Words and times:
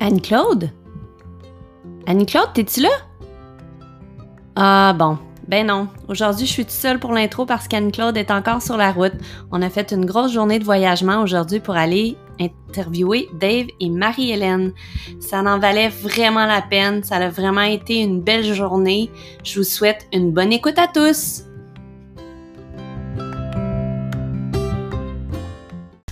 Anne-Claude? 0.00 0.70
Anne-Claude, 2.06 2.54
t'es-tu 2.54 2.80
là? 2.80 2.88
Ah 4.56 4.94
bon, 4.98 5.18
ben 5.46 5.66
non. 5.66 5.88
Aujourd'hui, 6.08 6.46
je 6.46 6.52
suis 6.52 6.64
toute 6.64 6.72
seule 6.72 6.98
pour 6.98 7.12
l'intro 7.12 7.44
parce 7.44 7.68
qu'Anne-Claude 7.68 8.16
est 8.16 8.30
encore 8.30 8.62
sur 8.62 8.78
la 8.78 8.92
route. 8.92 9.12
On 9.52 9.60
a 9.60 9.68
fait 9.68 9.92
une 9.92 10.06
grosse 10.06 10.32
journée 10.32 10.58
de 10.58 10.64
voyagement 10.64 11.20
aujourd'hui 11.20 11.60
pour 11.60 11.76
aller 11.76 12.16
interviewer 12.40 13.28
Dave 13.38 13.66
et 13.78 13.90
Marie-Hélène. 13.90 14.72
Ça 15.20 15.40
en 15.40 15.58
valait 15.58 15.90
vraiment 15.90 16.46
la 16.46 16.62
peine. 16.62 17.04
Ça 17.04 17.16
a 17.16 17.28
vraiment 17.28 17.60
été 17.60 18.00
une 18.00 18.22
belle 18.22 18.54
journée. 18.54 19.10
Je 19.44 19.58
vous 19.58 19.64
souhaite 19.64 20.06
une 20.14 20.32
bonne 20.32 20.54
écoute 20.54 20.78
à 20.78 20.88
tous. 20.88 21.44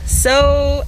So 0.05 0.31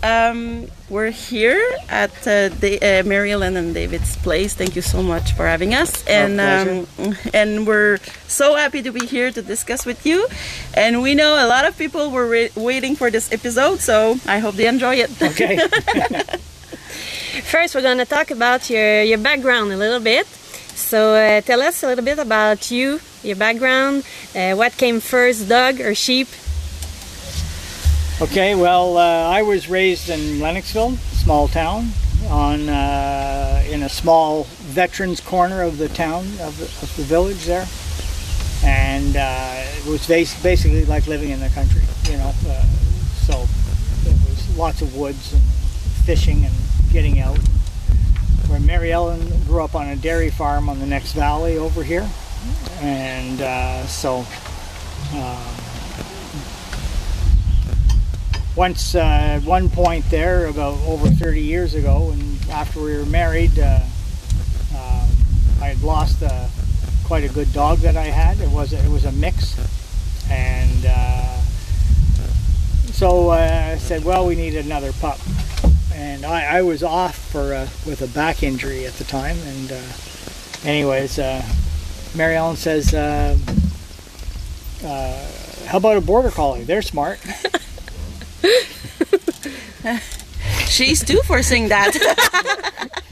um, 0.02 0.66
we're 0.90 1.10
here 1.10 1.64
at 1.88 2.10
uh, 2.26 2.48
the, 2.48 2.78
uh, 2.82 3.02
Mary 3.04 3.30
Ellen 3.30 3.56
and 3.56 3.72
David's 3.72 4.16
place. 4.16 4.54
Thank 4.54 4.74
you 4.74 4.82
so 4.82 5.02
much 5.02 5.32
for 5.32 5.46
having 5.46 5.72
us, 5.72 6.04
and 6.06 6.40
um, 6.40 7.16
and 7.32 7.66
we're 7.66 7.98
so 8.26 8.56
happy 8.56 8.82
to 8.82 8.90
be 8.90 9.06
here 9.06 9.30
to 9.30 9.40
discuss 9.40 9.86
with 9.86 10.04
you. 10.04 10.26
And 10.74 11.00
we 11.00 11.14
know 11.14 11.34
a 11.34 11.46
lot 11.46 11.64
of 11.64 11.78
people 11.78 12.10
were 12.10 12.28
re- 12.28 12.50
waiting 12.56 12.96
for 12.96 13.10
this 13.10 13.32
episode, 13.32 13.78
so 13.78 14.16
I 14.26 14.40
hope 14.40 14.56
they 14.56 14.66
enjoy 14.66 14.96
it. 14.96 15.10
Okay. 15.22 15.58
First, 17.50 17.74
we're 17.74 17.82
going 17.82 17.98
to 17.98 18.04
talk 18.04 18.30
about 18.30 18.68
your, 18.68 19.02
your 19.02 19.18
background 19.18 19.72
a 19.72 19.76
little 19.76 20.00
bit. 20.00 20.26
So, 20.26 21.14
uh, 21.14 21.40
tell 21.40 21.62
us 21.62 21.82
a 21.82 21.86
little 21.86 22.04
bit 22.04 22.18
about 22.18 22.70
you, 22.70 23.00
your 23.22 23.36
background, 23.36 24.02
uh, 24.34 24.54
what 24.54 24.76
came 24.76 25.00
first, 25.00 25.48
dog 25.48 25.80
or 25.80 25.94
sheep? 25.94 26.26
Okay. 28.20 28.54
Well, 28.54 28.96
uh, 28.96 29.28
I 29.28 29.42
was 29.42 29.68
raised 29.68 30.08
in 30.08 30.40
Lennoxville, 30.40 30.96
small 30.98 31.48
town, 31.48 31.90
on 32.28 32.68
uh, 32.68 33.62
in 33.68 33.82
a 33.82 33.88
small 33.88 34.44
veterans 34.44 35.20
corner 35.20 35.62
of 35.62 35.78
the 35.78 35.88
town 35.88 36.26
of 36.40 36.58
the, 36.58 36.64
of 36.64 36.94
the 36.96 37.02
village 37.02 37.44
there, 37.46 37.66
and 38.64 39.16
uh, 39.16 39.64
it 39.78 39.86
was 39.86 40.06
bas- 40.06 40.40
basically 40.42 40.84
like 40.84 41.06
living 41.06 41.30
in 41.30 41.40
the 41.40 41.48
country. 41.50 41.82
You 42.10 42.18
know, 42.18 42.32
uh, 42.48 42.62
so 43.26 43.46
it 44.08 44.14
was 44.28 44.56
lots 44.56 44.82
of 44.82 44.96
woods 44.96 45.32
and 45.32 45.42
fishing 46.04 46.44
and 46.44 46.54
getting 46.92 47.20
out. 47.20 47.38
Where 48.48 48.60
Mary 48.60 48.92
Ellen 48.92 49.20
grew 49.44 49.62
up 49.62 49.74
on 49.74 49.88
a 49.88 49.96
dairy 49.96 50.30
farm 50.30 50.68
on 50.68 50.80
the 50.80 50.86
next 50.86 51.12
valley 51.12 51.56
over 51.56 51.82
here, 51.82 52.08
and 52.80 53.40
uh, 53.40 53.86
so. 53.86 54.26
Once 58.56 58.96
uh, 58.96 58.98
at 58.98 59.42
one 59.44 59.68
point 59.68 60.04
there 60.10 60.46
about 60.46 60.76
over 60.80 61.08
30 61.08 61.40
years 61.40 61.74
ago 61.74 62.10
and 62.10 62.50
after 62.50 62.80
we 62.80 62.96
were 62.96 63.06
married 63.06 63.56
uh, 63.58 63.78
uh, 64.74 65.06
I 65.60 65.68
had 65.68 65.80
lost 65.82 66.20
uh, 66.22 66.48
quite 67.04 67.22
a 67.22 67.28
good 67.28 67.52
dog 67.52 67.78
that 67.78 67.96
I 67.96 68.06
had. 68.06 68.40
It 68.40 68.50
was 68.50 68.72
it 68.72 68.88
was 68.90 69.04
a 69.04 69.12
mix. 69.12 69.56
And 70.28 70.84
uh, 70.86 71.40
so 72.92 73.30
uh, 73.30 73.72
I 73.72 73.78
said 73.78 74.04
well 74.04 74.26
we 74.26 74.34
need 74.34 74.56
another 74.56 74.92
pup. 74.94 75.20
And 75.94 76.24
I, 76.24 76.58
I 76.58 76.62
was 76.62 76.82
off 76.82 77.16
for 77.30 77.68
with 77.86 78.02
a 78.02 78.08
back 78.08 78.42
injury 78.42 78.84
at 78.84 78.94
the 78.94 79.04
time. 79.04 79.36
And 79.38 79.72
anyways 80.64 81.18
Mary 82.16 82.34
Ellen 82.36 82.56
says 82.56 82.90
how 84.80 85.76
about 85.76 85.96
a 85.96 86.00
border 86.00 86.30
collie? 86.30 86.64
They're 86.64 86.82
smart 86.82 87.20
She's 90.66 91.04
too 91.04 91.20
for 91.26 91.42
saying 91.42 91.68
that. 91.68 92.92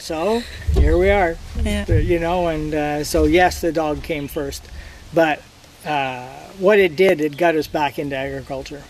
So 0.00 0.42
here 0.72 0.96
we 0.96 1.10
are, 1.10 1.36
Yeah. 1.62 1.86
You 1.92 2.18
know, 2.18 2.48
and 2.48 2.74
uh, 2.74 3.04
so 3.04 3.24
yes, 3.24 3.60
the 3.60 3.70
dog 3.70 4.02
came 4.02 4.28
first, 4.28 4.64
but 5.12 5.42
uh, 5.84 6.26
what 6.58 6.78
it 6.78 6.96
did, 6.96 7.20
it 7.20 7.36
got 7.36 7.54
us 7.54 7.66
back 7.66 7.98
into 7.98 8.16
agriculture. 8.16 8.82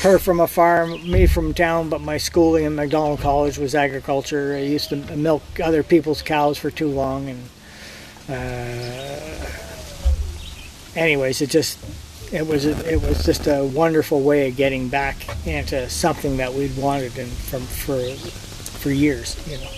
Her 0.00 0.18
from 0.18 0.40
a 0.40 0.46
farm, 0.46 1.10
me 1.10 1.26
from 1.26 1.52
town, 1.52 1.90
but 1.90 2.00
my 2.00 2.16
schooling 2.16 2.64
in 2.64 2.74
Macdonald 2.74 3.20
College 3.20 3.58
was 3.58 3.74
agriculture. 3.74 4.54
I 4.54 4.60
used 4.60 4.88
to 4.88 4.96
milk 4.96 5.42
other 5.62 5.82
people's 5.82 6.22
cows 6.22 6.56
for 6.56 6.70
too 6.70 6.88
long, 6.88 7.28
and 7.28 7.48
uh, 8.28 9.46
anyways, 10.96 11.42
it 11.42 11.50
just 11.50 11.78
it 12.32 12.46
was 12.46 12.64
it 12.64 13.00
was 13.02 13.24
just 13.24 13.46
a 13.46 13.64
wonderful 13.64 14.20
way 14.20 14.48
of 14.48 14.56
getting 14.56 14.88
back 14.88 15.16
into 15.46 15.88
something 15.88 16.36
that 16.38 16.52
we'd 16.52 16.76
wanted 16.76 17.16
and 17.18 17.30
from 17.30 17.62
for 17.62 17.98
for 18.78 18.90
years, 18.90 19.36
you 19.48 19.58
know. 19.58 19.70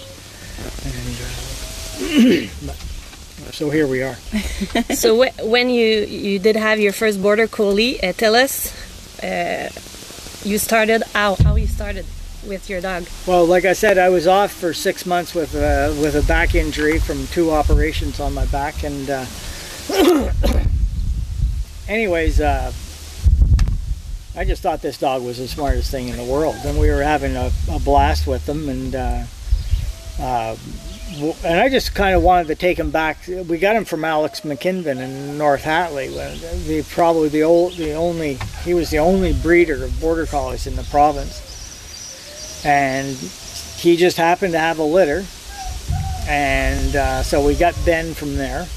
And 0.85 1.17
uh, 1.23 2.49
but, 2.67 2.77
so 3.55 3.71
here 3.71 3.87
we 3.87 4.03
are. 4.03 4.15
so, 4.95 5.25
wh- 5.25 5.47
when 5.47 5.71
you, 5.71 6.01
you 6.05 6.39
did 6.39 6.57
have 6.57 6.79
your 6.79 6.93
first 6.93 7.23
border 7.23 7.47
collie, 7.47 8.03
uh, 8.03 8.13
tell 8.13 8.35
us 8.35 8.73
uh, 9.23 9.71
you 10.45 10.59
started 10.59 11.03
how, 11.15 11.37
how 11.37 11.57
you 11.57 11.67
started 11.67 12.05
with 12.47 12.69
your 12.69 12.81
dog. 12.81 13.07
Well, 13.27 13.47
like 13.47 13.65
I 13.65 13.73
said, 13.73 13.99
I 13.99 14.09
was 14.09 14.27
off 14.27 14.53
for 14.53 14.73
six 14.73 15.07
months 15.07 15.35
with 15.35 15.55
a, 15.55 15.97
with 16.01 16.15
a 16.15 16.23
back 16.27 16.55
injury 16.55 16.99
from 16.99 17.27
two 17.29 17.51
operations 17.51 18.21
on 18.21 18.35
my 18.35 18.47
back, 18.47 18.85
and 18.85 19.11
uh, 19.11 19.25
anyways, 21.89 22.41
uh, 22.41 22.73
I 24.37 24.45
just 24.45 24.63
thought 24.63 24.83
this 24.83 24.99
dog 24.99 25.23
was 25.23 25.39
the 25.39 25.49
smartest 25.49 25.91
thing 25.91 26.09
in 26.09 26.17
the 26.17 26.25
world, 26.25 26.57
and 26.65 26.79
we 26.79 26.91
were 26.91 27.03
having 27.03 27.35
a, 27.35 27.51
a 27.71 27.81
blast 27.81 28.27
with 28.27 28.49
him, 28.49 28.69
and 28.69 28.95
uh, 28.95 29.25
uh, 30.21 30.57
and 31.45 31.59
I 31.59 31.69
just 31.69 31.95
kind 31.95 32.15
of 32.15 32.23
wanted 32.23 32.49
to 32.49 32.55
take 32.55 32.79
him 32.79 32.91
back. 32.91 33.27
We 33.27 33.59
got 33.59 33.75
him 33.75 33.85
from 33.85 34.05
Alex 34.05 34.43
McKinven 34.43 34.99
in 34.99 35.39
North 35.39 35.63
Hatley. 35.63 36.09
The 36.67 36.83
probably 36.83 37.31
the 37.31 37.43
old, 37.43 37.75
the 37.75 37.95
only 37.95 38.39
he 38.63 38.75
was 38.75 38.91
the 38.91 38.99
only 38.99 39.33
breeder 39.33 39.83
of 39.83 40.01
border 40.01 40.27
collies 40.27 40.67
in 40.67 40.77
the 40.77 40.85
province, 40.85 42.65
and 42.65 43.17
he 43.77 43.97
just 43.97 44.19
happened 44.19 44.53
to 44.53 44.59
have 44.59 44.79
a 44.79 44.85
litter, 44.85 45.25
and 46.29 46.95
uh, 46.95 47.23
so 47.23 47.45
we 47.45 47.57
got 47.57 47.75
Ben 47.85 48.15
from 48.15 48.37
there. 48.37 48.69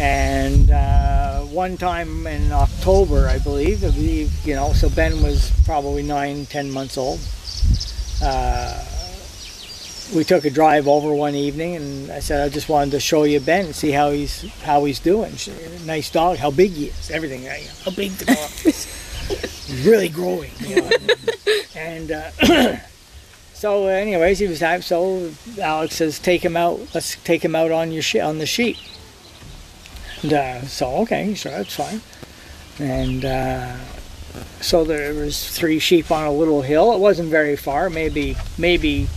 And 0.00 0.70
uh, 0.70 1.40
one 1.42 1.76
time 1.76 2.26
in 2.26 2.50
October, 2.52 3.28
I 3.28 3.38
believe, 3.38 3.84
I 3.84 3.90
believe, 3.90 4.32
you 4.46 4.54
know, 4.54 4.72
so 4.72 4.88
Ben 4.88 5.22
was 5.22 5.52
probably 5.66 6.02
nine, 6.02 6.46
ten 6.46 6.70
months 6.70 6.96
old. 6.96 7.20
Uh, 8.22 8.82
we 10.16 10.24
took 10.24 10.46
a 10.46 10.50
drive 10.50 10.88
over 10.88 11.12
one 11.14 11.34
evening, 11.34 11.76
and 11.76 12.10
I 12.10 12.20
said 12.20 12.40
I 12.40 12.48
just 12.48 12.68
wanted 12.70 12.92
to 12.92 13.00
show 13.00 13.24
you 13.24 13.40
Ben 13.40 13.66
and 13.66 13.74
see 13.76 13.90
how 13.90 14.10
he's 14.10 14.42
how 14.62 14.84
he's 14.84 14.98
doing. 15.00 15.36
She- 15.36 15.52
Nice 15.84 16.10
dog, 16.10 16.38
how 16.38 16.50
big 16.50 16.70
he 16.72 16.86
is, 16.86 17.10
everything. 17.10 17.44
How 17.84 17.90
big 17.90 18.12
the 18.12 18.24
dog 18.24 18.50
is. 18.64 18.86
He's 19.66 19.86
really 19.86 20.08
growing. 20.08 20.50
You 20.60 20.76
know. 20.82 20.90
and 21.76 22.10
uh, 22.10 22.76
so, 23.54 23.86
anyways, 23.86 24.38
he 24.38 24.46
was 24.48 24.60
happy. 24.60 24.82
So 24.82 25.30
Alex 25.60 25.96
says, 25.96 26.18
"Take 26.18 26.42
him 26.42 26.56
out. 26.56 26.80
Let's 26.94 27.16
take 27.16 27.44
him 27.44 27.54
out 27.54 27.70
on 27.70 27.92
your 27.92 28.02
she- 28.02 28.18
on 28.20 28.38
the 28.38 28.46
sheep." 28.46 28.76
And 30.22 30.32
uh, 30.32 30.62
so, 30.62 30.96
okay, 30.98 31.34
sure, 31.34 31.52
that's 31.52 31.74
fine. 31.74 32.00
And 32.78 33.24
uh, 33.24 33.76
so 34.60 34.84
there 34.84 35.14
was 35.14 35.50
three 35.50 35.78
sheep 35.78 36.10
on 36.10 36.26
a 36.26 36.32
little 36.32 36.62
hill. 36.62 36.92
It 36.92 36.98
wasn't 36.98 37.30
very 37.30 37.56
far, 37.56 37.90
maybe 37.90 38.36
maybe 38.58 39.08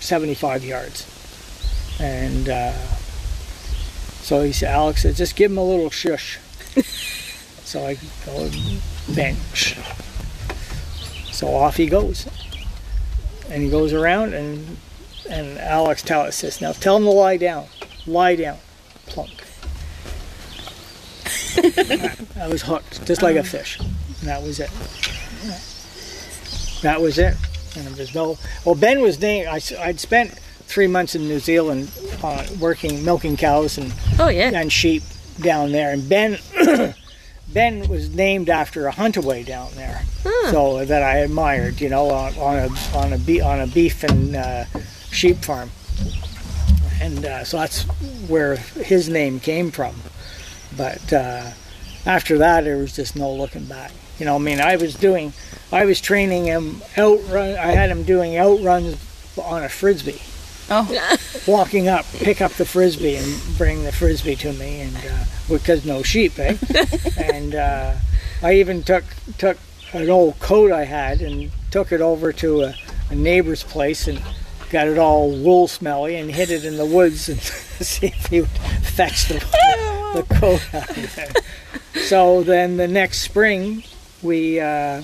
75 0.00 0.64
yards. 0.64 1.06
And 2.00 2.48
uh, 2.48 2.72
so 4.22 4.42
he 4.42 4.52
said, 4.52 4.70
Alex 4.70 5.02
said, 5.02 5.14
just 5.14 5.36
give 5.36 5.50
him 5.50 5.58
a 5.58 5.64
little 5.64 5.90
shush. 5.90 6.38
so 7.64 7.86
I 7.86 7.96
go 8.26 8.50
bench. 9.14 9.76
So 11.32 11.54
off 11.54 11.76
he 11.76 11.86
goes. 11.86 12.26
And 13.50 13.62
he 13.62 13.70
goes 13.70 13.92
around 13.92 14.34
and 14.34 14.76
and 15.30 15.58
Alex 15.58 16.02
tells 16.02 16.34
says, 16.34 16.60
now 16.60 16.72
tell 16.72 16.96
him 16.96 17.04
to 17.04 17.10
lie 17.10 17.36
down. 17.36 17.66
Lie 18.06 18.36
down. 18.36 18.58
Plunk. 19.06 19.30
I 22.36 22.46
was 22.48 22.62
hooked, 22.62 23.06
just 23.06 23.22
like 23.22 23.36
a 23.36 23.44
fish. 23.44 23.78
And 23.80 24.28
that 24.28 24.42
was 24.42 24.60
it. 24.60 24.70
That 26.82 27.00
was 27.00 27.18
it. 27.18 27.34
And 27.76 27.86
there 27.86 27.94
was 27.96 28.14
no. 28.14 28.38
Well, 28.64 28.74
Ben 28.74 29.00
was 29.00 29.20
named. 29.20 29.48
I, 29.48 29.60
would 29.86 30.00
spent 30.00 30.32
three 30.66 30.86
months 30.86 31.14
in 31.14 31.28
New 31.28 31.38
Zealand 31.38 31.90
uh, 32.22 32.46
working, 32.60 33.04
milking 33.04 33.36
cows 33.36 33.78
and, 33.78 33.92
Oh, 34.18 34.28
yeah. 34.28 34.50
and 34.54 34.72
sheep 34.72 35.02
down 35.40 35.72
there. 35.72 35.92
And 35.92 36.08
Ben, 36.08 36.38
Ben 37.52 37.88
was 37.88 38.10
named 38.14 38.48
after 38.48 38.86
a 38.88 38.92
huntaway 38.92 39.44
down 39.46 39.70
there. 39.74 40.02
So 40.50 40.84
that 40.84 41.02
I 41.02 41.18
admired, 41.18 41.80
you 41.80 41.88
know, 41.88 42.10
on, 42.10 42.34
on 42.38 42.56
a 42.56 42.96
on 42.96 43.12
a 43.12 43.18
be, 43.18 43.40
on 43.40 43.60
a 43.60 43.66
beef 43.66 44.02
and 44.04 44.36
uh, 44.36 44.64
sheep 45.10 45.38
farm. 45.38 45.70
And 47.00 47.24
uh, 47.24 47.44
so 47.44 47.58
that's 47.58 47.82
where 48.28 48.56
his 48.56 49.08
name 49.08 49.40
came 49.40 49.70
from. 49.70 49.94
But 50.76 51.12
uh, 51.12 51.50
after 52.06 52.38
that, 52.38 52.64
there 52.64 52.78
was 52.78 52.94
just 52.94 53.16
no 53.16 53.32
looking 53.32 53.64
back. 53.64 53.92
You 54.18 54.26
know, 54.26 54.36
I 54.36 54.38
mean, 54.38 54.60
I 54.60 54.76
was 54.76 54.94
doing, 54.94 55.32
I 55.72 55.84
was 55.84 56.00
training 56.00 56.44
him 56.44 56.82
outrun. 56.96 57.56
I 57.56 57.72
had 57.72 57.90
him 57.90 58.04
doing 58.04 58.38
outruns 58.38 58.96
on 59.36 59.64
a 59.64 59.68
frisbee, 59.68 60.20
Oh, 60.70 61.16
walking 61.46 61.88
up, 61.88 62.06
pick 62.12 62.40
up 62.40 62.52
the 62.52 62.64
frisbee, 62.64 63.16
and 63.16 63.58
bring 63.58 63.84
the 63.84 63.92
frisbee 63.92 64.36
to 64.36 64.52
me, 64.54 64.80
and 64.80 64.96
uh, 64.96 65.24
because 65.48 65.84
no 65.84 66.02
sheep, 66.02 66.38
eh? 66.38 66.56
and 67.18 67.54
uh, 67.54 67.94
I 68.42 68.54
even 68.54 68.82
took 68.82 69.04
took 69.36 69.58
an 69.92 70.08
old 70.08 70.38
coat 70.40 70.72
I 70.72 70.84
had 70.84 71.20
and 71.20 71.50
took 71.70 71.92
it 71.92 72.00
over 72.00 72.32
to 72.34 72.62
a, 72.62 72.74
a 73.10 73.14
neighbor's 73.14 73.62
place 73.62 74.08
and 74.08 74.20
got 74.70 74.88
it 74.88 74.98
all 74.98 75.30
wool 75.30 75.68
smelly 75.68 76.16
and 76.16 76.30
hid 76.30 76.50
it 76.50 76.64
in 76.64 76.76
the 76.76 76.86
woods 76.86 77.28
and 77.28 77.40
see 77.40 78.06
if 78.06 78.26
he 78.26 78.40
would 78.40 78.50
fetch 78.50 79.28
the, 79.28 79.38
the 80.14 80.34
coat 80.34 80.74
out 80.74 80.96
of 80.96 81.14
there. 81.14 81.32
So 82.02 82.42
then 82.42 82.76
the 82.76 82.88
next 82.88 83.20
spring, 83.20 83.84
we 84.22 84.60
uh, 84.60 85.02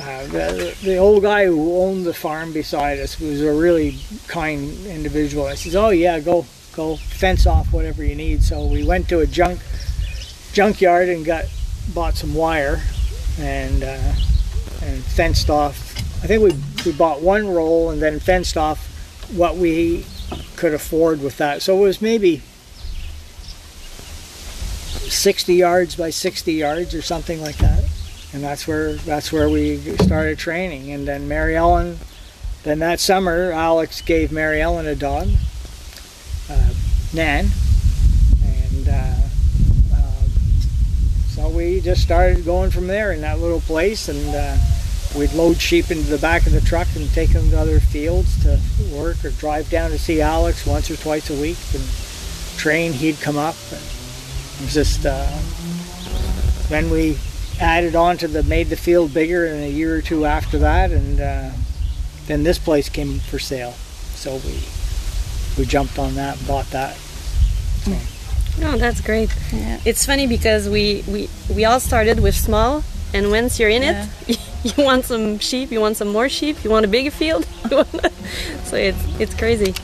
uh, 0.00 0.26
the, 0.26 0.76
the 0.82 0.96
old 0.96 1.22
guy 1.22 1.46
who 1.46 1.76
owned 1.78 2.04
the 2.04 2.14
farm 2.14 2.52
beside 2.52 2.98
us 2.98 3.20
was 3.20 3.42
a 3.42 3.52
really 3.52 3.98
kind 4.26 4.86
individual. 4.86 5.46
I 5.46 5.54
says, 5.54 5.76
"Oh 5.76 5.90
yeah, 5.90 6.18
go 6.20 6.46
go 6.74 6.96
fence 6.96 7.46
off 7.46 7.72
whatever 7.72 8.04
you 8.04 8.14
need." 8.16 8.42
So 8.42 8.66
we 8.66 8.84
went 8.84 9.08
to 9.10 9.20
a 9.20 9.26
junk 9.26 9.60
junkyard 10.52 11.08
and 11.08 11.24
got 11.24 11.44
bought 11.94 12.16
some 12.16 12.34
wire 12.34 12.82
and 13.38 13.84
uh, 13.84 14.14
and 14.82 15.02
fenced 15.04 15.48
off. 15.48 15.96
I 16.24 16.26
think 16.26 16.42
we 16.42 16.52
we 16.84 16.92
bought 16.92 17.20
one 17.20 17.48
roll 17.48 17.90
and 17.90 18.00
then 18.00 18.20
fenced 18.20 18.56
off 18.56 18.90
what 19.34 19.56
we 19.56 20.04
could 20.56 20.74
afford 20.74 21.22
with 21.22 21.38
that. 21.38 21.62
So 21.62 21.76
it 21.78 21.80
was 21.80 22.02
maybe 22.02 22.42
60 25.08 25.54
yards 25.54 25.96
by 25.96 26.10
60 26.10 26.52
yards 26.52 26.94
or 26.94 27.02
something 27.02 27.40
like 27.40 27.56
that 27.58 27.84
and 28.34 28.42
that's 28.42 28.66
where 28.66 28.94
that's 28.94 29.32
where 29.32 29.48
we 29.48 29.78
started 29.98 30.38
training. 30.38 30.90
And 30.90 31.06
then 31.06 31.28
Mary 31.28 31.56
Ellen, 31.56 31.98
then 32.64 32.80
that 32.80 32.98
summer, 32.98 33.52
Alex 33.52 34.02
gave 34.02 34.32
Mary 34.32 34.60
Ellen 34.60 34.86
a 34.86 34.96
dog, 34.96 35.28
uh, 36.50 36.74
Nan, 37.14 37.46
and 38.44 38.88
uh, 38.88 39.14
uh, 39.94 40.22
so 41.28 41.48
we 41.48 41.80
just 41.80 42.02
started 42.02 42.44
going 42.44 42.72
from 42.72 42.88
there 42.88 43.12
in 43.12 43.20
that 43.20 43.38
little 43.38 43.60
place, 43.60 44.08
and 44.08 44.34
uh, 44.34 44.56
we'd 45.16 45.32
load 45.32 45.60
sheep 45.60 45.90
into 45.90 46.08
the 46.10 46.18
back 46.18 46.46
of 46.46 46.52
the 46.52 46.60
truck 46.60 46.88
and 46.96 47.08
take 47.10 47.30
them 47.30 47.48
to 47.50 47.58
other 47.58 47.80
fields 47.80 48.42
to 48.42 48.58
work 48.94 49.24
or 49.24 49.30
drive 49.30 49.68
down 49.70 49.90
to 49.90 49.98
see 49.98 50.20
Alex 50.20 50.66
once 50.66 50.90
or 50.90 50.96
twice 50.96 51.30
a 51.30 51.40
week 51.40 51.58
and 51.72 51.82
train. 52.58 52.92
He'd 52.92 53.20
come 53.20 53.36
up. 53.38 53.54
And 53.70 53.80
it 53.80 54.60
was 54.62 54.74
just 54.74 55.06
uh, 55.06 55.26
then 56.68 56.90
we 56.90 57.18
added 57.60 57.94
on 57.94 58.16
to 58.18 58.26
the 58.28 58.42
made 58.44 58.68
the 58.68 58.76
field 58.76 59.14
bigger 59.14 59.46
in 59.46 59.62
a 59.62 59.68
year 59.70 59.94
or 59.96 60.02
two 60.02 60.24
after 60.26 60.58
that 60.58 60.90
and 60.90 61.20
uh, 61.20 61.50
then 62.26 62.42
this 62.42 62.58
place 62.58 62.88
came 62.88 63.20
for 63.20 63.38
sale 63.38 63.70
so 64.16 64.34
we 64.38 64.58
we 65.56 65.64
jumped 65.64 65.96
on 65.98 66.14
that 66.16 66.36
and 66.36 66.46
bought 66.48 66.66
that 66.70 66.96
Oh, 68.62 68.76
that's 68.78 69.00
great. 69.00 69.34
Yeah. 69.52 69.80
It's 69.84 70.06
funny 70.06 70.28
because 70.28 70.68
we, 70.68 71.02
we, 71.08 71.28
we 71.52 71.64
all 71.64 71.80
started 71.80 72.20
with 72.20 72.36
small, 72.36 72.84
and 73.12 73.28
once 73.30 73.58
you're 73.58 73.68
in 73.68 73.82
Yeah. 73.82 74.06
it, 74.28 74.38
you 74.76 74.84
want 74.84 75.04
some 75.04 75.38
sheep, 75.38 75.70
you 75.70 75.80
want 75.80 75.96
some 75.96 76.08
more 76.08 76.28
sheep, 76.28 76.64
you 76.64 76.70
want 76.70 76.84
a 76.84 76.88
bigger 76.88 77.10
field. 77.10 77.44
so 78.64 78.76
it's 78.76 79.20
it's 79.20 79.34
crazy. 79.34 79.74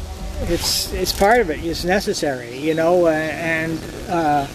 it's 0.44 0.92
it's 0.94 1.12
part 1.12 1.40
of 1.40 1.50
it 1.50 1.62
it's 1.62 1.84
necessary 1.84 2.56
you 2.56 2.72
know 2.72 3.06
uh, 3.06 3.10
and 3.10 3.78
uh, 4.08 4.46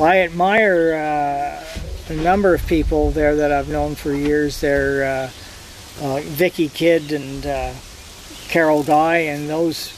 I 0.00 0.18
admire 0.18 0.94
uh, 0.94 2.12
a 2.12 2.16
number 2.16 2.54
of 2.54 2.66
people 2.66 3.12
there 3.12 3.36
that 3.36 3.52
I've 3.52 3.68
known 3.68 3.94
for 3.94 4.12
years 4.12 4.60
they're 4.60 5.04
uh, 5.04 6.04
uh, 6.04 6.20
Vicky 6.22 6.68
Kidd 6.68 7.12
and 7.12 7.46
uh, 7.46 7.72
Carol 8.48 8.82
Guy 8.82 9.18
and 9.18 9.48
those 9.48 9.94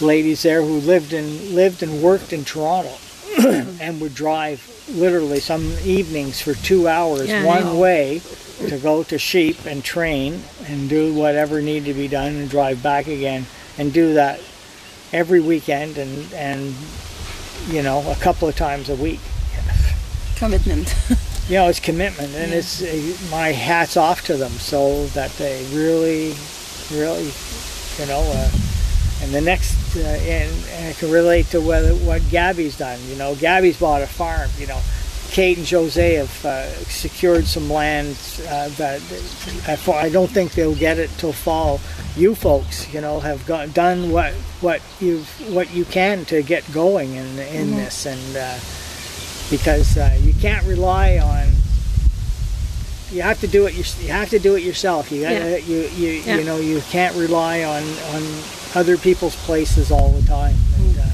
ladies 0.00 0.42
there 0.42 0.60
who 0.62 0.80
lived 0.80 1.12
and 1.12 1.50
lived 1.50 1.82
and 1.84 2.02
worked 2.02 2.32
in 2.32 2.44
Toronto 2.44 2.94
and 3.80 4.00
would 4.00 4.14
drive 4.14 4.73
literally 4.88 5.40
some 5.40 5.62
evenings 5.84 6.40
for 6.40 6.54
two 6.54 6.86
hours 6.88 7.28
Yeah, 7.28 7.44
one 7.44 7.66
yeah. 7.66 7.74
way 7.74 8.22
to 8.68 8.78
go 8.78 9.02
to 9.04 9.18
sheep 9.18 9.64
and 9.66 9.82
train 9.82 10.42
and 10.66 10.88
do 10.88 11.12
whatever 11.14 11.60
needed 11.60 11.86
to 11.86 11.94
be 11.94 12.08
done 12.08 12.34
and 12.36 12.48
drive 12.50 12.82
back 12.82 13.06
again 13.06 13.46
and 13.78 13.92
do 13.92 14.14
that 14.14 14.40
every 15.12 15.40
weekend 15.40 15.96
and 15.98 16.32
and 16.34 16.74
you 17.68 17.82
know 17.82 18.08
a 18.10 18.14
couple 18.16 18.46
of 18.48 18.54
times 18.56 18.88
a 18.90 18.94
week 18.96 19.20
commitment. 20.36 20.94
you 21.48 21.54
know 21.54 21.68
it's 21.68 21.80
commitment 21.80 22.32
and 22.34 22.52
it's 22.52 22.82
uh, 22.82 23.30
my 23.30 23.48
hats 23.52 23.96
off 23.96 24.24
to 24.24 24.36
them 24.36 24.50
so 24.52 25.06
that 25.08 25.30
they 25.32 25.64
really 25.72 26.34
really 26.92 27.30
you 27.98 28.06
know 28.06 28.20
uh, 28.34 28.50
and 29.24 29.32
the 29.32 29.40
next 29.40 29.96
uh, 29.96 30.00
and, 30.00 30.52
and 30.72 30.88
I 30.88 30.92
can 30.92 31.10
relate 31.10 31.46
to 31.46 31.60
what, 31.60 31.82
what 32.02 32.22
Gabby's 32.30 32.76
done 32.78 32.98
you 33.08 33.16
know 33.16 33.34
Gabby's 33.34 33.78
bought 33.78 34.02
a 34.02 34.06
farm 34.06 34.50
you 34.58 34.66
know. 34.66 34.80
Kate 35.30 35.58
and 35.58 35.68
Jose 35.68 36.14
have 36.14 36.44
uh, 36.44 36.68
secured 36.84 37.44
some 37.46 37.68
land 37.68 38.16
uh, 38.48 38.68
that 38.76 39.00
I, 39.66 40.06
I 40.06 40.08
don't 40.08 40.30
think 40.30 40.52
they'll 40.52 40.76
get 40.76 40.98
it 40.98 41.10
till 41.18 41.32
fall. 41.32 41.80
You 42.14 42.36
folks 42.36 42.92
you 42.94 43.00
know 43.00 43.18
have 43.18 43.44
got, 43.44 43.74
done 43.74 44.12
what 44.12 44.32
what 44.60 44.80
you 45.00 45.24
what 45.48 45.74
you 45.74 45.86
can 45.86 46.24
to 46.26 46.40
get 46.42 46.62
going 46.72 47.14
in 47.16 47.38
in 47.40 47.72
this. 47.72 48.06
And 48.06 48.36
uh, 48.36 48.58
because 49.50 49.96
uh, 49.98 50.16
you 50.22 50.34
can't 50.34 50.64
rely 50.66 51.18
on 51.18 51.48
you 53.10 53.22
have 53.22 53.40
to 53.40 53.48
do 53.48 53.66
it 53.66 53.74
your, 53.74 53.84
you 54.06 54.12
have 54.12 54.30
to 54.30 54.38
do 54.38 54.54
it 54.54 54.62
yourself. 54.62 55.10
You 55.10 55.22
gotta, 55.22 55.34
Yeah. 55.34 55.56
you 55.56 55.80
you, 55.96 56.08
Yeah. 56.24 56.36
you 56.36 56.44
know 56.44 56.58
you 56.58 56.80
can't 56.90 57.16
rely 57.16 57.64
on 57.64 57.82
on 58.14 58.22
other 58.74 58.96
people's 58.96 59.36
places 59.46 59.90
all 59.90 60.10
the 60.10 60.26
time 60.26 60.54
and, 60.78 60.98
uh, 60.98 61.02
uh, 61.02 61.06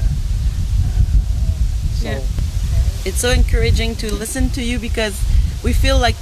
so. 1.93 2.09
Yeah. 2.09 2.19
it's 3.05 3.19
so 3.19 3.29
encouraging 3.29 3.95
to 3.97 4.13
listen 4.13 4.49
to 4.51 4.63
you 4.63 4.79
because 4.79 5.21
we 5.63 5.73
feel 5.73 5.97
like 5.99 6.15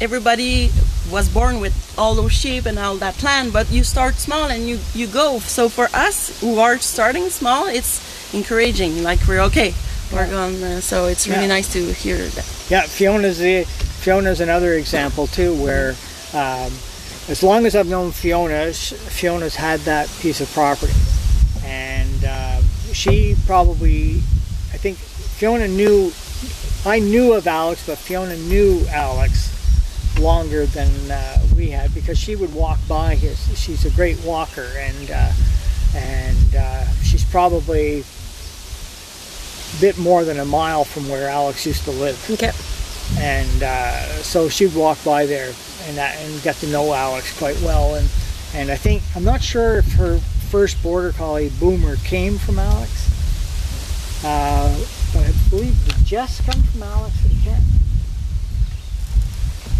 everybody 0.00 0.70
was 1.10 1.28
born 1.28 1.60
with 1.60 1.94
all 1.98 2.14
those 2.14 2.32
sheep 2.32 2.66
and 2.66 2.78
all 2.78 2.96
that 2.96 3.22
land 3.22 3.52
but 3.52 3.70
you 3.70 3.84
start 3.84 4.14
small 4.16 4.44
and 4.50 4.68
you 4.68 4.78
you 4.94 5.06
go. 5.06 5.38
So 5.40 5.68
for 5.68 5.88
us 5.94 6.40
who 6.40 6.58
are 6.58 6.78
starting 6.78 7.28
small 7.30 7.66
it's 7.66 8.00
encouraging 8.34 9.02
like 9.02 9.20
we're 9.28 9.40
okay 9.48 9.72
we're 10.12 10.28
going 10.28 10.62
uh, 10.62 10.80
so 10.80 11.06
it's 11.06 11.26
really 11.28 11.42
Yeah. 11.42 11.46
nice 11.48 11.72
to 11.72 11.92
hear 11.92 12.18
that. 12.18 12.46
Yeah, 12.70 12.82
Fiona's 12.82 13.38
the, 13.38 13.64
Fiona's 13.64 14.40
another 14.40 14.74
example 14.74 15.26
too, 15.26 15.54
where 15.54 15.94
um, 16.34 16.70
as 17.28 17.42
long 17.42 17.66
as 17.66 17.74
I've 17.74 17.88
known 17.88 18.12
Fiona, 18.12 18.72
Fiona's 18.72 19.56
had 19.56 19.80
that 19.80 20.08
piece 20.20 20.40
of 20.40 20.50
property, 20.52 20.92
and 21.64 22.24
uh, 22.24 22.60
she 22.92 23.36
probably, 23.46 24.16
I 24.72 24.78
think 24.78 24.96
Fiona 24.96 25.68
knew, 25.68 26.12
I 26.84 26.98
knew 27.00 27.32
of 27.32 27.46
Alex, 27.46 27.84
but 27.86 27.98
Fiona 27.98 28.36
knew 28.36 28.84
Alex 28.88 29.52
longer 30.20 30.66
than 30.66 31.10
uh, 31.10 31.38
we 31.56 31.68
had 31.70 31.92
because 31.94 32.18
she 32.18 32.36
would 32.36 32.54
walk 32.54 32.78
by 32.88 33.14
his. 33.16 33.38
She's 33.58 33.84
a 33.84 33.90
great 33.90 34.22
walker, 34.24 34.68
and 34.76 35.10
uh, 35.10 35.32
and 35.94 36.54
uh, 36.56 36.84
she's 37.02 37.24
probably 37.24 38.00
a 39.76 39.80
bit 39.80 39.98
more 39.98 40.24
than 40.24 40.38
a 40.38 40.44
mile 40.44 40.84
from 40.84 41.08
where 41.08 41.28
Alex 41.28 41.66
used 41.66 41.84
to 41.84 41.90
live 41.90 42.30
Okay. 42.30 42.52
and 43.18 43.62
uh, 43.62 44.00
so 44.22 44.48
she'd 44.48 44.74
walk 44.74 45.02
by 45.04 45.26
there 45.26 45.52
and 45.86 45.96
that, 45.96 46.16
and 46.20 46.42
got 46.42 46.56
to 46.56 46.66
know 46.68 46.92
Alex 46.92 47.36
quite 47.38 47.60
well 47.62 47.94
and 47.94 48.08
and 48.54 48.70
I 48.70 48.76
think 48.76 49.02
I'm 49.14 49.24
not 49.24 49.42
sure 49.42 49.78
if 49.78 49.92
her 49.94 50.18
first 50.50 50.80
border 50.82 51.12
collie 51.12 51.50
Boomer 51.60 51.96
came 51.96 52.38
from 52.38 52.58
Alex 52.58 52.90
uh, 54.24 54.84
but 55.12 55.24
I 55.24 55.32
believe 55.50 55.84
did 55.86 56.04
Jess 56.04 56.40
come 56.42 56.62
from 56.62 56.82
Alex 56.82 57.14
I 57.24 57.44
can't 57.44 57.64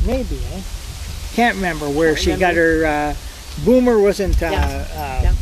maybe 0.06 0.38
eh? 0.52 0.62
can't 1.34 1.56
remember 1.56 1.88
where 1.88 2.14
Can't 2.14 2.24
she 2.24 2.36
got 2.36 2.54
her 2.54 2.84
uh, 2.86 3.14
Boomer 3.64 3.98
wasn't 3.98 4.40
uh, 4.42 4.46
Yeah. 4.50 4.86
uh, 4.94 5.20
Yeah. 5.22 5.34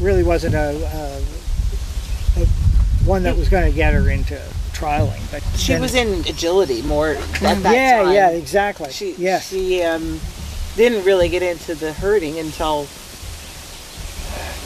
really 0.00 0.22
wasn't 0.22 0.54
a, 0.54 0.70
a, 2.36 2.42
a 2.42 2.46
one 3.04 3.22
that 3.24 3.36
was 3.36 3.48
going 3.48 3.68
to 3.70 3.74
get 3.76 3.94
her 3.94 4.10
into 4.10 4.40
trialing 4.72 5.20
but 5.30 5.41
She 5.56 5.78
was 5.78 5.94
in 5.94 6.20
agility 6.26 6.82
more 6.82 7.10
at 7.10 7.62
that 7.62 7.74
yeah, 7.74 8.02
time. 8.02 8.12
yeah, 8.12 8.30
exactly. 8.30 8.90
She 8.90 9.14
yes. 9.14 9.48
she 9.48 9.82
um, 9.82 10.20
didn't 10.76 11.04
really 11.04 11.28
get 11.28 11.42
into 11.42 11.74
the 11.74 11.92
herding 11.92 12.38
until 12.38 12.86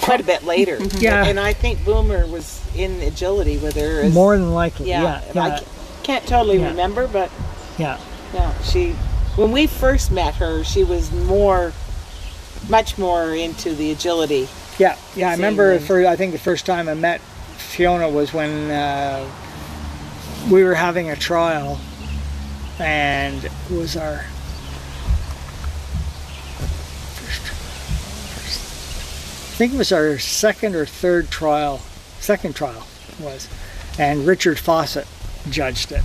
quite 0.00 0.20
a 0.20 0.24
bit 0.24 0.44
later. 0.44 0.78
Yeah. 0.98 1.24
and 1.26 1.38
I 1.38 1.52
think 1.52 1.84
Boomer 1.84 2.26
was 2.26 2.62
in 2.76 3.00
agility 3.02 3.58
with 3.58 3.74
her. 3.74 4.02
As, 4.02 4.14
More 4.14 4.36
than 4.36 4.54
likely. 4.54 4.88
yeah, 4.88 5.02
Yeah. 5.02 5.32
Yeah. 5.34 5.42
I 5.42 5.62
can't 6.04 6.26
totally 6.26 6.58
Yeah. 6.58 6.68
remember, 6.68 7.08
but 7.08 7.30
yeah. 7.76 7.98
yeah, 8.32 8.56
she 8.62 8.92
when 9.34 9.52
we 9.52 9.66
first 9.66 10.10
met 10.12 10.36
her, 10.36 10.64
she 10.64 10.82
was 10.84 11.12
more, 11.12 11.72
much 12.68 12.96
more 12.96 13.34
into 13.34 13.74
the 13.74 13.90
agility. 13.90 14.48
Yeah. 14.78 14.96
Yeah. 15.14 15.30
I 15.30 15.32
remember 15.32 15.78
for 15.80 16.06
I 16.06 16.16
think 16.16 16.32
the 16.32 16.38
first 16.38 16.66
time 16.66 16.88
I 16.88 16.94
met 16.94 17.20
Fiona 17.20 18.08
was 18.08 18.32
when 18.32 18.70
uh, 18.70 19.28
we 20.50 20.62
were 20.62 20.74
having 20.74 21.10
a 21.10 21.16
trial 21.16 21.78
and 22.78 23.44
it 23.44 23.52
was 23.70 23.96
our 23.96 24.24
I 29.56 29.58
think 29.58 29.72
it 29.72 29.78
was 29.78 29.90
our 29.90 30.18
second 30.18 30.74
or 30.74 30.84
third 30.84 31.30
trial, 31.30 31.78
second 32.20 32.54
trial 32.54 32.86
was, 33.18 33.48
and 33.98 34.26
Richard 34.26 34.58
Fawcett 34.58 35.06
judged 35.48 35.92
it, 35.92 36.02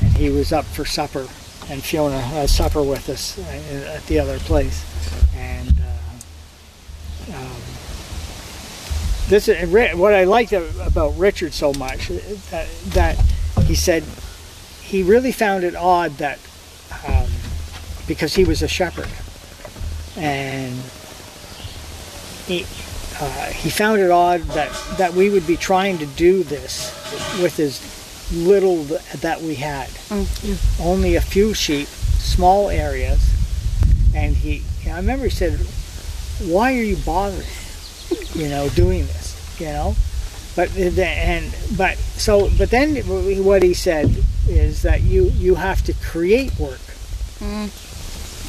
and 0.00 0.12
he 0.12 0.30
was 0.30 0.54
up 0.54 0.64
for 0.64 0.86
supper, 0.86 1.28
and 1.68 1.84
Fiona 1.84 2.18
had 2.18 2.48
supper 2.48 2.82
with 2.82 3.10
us 3.10 3.38
uh, 3.38 3.94
at 3.94 4.06
the 4.06 4.18
other 4.18 4.38
place, 4.38 4.82
and 5.36 5.74
uh, 7.28 7.36
um, 7.36 7.60
this 9.28 9.48
is 9.48 9.70
what 9.94 10.14
I 10.14 10.24
liked 10.24 10.52
about 10.54 11.10
Richard 11.18 11.52
so 11.52 11.74
much 11.74 12.10
uh, 12.10 12.14
that, 12.52 12.68
that 12.86 13.18
he 13.68 13.74
said 13.74 14.02
he 14.82 15.02
really 15.02 15.30
found 15.30 15.62
it 15.62 15.76
odd 15.76 16.12
that 16.12 16.38
um, 17.06 17.30
because 18.06 18.34
he 18.34 18.44
was 18.44 18.62
a 18.62 18.68
shepherd 18.68 19.08
and 20.16 20.74
he, 22.46 22.64
uh, 23.20 23.46
he 23.50 23.68
found 23.68 24.00
it 24.00 24.10
odd 24.10 24.40
that, 24.40 24.72
that 24.96 25.12
we 25.12 25.28
would 25.28 25.46
be 25.46 25.58
trying 25.58 25.98
to 25.98 26.06
do 26.06 26.42
this 26.42 26.90
with 27.42 27.60
as 27.60 27.80
little 28.32 28.86
th- 28.86 29.02
that 29.20 29.42
we 29.42 29.56
had. 29.56 29.90
Only 30.80 31.16
a 31.16 31.20
few 31.20 31.52
sheep, 31.52 31.88
small 31.88 32.70
areas, 32.70 33.20
and 34.14 34.34
he. 34.34 34.62
I 34.86 34.96
remember 34.96 35.24
he 35.24 35.30
said, 35.30 35.58
"Why 36.50 36.76
are 36.78 36.82
you 36.82 36.96
bothering? 36.96 37.46
You 38.34 38.48
know, 38.48 38.68
doing 38.70 39.06
this? 39.06 39.60
You 39.60 39.66
know." 39.66 39.96
But 40.58 40.76
and 40.76 41.54
but 41.76 41.96
so 41.98 42.50
but 42.58 42.68
then 42.70 42.96
what 43.44 43.62
he 43.62 43.74
said 43.74 44.10
is 44.48 44.82
that 44.82 45.02
you 45.02 45.26
you 45.36 45.54
have 45.54 45.84
to 45.84 45.92
create 46.02 46.50
work 46.58 46.80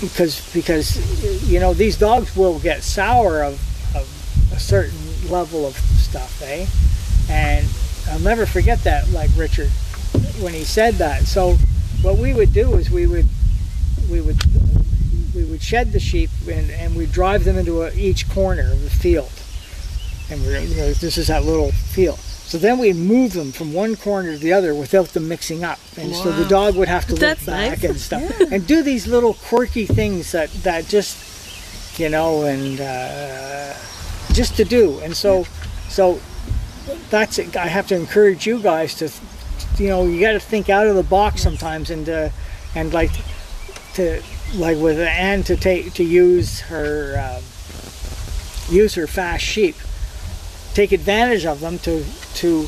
because 0.01 0.51
because 0.51 1.47
you 1.47 1.59
know 1.59 1.75
these 1.75 1.99
dogs 1.99 2.35
will 2.35 2.57
get 2.57 2.81
sour 2.81 3.43
of, 3.43 3.61
of 3.95 4.09
a 4.51 4.59
certain 4.59 4.97
level 5.29 5.67
of 5.67 5.75
stuff, 5.75 6.41
eh? 6.41 6.65
And 7.29 7.67
I'll 8.09 8.19
never 8.21 8.47
forget 8.47 8.83
that, 8.85 9.11
like 9.11 9.29
Richard, 9.37 9.69
when 10.41 10.55
he 10.55 10.63
said 10.63 10.95
that. 10.95 11.27
So 11.27 11.57
what 12.01 12.17
we 12.17 12.33
would 12.33 12.53
do 12.53 12.73
is 12.73 12.89
we 12.89 13.05
would 13.05 13.27
we 14.09 14.19
would 14.19 14.41
we 15.35 15.43
would 15.43 15.61
shed 15.61 15.91
the 15.91 15.99
sheep 15.99 16.31
and, 16.49 16.71
and 16.71 16.95
we'd 16.95 17.11
drive 17.11 17.43
them 17.43 17.55
into 17.55 17.83
a, 17.83 17.93
each 17.93 18.27
corner 18.29 18.71
of 18.71 18.81
the 18.81 18.89
field. 18.89 19.29
And 20.29 20.41
we're, 20.43 20.59
you 20.59 20.75
know, 20.75 20.93
this 20.93 21.17
is 21.17 21.27
that 21.27 21.43
little 21.43 21.71
feel. 21.71 22.17
So 22.49 22.57
then 22.57 22.79
we'd 22.79 22.95
move 22.95 23.33
them 23.33 23.51
from 23.51 23.73
one 23.73 23.95
corner 23.95 24.31
to 24.31 24.37
the 24.39 24.53
other 24.53 24.73
without 24.73 25.09
them 25.09 25.27
mixing 25.27 25.63
up. 25.63 25.77
And 25.97 26.15
so 26.15 26.31
the 26.31 26.45
dog 26.45 26.75
would 26.77 26.87
have 26.87 27.05
to 27.05 27.11
look 27.11 27.19
That's 27.19 27.45
back 27.45 27.83
nice. 27.83 27.83
and 27.83 27.99
stuff. 27.99 28.39
And 28.51 28.65
do 28.65 28.81
these 28.81 29.05
little 29.05 29.35
quirky 29.35 29.85
things 29.85 30.31
that, 30.31 30.49
that 30.63 30.87
just, 30.87 31.99
you 31.99 32.09
know, 32.09 32.45
and 32.45 32.81
uh, 32.81 33.75
just 34.33 34.57
to 34.57 34.65
do. 34.65 34.99
And 35.01 35.15
so, 35.15 35.45
so 35.89 36.19
that's 37.11 37.37
it. 37.37 37.55
I 37.55 37.67
have 37.67 37.87
to 37.89 37.95
encourage 37.95 38.47
you 38.47 38.59
guys 38.59 38.95
to, 38.95 39.11
you 39.77 39.89
know, 39.89 40.07
you 40.07 40.19
got 40.19 40.31
to 40.31 40.39
think 40.39 40.69
out 40.69 40.87
of 40.87 40.95
the 40.95 41.03
box 41.03 41.43
sometimes 41.43 41.91
and, 41.91 42.09
uh, 42.09 42.29
and 42.73 42.91
like 42.91 43.11
to, 43.93 44.23
like 44.55 44.79
with 44.79 44.99
Anne 44.99 45.43
to 45.43 45.55
take, 45.55 45.93
to 45.93 46.03
use 46.03 46.61
her, 46.61 47.37
um, 47.37 47.43
use 48.73 48.95
her 48.95 49.05
fast 49.05 49.43
sheep 49.43 49.75
take 50.73 50.91
advantage 50.91 51.45
of 51.45 51.59
them 51.59 51.79
to 51.79 52.03
to 52.35 52.67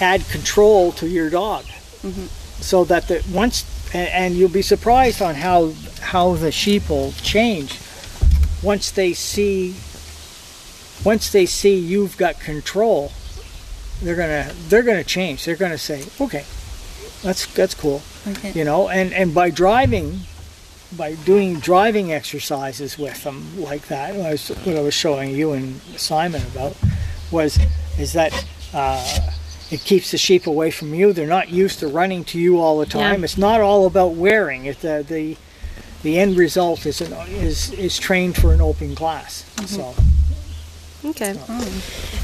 add 0.00 0.26
control 0.28 0.92
to 0.92 1.08
your 1.08 1.30
dog. 1.30 1.64
Mm-hmm. 2.02 2.26
So 2.62 2.84
that 2.84 3.08
the 3.08 3.24
once 3.32 3.64
and, 3.94 4.08
and 4.08 4.34
you'll 4.34 4.48
be 4.48 4.62
surprised 4.62 5.20
on 5.22 5.34
how 5.34 5.72
how 6.00 6.34
the 6.34 6.52
sheep 6.52 6.88
will 6.88 7.12
change 7.22 7.78
once 8.62 8.90
they 8.90 9.12
see 9.12 9.74
once 11.04 11.30
they 11.32 11.46
see 11.46 11.76
you've 11.76 12.16
got 12.16 12.38
control 12.40 13.12
they're 14.02 14.16
gonna 14.16 14.52
they're 14.68 14.82
gonna 14.82 15.04
change. 15.04 15.44
They're 15.44 15.56
gonna 15.56 15.78
say 15.78 16.04
okay 16.20 16.44
that's 17.22 17.46
that's 17.54 17.74
cool 17.74 18.02
Okay. 18.26 18.52
you 18.52 18.64
know? 18.64 18.88
And 18.88 19.12
and 19.12 19.34
by 19.34 19.50
driving 19.50 20.20
by 20.96 21.14
doing 21.14 21.58
driving 21.60 22.12
exercises 22.12 22.98
with 22.98 23.22
them 23.24 23.60
like 23.60 23.86
that 23.88 24.14
what 24.14 24.26
I 24.26 24.30
was, 24.32 24.48
what 24.48 24.76
I 24.76 24.80
was 24.80 24.94
showing 24.94 25.30
you 25.30 25.52
and 25.52 25.80
Simon 25.96 26.42
about 26.52 26.76
was 27.30 27.58
is 27.98 28.12
that 28.14 28.32
uh, 28.74 29.30
it 29.70 29.80
keeps 29.80 30.10
the 30.10 30.18
sheep 30.18 30.46
away 30.46 30.70
from 30.70 30.92
you 30.94 31.12
they're 31.12 31.26
not 31.28 31.48
used 31.48 31.78
to 31.80 31.88
running 31.88 32.24
to 32.24 32.38
you 32.40 32.58
all 32.60 32.78
the 32.78 32.86
time 32.86 33.20
Yeah. 33.20 33.24
it's 33.24 33.38
not 33.38 33.60
all 33.60 33.86
about 33.86 34.12
wearing 34.14 34.66
it 34.66 34.80
the 34.80 35.04
the, 35.08 35.36
the 36.02 36.18
end 36.18 36.36
result 36.36 36.86
is 36.86 37.00
an, 37.00 37.12
is 37.28 37.72
is 37.72 37.98
trained 37.98 38.36
for 38.36 38.52
an 38.52 38.60
open 38.60 38.94
class 38.96 39.44
so 39.66 39.94
Okay. 41.02 41.34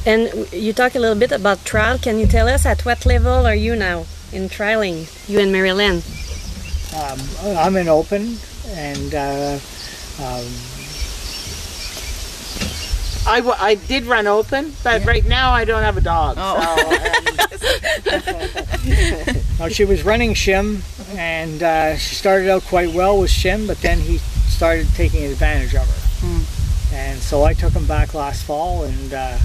And 0.05 0.29
you 0.53 0.75
talk 0.75 0.95
a 0.95 0.99
little 0.99 1.17
bit 1.19 1.33
about 1.33 1.65
trial. 1.65 1.97
Can 1.97 2.19
you 2.19 2.27
tell 2.27 2.47
us 2.47 2.67
at 2.67 2.85
what 2.85 3.07
level 3.07 3.47
are 3.47 3.55
you 3.55 3.75
now 3.75 4.05
in 4.35 4.51
trialing? 4.51 5.09
You 5.27 5.41
and 5.41 5.51
Marilyn. 5.51 6.03
um, 6.95 7.19
I'm 7.57 7.75
in 7.77 7.89
open 7.89 8.37
and 8.71 9.15
uh, 9.15 9.59
um, 10.21 10.47
I, 13.29 13.37
w- 13.39 13.57
I 13.59 13.75
did 13.75 14.05
run 14.05 14.27
open, 14.27 14.73
but 14.85 15.05
right 15.05 15.25
now 15.25 15.51
I 15.51 15.65
don't 15.65 15.83
have 15.83 15.97
a 15.97 16.01
dog. 16.01 16.37
Oh. 16.39 16.61
So, 17.57 18.29
um, 18.29 19.37
Now 19.59 19.69
she 19.69 19.85
was 19.85 20.05
running 20.05 20.35
Shim, 20.35 20.81
and 21.17 21.63
uh, 21.63 21.97
she 21.97 22.15
started 22.15 22.49
out 22.51 22.63
quite 22.65 22.93
well 22.95 23.19
with 23.19 23.31
Shim, 23.31 23.67
but 23.67 23.79
then 23.79 23.99
he 23.99 24.19
started 24.19 24.87
taking 24.95 25.25
advantage 25.25 25.75
of 25.75 25.87
her. 25.89 26.95
And 26.95 27.19
so 27.19 27.43
I 27.45 27.53
took 27.53 27.73
him 27.73 27.87
back 27.87 28.15
last 28.15 28.45
fall, 28.45 28.85
and 28.85 29.13
uh, 29.13 29.39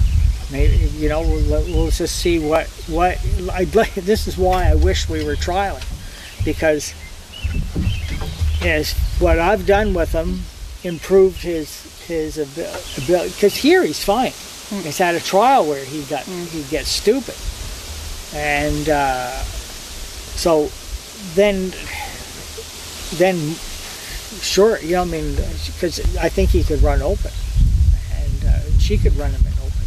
maybe 0.50 0.76
you 0.96 1.08
know 1.08 1.22
we'll, 1.22 1.64
we'll 1.64 1.90
just 1.90 2.16
see 2.16 2.38
what 2.38 2.66
what 2.88 3.18
like. 3.74 3.94
This 3.94 4.26
is 4.28 4.38
why 4.38 4.68
I 4.70 4.74
wish 4.74 5.08
we 5.08 5.24
were 5.24 5.34
trialing, 5.34 5.84
because 6.44 6.94
is 8.64 8.94
what 9.22 9.38
I've 9.38 9.66
done 9.66 9.94
with 9.94 10.12
him 10.12 10.40
improved 10.82 11.42
his 11.42 11.68
his 12.06 12.36
ability. 12.38 13.28
Because 13.30 13.56
here 13.56 13.82
he's 13.84 14.02
fine. 14.04 14.32
He's 14.82 14.98
had 14.98 15.14
a 15.14 15.20
trial 15.20 15.66
where 15.66 15.84
he 15.84 16.02
got 16.04 16.24
he 16.24 16.62
gets 16.64 16.88
stupid, 16.88 17.36
and. 18.34 18.88
Uh, 18.88 19.44
so 20.34 20.68
then 21.34 21.70
then 23.18 23.36
sure 24.40 24.78
you 24.80 24.92
know 24.92 25.02
i 25.02 25.04
mean 25.04 25.36
because 25.66 26.00
i 26.16 26.28
think 26.28 26.48
he 26.50 26.64
could 26.64 26.82
run 26.82 27.02
open 27.02 27.30
and 28.16 28.44
uh, 28.46 28.58
she 28.78 28.96
could 28.96 29.14
run 29.16 29.30
him 29.30 29.46
in 29.46 29.52
open 29.60 29.86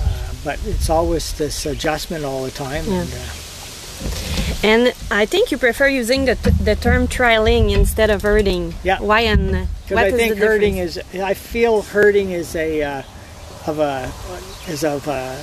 uh, 0.00 0.34
but 0.44 0.58
it's 0.66 0.90
always 0.90 1.32
this 1.38 1.64
adjustment 1.64 2.24
all 2.24 2.42
the 2.42 2.50
time 2.50 2.84
and, 2.88 3.08
uh, 3.14 4.35
And 4.62 4.92
I 5.10 5.26
think 5.26 5.50
you 5.50 5.58
prefer 5.58 5.86
using 5.88 6.24
the, 6.24 6.34
t- 6.34 6.50
the 6.50 6.74
term 6.76 7.06
trialing 7.08 7.72
instead 7.72 8.10
of 8.10 8.22
herding. 8.22 8.74
Yeah. 8.82 9.00
Why 9.00 9.20
and 9.20 9.68
because 9.84 9.94
what 9.94 10.04
i 10.04 10.06
is 10.08 10.14
think 10.14 10.34
the 10.34 10.46
herding 10.46 10.74
difference? 10.76 11.14
is 11.14 11.20
i 11.20 11.32
feel 11.34 11.82
herding 11.82 12.30
is 12.32 12.56
a 12.56 12.82
uh, 12.82 13.02
of 13.68 13.78
a 13.78 14.12
is 14.68 14.82
of 14.82 15.06
a 15.06 15.36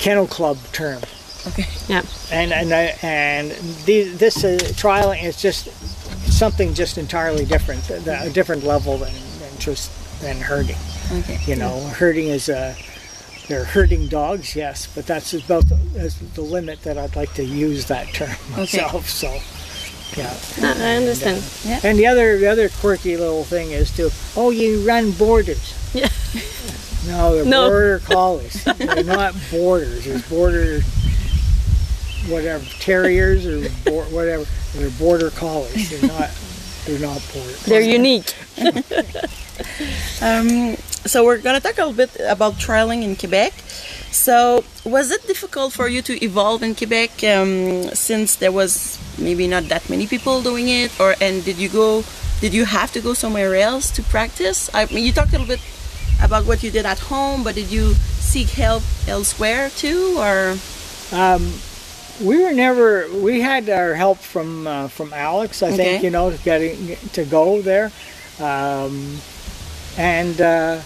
kennel 0.00 0.26
club 0.26 0.58
term 0.72 1.00
Okay. 1.46 1.64
Yeah. 1.86 2.02
and 2.32 2.52
and 2.52 2.72
I, 2.72 2.98
and 3.02 3.52
the, 3.84 4.02
this 4.04 4.42
uh, 4.44 4.58
trialing 4.74 5.22
is 5.22 5.40
just 5.40 5.68
something 6.28 6.74
just 6.74 6.98
entirely 6.98 7.44
different, 7.44 7.84
th- 7.84 8.04
a 8.04 8.30
different 8.30 8.64
level 8.64 8.98
than, 8.98 9.12
than 9.38 9.56
just 9.60 9.92
than 10.20 10.38
herding. 10.40 10.74
Okay. 11.12 11.38
You 11.46 11.54
know, 11.54 11.78
herding 11.86 12.26
is 12.26 12.48
a 12.48 12.74
they're 13.48 13.64
herding 13.64 14.08
dogs, 14.08 14.54
yes, 14.56 14.86
but 14.94 15.06
that's 15.06 15.32
about 15.34 15.68
the, 15.68 15.76
that's 15.94 16.14
the 16.16 16.40
limit 16.42 16.82
that 16.82 16.98
I'd 16.98 17.14
like 17.16 17.32
to 17.34 17.44
use 17.44 17.86
that 17.86 18.08
term 18.12 18.30
myself. 18.56 19.08
So, 19.08 19.28
yeah. 20.16 20.34
Ah, 20.62 20.74
I 20.82 20.96
understand. 20.96 21.42
And 21.84 21.98
the 21.98 22.06
other 22.06 22.38
the 22.38 22.46
other 22.46 22.68
quirky 22.68 23.16
little 23.16 23.44
thing 23.44 23.70
is 23.72 23.90
to 23.96 24.10
oh 24.36 24.50
you 24.50 24.86
run 24.86 25.12
borders. 25.12 25.74
Yeah. 25.94 26.08
No, 27.06 27.36
they're 27.36 27.44
No. 27.44 27.68
border 27.70 27.98
collies. 28.00 28.64
they're 28.64 29.04
not 29.04 29.32
borders. 29.52 30.06
There's 30.06 30.28
border 30.28 30.80
whatever 32.26 32.64
terriers 32.80 33.46
or 33.46 33.68
bor- 33.84 34.04
whatever. 34.06 34.44
They're 34.74 34.90
border 34.90 35.30
collies. 35.30 35.88
They're 35.88 36.08
not. 36.10 36.30
They're 36.84 36.98
not 36.98 37.22
border. 37.32 37.52
They're 37.66 37.80
unique. 37.80 38.34
Um, 40.20 40.76
so 41.06 41.24
we're 41.24 41.38
gonna 41.38 41.60
talk 41.60 41.78
a 41.78 41.86
little 41.86 41.92
bit 41.94 42.10
about 42.28 42.54
trialing 42.54 43.02
in 43.02 43.16
Quebec. 43.16 43.52
So 44.10 44.64
was 44.84 45.10
it 45.10 45.26
difficult 45.26 45.72
for 45.72 45.88
you 45.88 46.02
to 46.02 46.14
evolve 46.24 46.62
in 46.62 46.74
Quebec 46.74 47.22
um, 47.24 47.90
since 47.94 48.36
there 48.36 48.52
was 48.52 48.98
maybe 49.18 49.46
not 49.46 49.64
that 49.68 49.88
many 49.90 50.06
people 50.06 50.42
doing 50.42 50.68
it, 50.68 50.90
or 51.00 51.14
and 51.20 51.44
did 51.44 51.56
you 51.58 51.68
go? 51.68 52.04
Did 52.40 52.52
you 52.52 52.66
have 52.66 52.92
to 52.92 53.00
go 53.00 53.14
somewhere 53.14 53.54
else 53.56 53.90
to 53.92 54.02
practice? 54.02 54.68
I 54.74 54.84
mean, 54.92 55.04
you 55.06 55.12
talked 55.12 55.30
a 55.30 55.38
little 55.38 55.46
bit 55.46 55.60
about 56.22 56.44
what 56.46 56.62
you 56.62 56.70
did 56.70 56.84
at 56.86 56.98
home, 56.98 57.42
but 57.42 57.54
did 57.54 57.70
you 57.72 57.94
seek 58.20 58.48
help 58.50 58.82
elsewhere 59.08 59.70
too, 59.70 60.16
or 60.18 60.56
Um, 61.12 61.52
we 62.20 62.42
were 62.42 62.52
never. 62.52 63.08
We 63.12 63.40
had 63.40 63.68
our 63.70 63.94
help 63.94 64.18
from 64.18 64.66
uh, 64.66 64.88
from 64.88 65.12
Alex. 65.12 65.62
I 65.62 65.68
Okay. 65.68 65.76
think 65.76 66.02
you 66.04 66.10
know 66.10 66.30
getting 66.44 66.96
to 67.12 67.24
go 67.24 67.62
there, 67.62 67.92
um, 68.40 69.20
and 69.96 70.40
uh, 70.40 70.80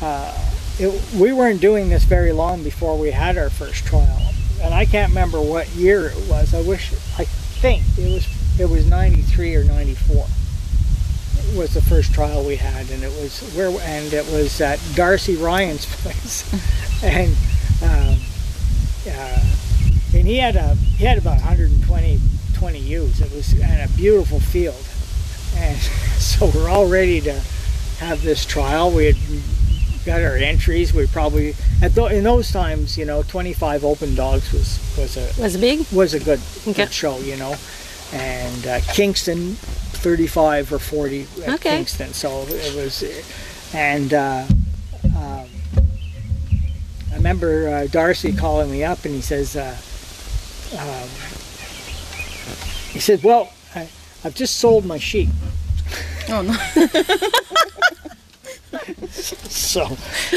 uh, 0.00 0.50
it, 0.78 1.14
we 1.18 1.32
weren't 1.32 1.60
doing 1.60 1.88
this 1.88 2.04
very 2.04 2.32
long 2.32 2.62
before 2.62 2.98
we 2.98 3.10
had 3.10 3.38
our 3.38 3.50
first 3.50 3.84
trial. 3.86 4.32
And 4.62 4.74
I 4.74 4.84
can't 4.84 5.10
remember 5.10 5.40
what 5.40 5.68
year 5.70 6.06
it 6.06 6.28
was. 6.28 6.54
I 6.54 6.62
wish. 6.62 6.92
I 7.18 7.24
think 7.24 7.82
it 7.98 8.12
was 8.12 8.28
it 8.58 8.68
was 8.68 8.86
ninety 8.88 9.22
three 9.22 9.54
or 9.54 9.64
ninety 9.64 9.94
four. 9.94 10.26
it 11.38 11.58
Was 11.58 11.74
the 11.74 11.82
first 11.82 12.12
trial 12.12 12.44
we 12.44 12.56
had, 12.56 12.90
and 12.90 13.02
it 13.02 13.12
was 13.22 13.40
where 13.54 13.68
and 13.68 14.12
it 14.12 14.26
was 14.32 14.60
at 14.60 14.80
Darcy 14.94 15.36
Ryan's 15.36 15.86
place, 16.02 17.02
and. 17.02 17.34
Um, 17.82 18.20
uh, 19.08 19.50
and 20.14 20.26
he 20.26 20.36
had 20.36 20.56
a 20.56 20.74
he 20.74 21.04
had 21.04 21.16
about 21.16 21.36
120 21.36 22.20
20 22.54 22.78
ewes. 22.78 23.20
It 23.20 23.32
was 23.32 23.54
in 23.54 23.80
a 23.80 23.88
beautiful 23.96 24.38
field, 24.38 24.84
and 25.56 25.78
so 26.18 26.50
we're 26.54 26.68
all 26.68 26.88
ready 26.88 27.20
to 27.22 27.40
have 28.00 28.22
this 28.22 28.44
trial. 28.44 28.90
We 28.90 29.06
had 29.06 29.16
got 30.04 30.22
our 30.22 30.36
entries. 30.36 30.92
We 30.94 31.06
probably 31.06 31.54
at 31.82 31.94
tho- 31.94 32.06
in 32.06 32.24
those 32.24 32.50
times, 32.50 32.96
you 32.98 33.04
know, 33.04 33.22
25 33.22 33.84
open 33.84 34.14
dogs 34.14 34.52
was 34.52 34.78
was 34.98 35.16
a 35.16 35.40
Was 35.42 35.56
big? 35.56 35.86
was 35.92 36.14
a 36.14 36.20
good, 36.20 36.40
Okay. 36.62 36.72
good 36.84 36.92
show, 36.92 37.18
you 37.18 37.36
know, 37.36 37.54
and 38.12 38.66
uh, 38.66 38.80
Kingston 38.92 39.54
35 39.54 40.72
or 40.72 40.78
40 40.78 41.26
at 41.44 41.48
Okay. 41.54 41.76
Kingston. 41.76 42.12
So 42.14 42.44
it 42.48 42.74
was, 42.74 43.04
and 43.74 44.14
uh, 44.14 44.46
um, 45.16 45.46
I 47.12 47.14
remember 47.16 47.68
uh, 47.68 47.86
Darcy 47.88 48.32
calling 48.32 48.70
me 48.70 48.82
up 48.82 49.04
and 49.04 49.14
he 49.14 49.20
says, 49.20 49.56
uh, 49.56 49.76
um, 50.78 51.08
he 52.92 52.98
said, 53.00 53.22
well, 53.22 53.52
I, 53.74 53.88
I've 54.24 54.34
just 54.34 54.56
sold 54.56 54.84
my 54.86 54.98
sheep. 54.98 55.28
Oh 56.30 56.42
no. 56.42 56.54
So 59.12 59.84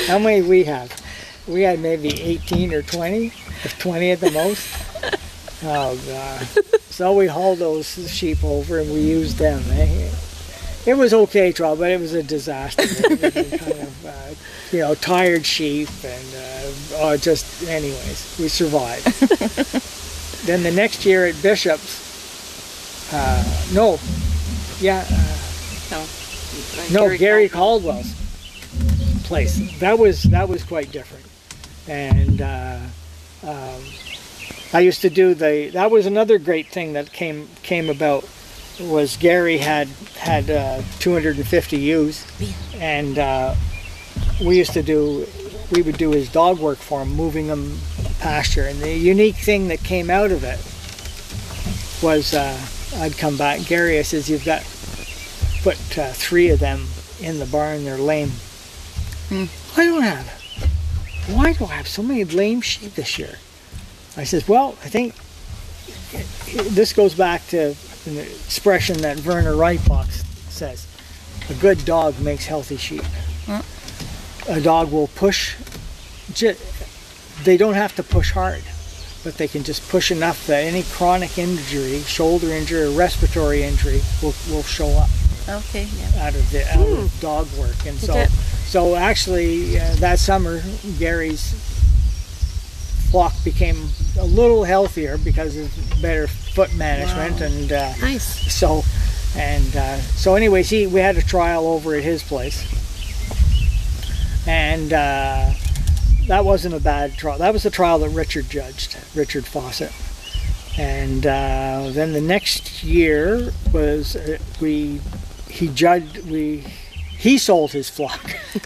how 0.07 0.19
many 0.19 0.41
we 0.41 0.63
have? 0.65 0.91
We 1.47 1.61
had 1.63 1.79
maybe 1.79 2.09
18 2.21 2.73
or 2.73 2.81
20, 2.81 3.27
if 3.27 3.77
20 3.79 4.11
at 4.11 4.19
the 4.19 4.31
most. 4.31 4.67
Oh 5.63 5.97
god. 6.07 6.47
So 6.89 7.13
we 7.13 7.27
hauled 7.27 7.59
those 7.59 7.87
sheep 8.11 8.43
over 8.43 8.79
and 8.79 8.91
we 8.91 8.99
used 9.01 9.37
them. 9.37 9.63
eh? 9.71 10.11
It 10.85 10.95
was 10.95 11.13
okay 11.13 11.51
trouble, 11.51 11.77
but 11.77 11.91
it 11.91 11.99
was 11.99 12.13
a 12.13 12.21
disaster. 12.23 12.85
Kind 12.85 13.79
of, 13.79 14.05
uh, 14.05 14.33
you 14.71 14.79
know, 14.79 14.93
tired 14.95 15.45
sheep 15.45 15.89
and 16.03 16.35
uh, 16.35 16.71
oh, 16.97 17.17
just 17.17 17.63
anyways, 17.67 18.37
we 18.39 18.47
survived. 18.49 19.05
then 20.45 20.63
the 20.63 20.71
next 20.71 21.05
year 21.05 21.25
at 21.27 21.41
Bishop's, 21.41 23.13
uh, 23.13 23.43
no, 23.73 23.99
yeah, 24.81 25.05
uh, 25.09 25.37
no, 26.91 27.17
Gary, 27.17 27.49
Caldwell's 27.49 28.13
place. 29.23 29.79
That 29.79 29.97
was 29.97 30.23
that 30.23 30.49
was 30.49 30.63
quite 30.63 30.91
different, 30.91 31.25
and 31.87 32.41
uh, 32.41 32.79
um, 33.43 33.81
I 34.73 34.79
used 34.79 35.01
to 35.01 35.09
do 35.09 35.33
the. 35.33 35.69
That 35.73 35.91
was 35.91 36.05
another 36.05 36.37
great 36.37 36.67
thing 36.67 36.93
that 36.93 37.11
came 37.11 37.47
came 37.63 37.89
about. 37.89 38.27
Was 38.79 39.17
Gary 39.17 39.59
had 39.59 39.87
had 40.17 40.49
uh, 40.49 40.81
250 40.99 41.77
ewes, 41.77 42.25
and 42.75 43.19
uh, 43.19 43.55
we 44.43 44.57
used 44.57 44.73
to 44.73 44.83
do. 44.83 45.27
We 45.71 45.81
would 45.81 45.97
do 45.97 46.11
his 46.11 46.29
dog 46.29 46.59
work 46.59 46.77
for 46.77 47.01
him, 47.01 47.13
moving 47.13 47.47
them 47.47 47.79
pasture. 48.19 48.63
And 48.63 48.79
the 48.79 48.93
unique 48.93 49.35
thing 49.35 49.67
that 49.69 49.83
came 49.83 50.09
out 50.09 50.31
of 50.31 50.43
it 50.43 50.59
was 52.03 52.33
uh, 52.33 52.57
I'd 52.97 53.17
come 53.17 53.37
back, 53.37 53.65
Gary. 53.65 53.99
I 53.99 54.01
says, 54.01 54.29
"You've 54.29 54.45
got 54.45 54.63
put 55.63 55.97
uh, 55.97 56.11
three 56.11 56.49
of 56.49 56.59
them 56.59 56.85
in 57.21 57.39
the 57.39 57.45
barn. 57.45 57.85
They're 57.85 57.97
lame. 57.97 58.31
I 59.31 59.85
don't 59.85 60.03
have. 60.03 60.27
Why 61.29 61.53
do 61.53 61.65
I 61.65 61.73
have 61.73 61.87
so 61.87 62.03
many 62.03 62.23
lame 62.25 62.61
sheep 62.61 62.93
this 62.93 63.17
year? 63.17 63.39
I 64.17 64.25
says, 64.25 64.47
well, 64.47 64.75
I 64.83 64.89
think 64.89 65.15
this 66.73 66.93
goes 66.93 67.15
back 67.15 67.47
to 67.47 67.75
an 68.05 68.17
expression 68.17 68.97
that 69.01 69.25
Werner 69.25 69.53
Reitbach 69.53 70.11
says: 70.51 70.85
a 71.49 71.53
good 71.55 71.83
dog 71.85 72.19
makes 72.19 72.45
healthy 72.45 72.77
sheep. 72.77 73.03
A 74.49 74.59
dog 74.59 74.91
will 74.91 75.07
push. 75.07 75.55
They 77.43 77.57
don't 77.57 77.73
have 77.73 77.95
to 77.95 78.03
push 78.03 78.31
hard, 78.31 78.63
but 79.23 79.37
they 79.37 79.47
can 79.47 79.63
just 79.63 79.89
push 79.89 80.11
enough 80.11 80.45
that 80.47 80.63
any 80.63 80.83
chronic 80.83 81.37
injury, 81.37 82.01
shoulder 82.01 82.49
injury, 82.49 82.83
or 82.83 82.91
respiratory 82.91 83.63
injury, 83.63 84.01
will, 84.21 84.35
will 84.49 84.63
show 84.63 84.89
up 84.89 85.09
Okay. 85.47 85.87
Yeah. 85.97 86.25
out 86.27 86.35
of 86.35 86.51
the 86.51 86.63
out 86.73 86.87
of 86.87 87.19
dog 87.19 87.47
work, 87.59 87.75
and 87.85 87.97
so 87.97 88.25
so 88.65 88.95
actually 88.95 89.79
uh, 89.79 89.95
that 89.95 90.19
summer 90.19 90.61
Gary's 90.99 91.53
flock 93.11 93.33
became 93.43 93.89
a 94.19 94.25
little 94.25 94.63
healthier 94.63 95.17
because 95.17 95.57
of 95.57 95.69
better 96.01 96.27
foot 96.27 96.73
management, 96.75 97.41
and 97.41 97.71
uh, 97.71 97.93
Nice. 98.01 98.51
so 98.53 98.83
and 99.35 99.75
uh, 99.75 99.97
so 99.97 100.35
anyways 100.35 100.69
he 100.69 100.87
we 100.87 100.99
had 101.01 101.17
a 101.17 101.21
trial 101.21 101.67
over 101.67 101.93
at 101.95 102.03
his 102.03 102.23
place, 102.23 102.63
and 104.47 104.93
uh, 104.93 105.51
that 106.27 106.45
wasn't 106.45 106.73
a 106.73 106.79
bad 106.79 107.13
trial. 107.17 107.37
That 107.37 107.53
was 107.53 107.63
the 107.63 107.69
trial 107.69 107.99
that 107.99 108.09
Richard 108.09 108.49
judged, 108.49 108.97
Richard 109.15 109.45
Fawcett. 109.45 109.91
And 110.75 111.23
uh, 111.27 111.89
then 111.91 112.13
the 112.13 112.21
next 112.21 112.83
year 112.83 113.51
was 113.71 114.15
uh, 114.15 114.39
we 114.59 114.99
he 115.53 115.67
judged 115.69 116.17
we 116.29 116.63
he 117.17 117.37
sold 117.37 117.71
his 117.71 117.89
flock. 117.89 118.35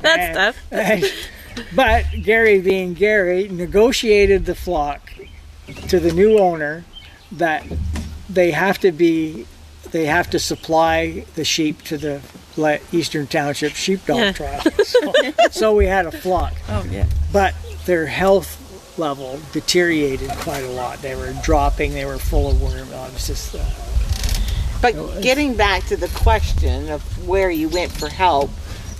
That's 0.00 0.36
tough. 0.36 0.56
and- 0.72 1.04
but 1.74 2.04
Gary, 2.22 2.60
being 2.60 2.94
Gary, 2.94 3.46
negotiated 3.48 4.44
the 4.44 4.56
flock 4.56 5.00
to 5.88 6.00
the 6.00 6.12
new 6.12 6.36
owner 6.38 6.84
that 7.30 7.64
they 8.28 8.50
have 8.50 8.78
to 8.80 8.90
be, 8.90 9.46
they 9.92 10.06
have 10.06 10.28
to 10.30 10.40
supply 10.40 11.24
the 11.36 11.44
sheep 11.44 11.82
to 11.82 11.96
the 11.96 12.20
Eastern 12.90 13.28
Township 13.28 13.70
Sheepdog 13.72 14.16
Yeah. 14.18 14.32
Trial. 14.32 14.60
So, 14.84 15.12
so 15.52 15.74
we 15.76 15.86
had 15.86 16.06
a 16.06 16.12
flock, 16.12 16.54
Oh 16.68 16.84
yeah. 16.90 17.06
but 17.32 17.54
their 17.86 18.06
health 18.06 18.98
level 18.98 19.38
deteriorated 19.52 20.30
quite 20.38 20.64
a 20.64 20.70
lot. 20.70 21.02
They 21.02 21.14
were 21.14 21.32
dropping. 21.44 21.92
They 21.94 22.04
were 22.04 22.18
full 22.18 22.50
of 22.50 22.60
worm. 22.60 22.88
Oh, 22.92 23.06
It 23.06 23.12
was 23.12 23.28
just. 23.28 23.54
Uh, 23.54 23.64
But 24.84 25.22
getting 25.22 25.54
back 25.54 25.86
to 25.86 25.96
the 25.96 26.08
question 26.08 26.90
of 26.90 27.26
where 27.26 27.48
you 27.50 27.70
went 27.70 27.90
for 27.90 28.10
help, 28.10 28.50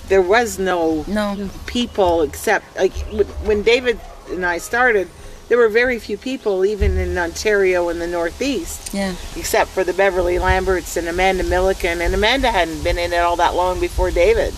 there 0.09 0.23
was 0.23 0.59
no 0.59 1.05
No. 1.07 1.51
people 1.67 2.23
except 2.23 2.75
like 2.79 2.95
when- 3.13 3.27
when 3.45 3.63
David 3.63 4.01
and 4.31 4.47
I 4.47 4.57
started, 4.57 5.09
there 5.51 5.59
were 5.59 5.69
very 5.69 5.99
few 5.99 6.17
people 6.17 6.65
even 6.65 6.97
in 6.97 7.19
Ontario 7.19 7.91
in 7.91 7.99
the 7.99 8.07
Northeast, 8.07 8.95
Yeah. 8.95 9.13
except 9.37 9.73
for 9.73 9.85
the 9.85 9.93
Beverly 9.93 10.39
Lamberts 10.39 10.97
and 10.97 11.07
Amanda 11.07 11.45
Milliken, 11.45 12.01
and 12.01 12.15
Amanda 12.15 12.51
hadn't 12.51 12.83
been 12.83 12.97
in 12.97 13.13
it 13.13 13.19
all 13.19 13.37
that 13.37 13.55
long 13.55 13.79
before 13.79 14.11
David. 14.11 14.55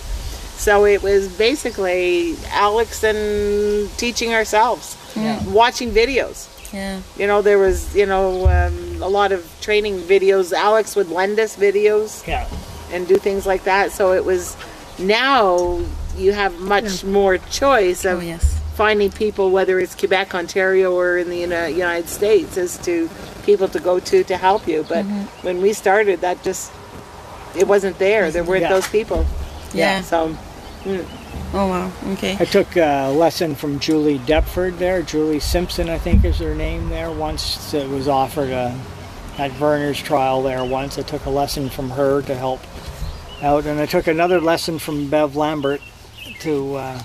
So 0.57 0.85
it 0.85 1.03
was 1.03 1.27
basically 1.27 2.37
Alex 2.53 3.03
and 3.03 3.89
teaching 3.97 4.33
ourselves, 4.33 4.95
watching 5.45 5.91
videos. 5.91 6.45
Yeah. 6.73 7.01
You 7.17 7.27
know, 7.27 7.41
there 7.41 7.57
was 7.57 7.95
you 7.95 8.05
know 8.05 8.47
um, 8.47 9.01
a 9.01 9.07
lot 9.07 9.31
of 9.31 9.49
training 9.61 9.99
videos. 10.01 10.53
Alex 10.53 10.95
would 10.95 11.09
lend 11.09 11.39
us 11.39 11.55
videos 11.55 12.25
yeah. 12.27 12.47
and 12.91 13.07
do 13.07 13.17
things 13.17 13.45
like 13.45 13.63
that. 13.63 13.91
So 13.91 14.13
it 14.13 14.25
was 14.25 14.55
now 14.99 15.81
you 16.17 16.33
have 16.33 16.59
much 16.59 17.01
hmm. 17.01 17.11
more 17.11 17.37
choice 17.37 18.05
Oh 18.05 18.17
of 18.17 18.23
yes. 18.23 18.59
finding 18.75 19.11
people, 19.11 19.51
whether 19.51 19.79
it's 19.79 19.95
Quebec, 19.95 20.33
Ontario, 20.33 20.93
or 20.93 21.17
in 21.17 21.29
the 21.29 21.43
uh, 21.45 21.67
United 21.67 22.09
States, 22.09 22.57
as 22.57 22.77
to 22.79 23.09
people 23.45 23.67
to 23.69 23.79
go 23.79 23.99
to 23.99 24.23
to 24.23 24.37
help 24.37 24.67
you. 24.67 24.85
But 24.87 25.05
mm-hmm. 25.05 25.45
when 25.45 25.61
we 25.61 25.73
started, 25.73 26.21
that 26.21 26.43
just 26.43 26.71
it 27.55 27.67
wasn't 27.67 27.97
there. 27.97 28.31
There 28.31 28.43
weren't 28.43 28.63
Yeah. 28.63 28.69
those 28.69 28.87
people. 28.87 29.25
Yeah. 29.73 30.01
So 30.01 30.29
hmm. 30.83 31.03
Oh 31.53 31.67
wow. 31.67 31.91
Okay. 32.13 32.35
I 32.39 32.45
took 32.45 32.75
a 32.75 33.09
lesson 33.09 33.55
from 33.55 33.79
Julie 33.79 34.19
Deptford 34.19 34.77
there. 34.77 35.01
Julie 35.01 35.39
Simpson, 35.39 35.89
I 35.89 35.97
think, 35.97 36.25
is 36.25 36.39
her 36.39 36.53
name 36.53 36.89
there. 36.89 37.09
Once 37.09 37.73
it 37.73 37.89
was 37.89 38.07
offered 38.07 38.49
a, 38.49 38.77
at 39.37 39.57
Werner's 39.59 40.01
trial 40.01 40.43
there. 40.43 40.63
Once 40.65 40.97
I 40.97 41.03
took 41.03 41.25
a 41.25 41.29
lesson 41.29 41.69
from 41.69 41.91
her 41.91 42.21
to 42.23 42.35
help 42.35 42.59
out, 43.41 43.65
and 43.65 43.79
I 43.79 43.85
took 43.85 44.07
another 44.07 44.41
lesson 44.41 44.77
from 44.77 45.09
Bev 45.09 45.35
Lambert 45.35 45.81
to 46.41 46.75
uh, 46.75 47.01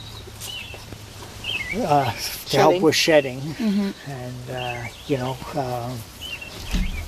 uh, 1.76 2.12
to 2.12 2.57
help 2.57 2.83
with 2.83 2.96
shedding. 2.96 3.40
And 3.61 4.50
uh, 4.50 4.85
you 5.07 5.18
know, 5.18 5.37
uh, 5.55 5.96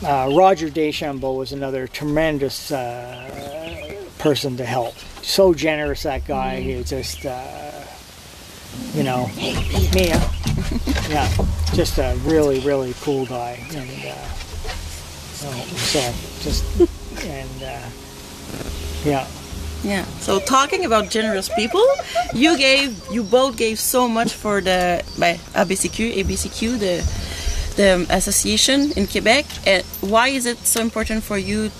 uh, 0.05 0.33
Roger 0.37 0.71
Deschambault 0.71 1.37
was 1.37 1.53
another 1.53 1.87
tremendous 1.89 2.71
uh, 2.71 3.97
person 4.19 4.57
to 4.59 4.65
help. 4.65 4.95
So 5.25 5.55
generous 5.55 6.03
that 6.05 6.27
guy. 6.27 6.61
He 6.61 6.77
was 6.77 6.91
just. 6.91 7.25
Uh, 7.27 7.85
you 8.95 9.03
know, 9.03 9.31
Mia. 9.95 10.21
yeah, 11.09 11.29
just 11.75 11.99
a 11.99 12.17
really, 12.25 12.61
really 12.61 12.95
cool 13.01 13.27
guy. 13.27 13.59
And 13.75 13.91
uh, 14.07 14.15
so, 15.35 15.51
so 15.51 16.01
just, 16.43 16.81
and 17.25 17.63
uh, 17.63 17.89
yeah. 19.05 19.27
Yeah. 19.83 20.05
So 20.21 20.41
talking 20.41 20.85
about 20.87 21.11
generous 21.11 21.51
people, 21.51 21.85
you 22.33 22.57
gave, 22.57 22.99
you 23.11 23.23
both 23.23 23.57
gave 23.57 23.79
so 23.79 24.09
much 24.09 24.33
for 24.33 24.61
the 24.61 25.05
by 25.19 25.35
ABCQ, 25.55 26.15
ABCQ, 26.25 26.79
the 26.79 27.25
the 27.77 28.07
association 28.09 28.93
in 28.93 29.07
Quebec. 29.07 29.45
And 29.67 29.85
why 30.01 30.29
is 30.29 30.47
it 30.47 30.59
so 30.59 30.81
important 30.81 31.23
for 31.23 31.37
you 31.37 31.71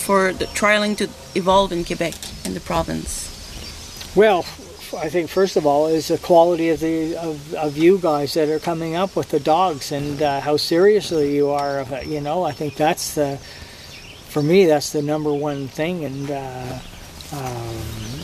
for 0.00 0.32
the 0.32 0.46
trialing 0.46 0.96
to 0.96 1.08
evolve 1.34 1.72
in 1.72 1.84
Quebec 1.84 2.14
in 2.44 2.54
the 2.54 2.60
province? 2.60 3.28
Well, 4.16 4.44
I 4.96 5.08
think 5.08 5.30
first 5.30 5.56
of 5.56 5.66
all 5.66 5.86
is 5.86 6.08
the 6.08 6.18
quality 6.18 6.70
of 6.70 6.80
the 6.80 7.16
of, 7.16 7.54
of 7.54 7.76
you 7.76 7.98
guys 7.98 8.34
that 8.34 8.48
are 8.48 8.58
coming 8.58 8.96
up 8.96 9.14
with 9.14 9.30
the 9.30 9.38
dogs 9.38 9.92
and 9.92 10.20
uh, 10.20 10.40
how 10.40 10.56
seriously 10.56 11.34
you 11.34 11.50
are. 11.50 11.86
You 12.04 12.20
know, 12.20 12.42
I 12.42 12.52
think 12.52 12.74
that's 12.74 13.14
the 13.14 13.38
for 14.28 14.42
me 14.42 14.66
that's 14.66 14.90
the 14.90 15.02
number 15.02 15.32
one 15.32 15.68
thing. 15.68 16.04
And 16.04 16.30
uh, 16.30 16.78
um, 17.32 17.76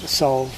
so, 0.06 0.50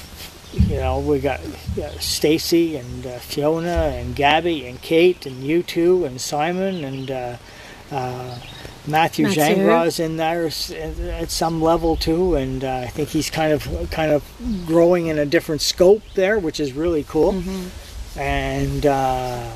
you 0.53 0.77
know, 0.77 0.99
we 0.99 1.19
got 1.19 1.41
uh, 1.77 1.89
Stacy 1.99 2.77
and 2.77 3.05
uh, 3.05 3.19
Fiona 3.19 3.93
and 3.93 4.15
Gabby 4.15 4.65
and 4.65 4.81
Kate 4.81 5.27
and 5.27 5.43
you 5.43 5.61
two 5.63 6.05
and 6.05 6.19
Simon 6.19 6.83
and. 6.83 7.37
Matthew, 8.89 9.25
Matthew. 9.25 9.43
Jangra's 9.43 9.99
in 9.99 10.17
there 10.17 10.45
at 11.11 11.31
some 11.31 11.61
level 11.61 11.95
too, 11.95 12.35
and 12.35 12.63
uh, 12.63 12.83
I 12.85 12.87
think 12.87 13.09
he's 13.09 13.29
kind 13.29 13.53
of 13.53 13.89
kind 13.91 14.11
of 14.11 14.23
growing 14.65 15.07
in 15.07 15.17
a 15.17 15.25
different 15.25 15.61
scope 15.61 16.01
there, 16.15 16.39
which 16.39 16.59
is 16.59 16.73
really 16.73 17.03
cool. 17.03 17.41
And 18.17 18.85
uh, 18.85 19.51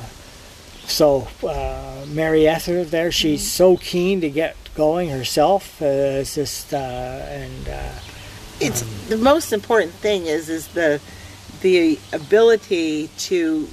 so 0.86 1.28
uh, 1.46 2.04
Mary 2.08 2.48
Ether 2.48 2.84
there, 2.84 3.10
she's 3.12 3.50
so 3.50 3.76
keen 3.76 4.20
to 4.20 4.30
get 4.30 4.56
going 4.74 5.10
herself. 5.10 5.80
Uh, 5.82 5.86
it's 6.20 6.34
just 6.34 6.72
uh, 6.72 6.76
and 6.76 7.68
uh, 7.68 7.92
it's 8.60 8.82
the 9.08 9.16
most 9.18 9.52
important 9.52 9.92
thing 9.92 10.26
is 10.26 10.48
is 10.48 10.68
the 10.68 11.00
the 11.60 11.98
ability 12.12 13.08
to 13.16 13.66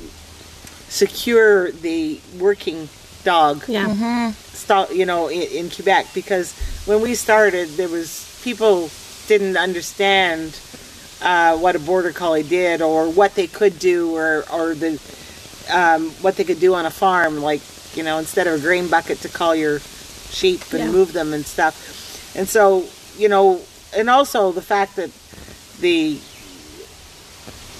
secure 0.87 1.71
the 1.71 2.19
working 2.39 2.89
dog 3.23 3.63
Yeah. 3.67 4.33
Sto- 4.61 4.89
you 4.91 5.05
know 5.05 5.27
in, 5.27 5.41
in 5.41 5.69
Quebec 5.69 6.07
because 6.13 6.53
when 6.85 7.01
we 7.01 7.15
started 7.15 7.67
there 7.79 7.89
was 7.89 8.09
people 8.43 8.89
didn't 9.27 9.57
understand 9.57 10.59
uh, 11.21 11.55
what 11.57 11.75
a 11.75 11.79
border 11.79 12.11
collie 12.11 12.43
did 12.43 12.81
or 12.81 13.09
what 13.09 13.35
they 13.35 13.47
could 13.47 13.77
do 13.79 14.15
or 14.15 14.43
or 14.51 14.73
the 14.73 14.99
um, 15.71 16.09
what 16.23 16.35
they 16.37 16.43
could 16.43 16.59
do 16.59 16.73
on 16.73 16.85
a 16.85 16.89
farm 16.91 17.41
like 17.41 17.61
you 17.95 18.03
know 18.03 18.17
instead 18.17 18.47
of 18.47 18.53
a 18.59 18.59
grain 18.59 18.87
bucket 18.87 19.19
to 19.19 19.29
call 19.29 19.55
your 19.55 19.79
sheep 19.79 20.61
and 20.73 20.79
Yeah. 20.85 20.91
move 20.91 21.13
them 21.13 21.33
and 21.33 21.45
stuff 21.45 21.75
and 22.35 22.47
so 22.47 22.85
you 23.17 23.29
know 23.29 23.61
and 23.95 24.09
also 24.09 24.51
the 24.51 24.61
fact 24.61 24.95
that 24.95 25.11
the 25.81 26.17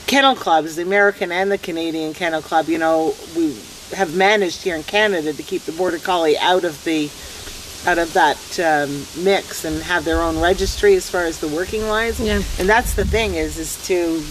kennel 0.08 0.36
clubs 0.36 0.76
the 0.76 0.82
American 0.84 1.32
and 1.32 1.50
the 1.52 1.58
Canadian 1.58 2.13
Kennel 2.13 2.41
Club 2.41 2.67
you 2.67 2.78
know 2.78 3.13
we 3.36 3.56
have 3.93 4.15
managed 4.15 4.63
here 4.63 4.75
in 4.75 4.84
Canada 4.84 5.34
to 5.34 5.43
keep 5.43 5.63
the 5.63 5.71
border 5.71 5.99
collie 5.99 6.38
out 6.38 6.63
of 6.63 6.84
the 6.84 7.10
out 7.88 7.97
of 7.97 8.13
that 8.13 8.38
um, 8.60 9.06
mix 9.23 9.65
and 9.65 9.82
have 9.82 10.06
their 10.06 10.21
own 10.21 10.39
registry 10.39 10.95
as 10.95 11.10
far 11.10 11.25
as 11.25 11.39
the 11.39 11.47
working 11.47 11.88
lines. 11.88 12.19
Yeah. 12.19 12.41
And 12.60 12.69
that's 12.69 12.93
the 12.93 13.06
thing 13.06 13.36
is 13.36 13.58
is 13.58 13.84
to 13.88 14.23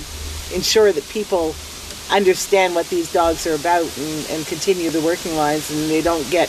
ensure 0.55 0.93
that 0.93 1.09
people 1.09 1.55
understand 2.11 2.75
what 2.75 2.89
these 2.89 3.13
dogs 3.13 3.47
are 3.47 3.55
about 3.55 3.85
and, 3.99 4.31
and 4.31 4.47
continue 4.47 4.91
the 4.91 5.01
working 5.01 5.37
lines 5.37 5.71
and 5.71 5.91
they 5.91 6.03
don't 6.03 6.29
get 6.31 6.49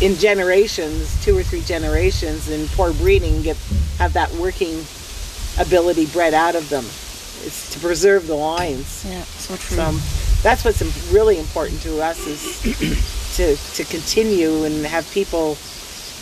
in 0.00 0.16
generations, 0.16 1.22
two 1.22 1.36
or 1.36 1.42
three 1.42 1.60
generations 1.60 2.48
in 2.48 2.66
poor 2.68 2.92
breeding 2.94 3.42
get 3.42 3.56
have 3.98 4.14
that 4.14 4.32
working 4.34 4.82
ability 5.58 6.06
bred 6.06 6.32
out 6.32 6.54
of 6.54 6.68
them. 6.70 6.84
It's 7.44 7.72
to 7.74 7.80
preserve 7.80 8.26
the 8.26 8.34
lines. 8.34 9.04
Yeah, 9.06 9.22
so 9.22 9.56
true. 9.56 9.76
So 9.76 10.19
that's 10.42 10.64
what's 10.64 10.82
really 11.12 11.38
important 11.38 11.80
to 11.82 12.00
us 12.02 12.18
is 12.26 12.60
to 13.36 13.56
to 13.56 13.84
continue 13.84 14.64
and 14.64 14.84
have 14.86 15.08
people 15.12 15.56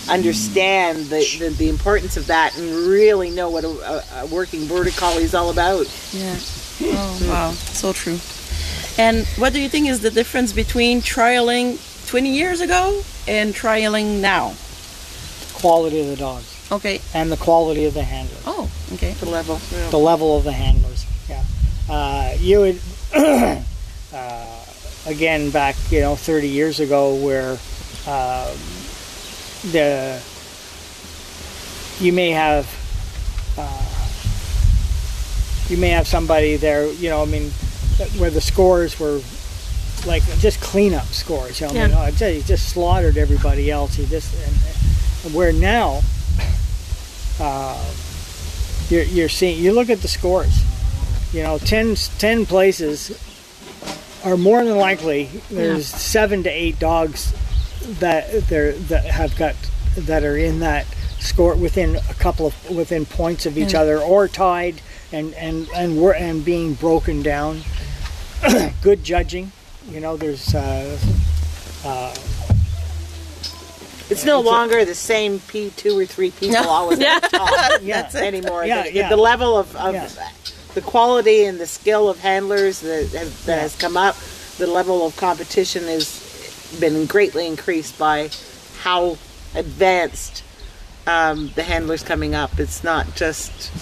understand 0.08 1.06
the, 1.06 1.20
the, 1.38 1.48
the 1.50 1.68
importance 1.68 2.16
of 2.16 2.26
that 2.28 2.56
and 2.56 2.74
really 2.88 3.30
know 3.30 3.50
what 3.50 3.64
a, 3.64 3.68
a, 3.68 4.22
a 4.22 4.26
working 4.26 4.66
border 4.66 4.90
collie 4.90 5.22
is 5.22 5.34
all 5.34 5.50
about. 5.50 5.86
Yeah. 6.12 6.36
Oh, 6.80 7.26
wow. 7.28 7.50
So 7.50 7.92
true. 7.92 8.18
And 9.02 9.26
what 9.36 9.52
do 9.52 9.60
you 9.60 9.68
think 9.68 9.88
is 9.88 9.98
the 9.98 10.10
difference 10.12 10.52
between 10.52 11.00
trialing 11.00 11.76
20 12.06 12.32
years 12.32 12.60
ago 12.60 13.02
and 13.26 13.52
trialing 13.52 14.20
now? 14.20 14.54
quality 15.54 16.00
of 16.00 16.06
the 16.06 16.14
dogs 16.16 16.54
Okay. 16.70 17.00
and 17.14 17.32
the 17.32 17.36
quality 17.36 17.84
of 17.86 17.94
the 17.94 18.02
handlers. 18.04 18.40
Oh, 18.46 18.70
okay. 18.92 19.12
The 19.14 19.26
level. 19.26 19.60
yeah. 19.72 19.90
the 19.90 19.98
level 19.98 20.36
of 20.36 20.44
the 20.44 20.52
handlers. 20.52 21.04
Yeah, 21.28 21.42
uh, 21.90 22.34
you 22.38 22.60
would 22.60 22.80
uh, 24.12 24.64
again 25.06 25.50
back 25.50 25.76
you 25.90 26.00
know 26.00 26.16
30 26.16 26.48
years 26.48 26.80
ago 26.80 27.14
where 27.16 27.52
um, 28.06 28.56
the 29.72 30.22
you 32.00 32.12
may 32.12 32.30
have 32.30 32.66
uh, 33.58 33.84
you 35.68 35.76
may 35.76 35.90
have 35.90 36.06
somebody 36.06 36.56
there 36.56 36.90
you 36.92 37.10
know 37.10 37.22
I 37.22 37.26
mean 37.26 37.50
where 38.18 38.30
the 38.30 38.40
scores 38.40 38.98
were 38.98 39.20
like 40.06 40.22
just 40.38 40.60
cleanup 40.60 41.06
scores. 41.06 41.60
You 41.60 41.66
know, 41.66 41.72
I 41.80 41.86
mean, 41.88 41.96
oh, 41.98 42.10
just, 42.12 42.22
he 42.22 42.42
just 42.42 42.68
slaughtered 42.68 43.16
everybody 43.16 43.68
else. 43.68 43.94
He 43.94 44.06
just 44.06 44.32
and, 44.34 45.26
and 45.26 45.34
where 45.34 45.52
now. 45.52 46.00
Uh, 47.40 47.94
you're, 48.88 49.04
you're 49.04 49.28
seeing 49.28 49.62
you 49.62 49.72
look 49.72 49.90
at 49.90 50.00
the 50.00 50.08
scores 50.08 50.64
you 51.32 51.42
know 51.42 51.58
10, 51.58 51.94
10 51.94 52.46
places 52.46 53.10
are 54.28 54.36
more 54.36 54.64
than 54.64 54.76
likely 54.76 55.24
there's 55.50 55.86
seven 55.86 56.42
to 56.42 56.50
eight 56.50 56.78
dogs 56.78 57.32
that 58.00 58.30
there 58.48 58.72
that 58.72 59.04
have 59.04 59.36
got 59.36 59.54
that 59.96 60.22
are 60.24 60.36
in 60.36 60.60
that 60.60 60.86
score 61.18 61.54
within 61.56 61.96
a 61.96 62.14
couple 62.14 62.46
of 62.46 62.70
within 62.70 63.04
points 63.06 63.46
of 63.46 63.56
each 63.58 63.74
other 63.74 63.98
or 63.98 64.28
tied 64.28 64.80
and 65.12 65.34
and 65.34 65.68
and 65.74 66.00
we're 66.00 66.12
and 66.14 66.44
being 66.44 66.74
broken 66.74 67.22
down 67.22 67.60
good 68.82 69.02
judging 69.02 69.50
you 69.88 70.00
know 70.00 70.16
there's 70.16 70.54
uh, 70.54 70.98
It's 74.10 74.24
no 74.24 74.40
longer 74.40 74.84
the 74.84 74.94
same 74.94 75.38
P 75.40 75.70
two 75.76 75.98
or 75.98 76.06
three 76.06 76.30
people 76.30 76.56
always 76.56 76.98
at 77.00 77.20
the 77.20 77.28
top 77.28 77.82
yeah 77.82 78.10
anymore. 78.14 78.64
Yeah, 78.64 78.84
the, 78.84 78.92
yeah. 78.92 79.08
the 79.08 79.16
level 79.16 79.58
of, 79.58 79.74
of 79.76 79.94
Yeah. 79.94 80.08
The 80.74 80.80
quality 80.80 81.44
and 81.44 81.58
the 81.58 81.66
skill 81.66 82.08
of 82.08 82.18
handlers 82.20 82.80
that, 82.80 83.08
have, 83.10 83.44
that 83.46 83.60
has 83.60 83.76
come 83.76 83.96
up, 83.96 84.16
the 84.58 84.66
level 84.66 85.06
of 85.06 85.16
competition 85.16 85.84
has 85.84 86.76
been 86.80 87.06
greatly 87.06 87.46
increased 87.46 87.98
by 87.98 88.30
how 88.80 89.16
advanced 89.54 90.42
um, 91.06 91.50
the 91.54 91.62
handlers 91.62 92.02
coming 92.02 92.34
up. 92.34 92.58
It's 92.60 92.84
not 92.84 93.14
just 93.16 93.72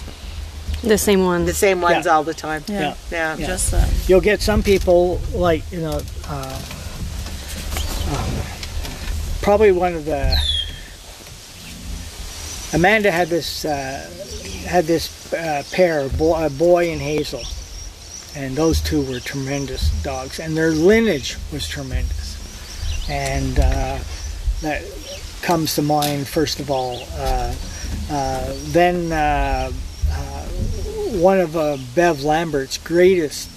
The 0.81 0.97
same 0.97 1.23
one. 1.25 1.45
the 1.45 1.53
same 1.53 1.81
ones 1.81 2.05
Yeah. 2.05 2.13
all 2.13 2.23
the 2.23 2.33
time. 2.33 2.63
Yeah. 2.67 2.95
Yeah. 3.11 3.35
Yeah. 3.37 3.47
Just 3.47 3.73
uh, 3.73 3.85
you'll 4.07 4.21
get 4.21 4.41
some 4.41 4.63
people 4.63 5.19
like 5.33 5.63
you 5.71 5.81
know 5.81 5.99
uh, 6.29 6.61
um, 8.09 8.41
probably 9.41 9.71
one 9.73 9.93
of 9.93 10.05
the 10.05 10.37
Amanda 12.73 13.11
had 13.11 13.27
this 13.29 13.65
uh, 13.65 14.09
had 14.67 14.85
this 14.85 15.33
uh, 15.33 15.63
pair 15.71 16.09
boy, 16.09 16.45
a 16.45 16.49
boy 16.49 16.91
and 16.91 17.01
Hazel 17.01 17.41
and 18.35 18.55
those 18.55 18.81
two 18.81 19.01
were 19.03 19.19
tremendous 19.19 19.91
dogs 20.03 20.39
and 20.39 20.55
their 20.55 20.71
lineage 20.71 21.37
was 21.51 21.67
tremendous 21.67 23.09
and 23.09 23.59
uh, 23.59 23.97
that 24.61 24.83
comes 25.41 25.75
to 25.75 25.81
mind 25.81 26.27
first 26.27 26.59
of 26.59 26.69
all 26.69 26.99
uh, 27.13 27.53
uh, 28.09 28.53
then 28.67 29.11
uh, 29.11 29.71
one 31.19 31.39
of 31.39 31.53
Bev 31.95 32.23
Lambert's 32.23 32.77
greatest 32.77 33.49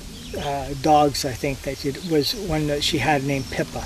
dogs, 0.83 1.25
I 1.25 1.33
think, 1.33 1.63
that 1.63 1.85
was 2.11 2.35
one 2.35 2.67
that 2.69 2.83
she 2.85 2.99
had 2.99 3.25
named 3.25 3.47
Pippa. 3.51 3.85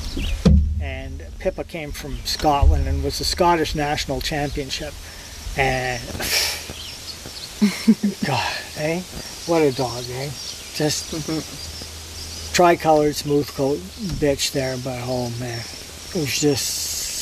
And 0.81 1.23
Pippa 1.39 1.65
came 1.65 1.93
from 1.93 2.19
Scotland 2.25 2.87
and 2.87 3.03
was 3.03 3.19
the 3.19 3.25
Scottish 3.25 3.75
national 3.75 4.21
championship. 4.21 4.95
And 5.57 6.03
God, 8.27 8.57
eh? 8.79 9.01
What 9.47 9.63
a 9.63 9.73
dog, 9.73 10.05
eh? 10.11 10.31
Just 10.75 11.13
tricolored, 12.55 13.17
smooth 13.17 13.49
coat 13.49 13.79
bitch 14.19 14.53
there, 14.53 14.77
but 14.85 15.01
oh 15.05 15.31
man, 15.41 15.59
it 15.59 16.15
was 16.15 16.41
just 16.41 16.67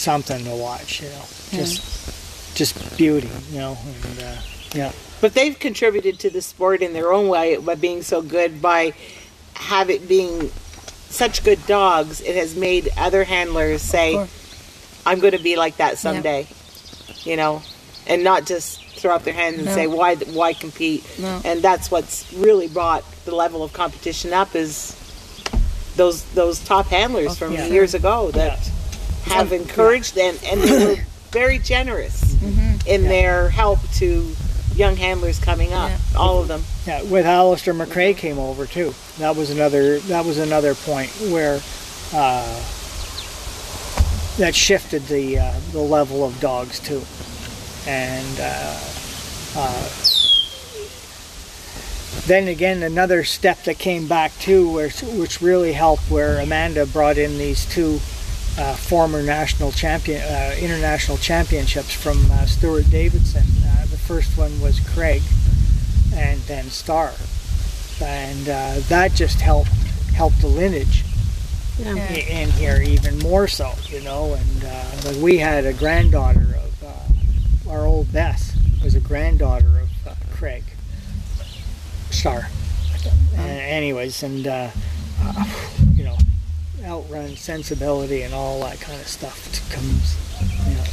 something 0.02 0.44
to 0.44 0.55
watch, 0.57 1.02
you 1.02 1.09
know. 1.09 1.24
Just, 1.50 2.57
just 2.57 2.96
beauty, 2.96 3.31
you 3.50 3.59
know. 3.59 3.78
And 4.05 4.18
uh, 4.20 4.37
yeah. 4.74 4.92
But 5.20 5.35
they've 5.35 5.59
contributed 5.59 6.18
to 6.20 6.31
the 6.31 6.42
sport 6.42 6.83
in 6.83 6.92
their 6.92 7.12
own 7.12 7.28
way 7.28 7.57
by 7.57 7.74
being 7.76 8.02
so 8.02 8.20
good 8.22 8.61
by 8.61 8.94
have 9.55 9.90
it 9.90 10.09
being 10.09 10.50
such 11.09 11.44
good 11.44 11.64
dogs, 11.66 12.20
it 12.20 12.35
has 12.37 12.57
made 12.57 12.88
other 12.96 13.22
handlers 13.24 13.83
say, 13.83 14.26
"I'm 15.07 15.20
going 15.20 15.37
to 15.37 15.42
be 15.42 15.57
like 15.57 15.76
that 15.76 15.98
someday," 15.98 16.48
you 17.22 17.37
know, 17.37 17.62
and 18.07 18.24
not 18.24 18.46
just 18.46 18.82
throw 19.03 19.15
up 19.15 19.25
their 19.25 19.35
hands 19.35 19.57
and 19.57 19.67
No. 19.67 19.75
say, 19.75 19.87
"Why? 19.88 20.15
Why 20.15 20.53
compete?" 20.55 21.05
No. 21.19 21.41
And 21.45 21.61
that's 21.61 21.91
what's 21.91 22.25
really 22.33 22.69
brought 22.69 23.05
the 23.25 23.35
level 23.35 23.62
of 23.62 23.73
competition 23.73 24.33
up 24.33 24.55
is 24.55 24.95
those 25.97 26.23
those 26.35 26.59
top 26.61 26.87
handlers 26.87 27.37
from 27.37 27.53
Yeah. 27.53 27.67
years 27.67 27.93
ago 27.95 28.31
that 28.31 28.59
have 29.25 29.53
encouraged 29.53 30.17
and 30.17 30.38
and 30.45 30.62
they 30.62 30.87
were 30.87 30.97
very 31.33 31.59
generous 31.59 32.23
in 32.87 33.03
their 33.05 33.51
help 33.51 33.79
to 33.97 34.35
young 34.77 34.97
handlers 34.97 35.38
coming 35.38 35.73
up. 35.75 35.91
Yeah. 35.91 36.19
All 36.19 36.41
of 36.41 36.49
them. 36.49 36.65
Yeah, 36.87 37.03
with 37.03 37.27
Alistair 37.27 37.75
McRae 37.75 38.17
came 38.17 38.38
over 38.38 38.67
too. 38.67 38.95
That 39.19 39.37
was 39.37 39.51
another. 39.51 39.99
That 40.01 40.25
was 40.25 40.38
another 40.38 40.75
point 40.75 41.11
where 41.31 41.61
uh, 42.15 42.61
that 44.38 44.55
shifted 44.55 45.07
the 45.09 45.38
uh, 45.38 45.53
the 45.73 45.79
level 45.81 46.25
of 46.25 46.41
dogs 46.41 46.81
too, 46.81 47.03
and 47.87 48.40
uh, 48.40 48.81
uh, 49.57 49.88
then 52.27 52.49
again 52.49 52.83
another 52.83 53.25
step 53.25 53.64
that 53.64 53.79
came 53.79 54.07
back 54.07 54.37
too, 54.38 54.71
where, 54.71 54.90
which 54.90 55.40
really 55.42 55.73
helped, 55.73 56.03
where 56.11 56.38
Amanda 56.40 56.87
brought 56.87 57.18
in 57.18 57.38
these 57.38 57.66
two. 57.66 58.01
Uh, 58.59 58.75
former 58.75 59.23
national 59.23 59.73
champion, 59.73 60.21
uh, 60.21 60.55
international 60.61 61.16
championships 61.16 61.90
from 61.95 62.18
uh, 62.33 62.45
Stuart 62.45 62.85
Davidson. 62.90 63.42
Uh, 63.64 63.87
the 63.87 63.97
first 63.97 64.37
one 64.37 64.61
was 64.61 64.79
Craig, 64.90 65.23
and 66.14 66.38
then 66.42 66.64
Star, 66.66 67.12
and 68.03 68.47
uh, 68.51 68.75
that 68.90 69.14
just 69.14 69.40
helped 69.40 69.71
helped 70.14 70.38
the 70.42 70.49
lineage 70.49 71.03
Yeah. 71.79 71.95
i- 71.95 72.27
in 72.29 72.51
here 72.51 72.83
even 72.83 73.18
more 73.21 73.49
so, 73.49 73.73
you 73.88 74.03
know. 74.03 74.35
And 74.35 74.64
uh, 74.66 75.18
we 75.23 75.38
had 75.38 75.64
a 75.64 75.73
granddaughter 75.73 76.40
of 76.62 76.71
our 77.72 77.87
old 77.87 78.12
Bess 78.12 78.54
was 78.85 78.94
a 78.94 79.00
granddaughter 79.00 79.80
of 79.80 80.06
uh, 80.06 80.14
Craig 80.30 80.62
Star. 82.11 82.48
Uh, 83.37 83.40
anyways, 83.40 84.22
and 84.22 84.46
uh, 84.46 84.68
uh, 85.22 85.44
you 85.94 86.04
know, 86.04 86.16
outrun 86.85 87.35
sensibility 87.35 88.22
and 88.22 88.35
all 88.35 88.61
that 88.61 88.78
kind 88.80 89.00
of 89.00 89.08
stuff 89.08 89.70
comes. 89.72 90.16
You 90.68 90.74
know. 90.74 90.85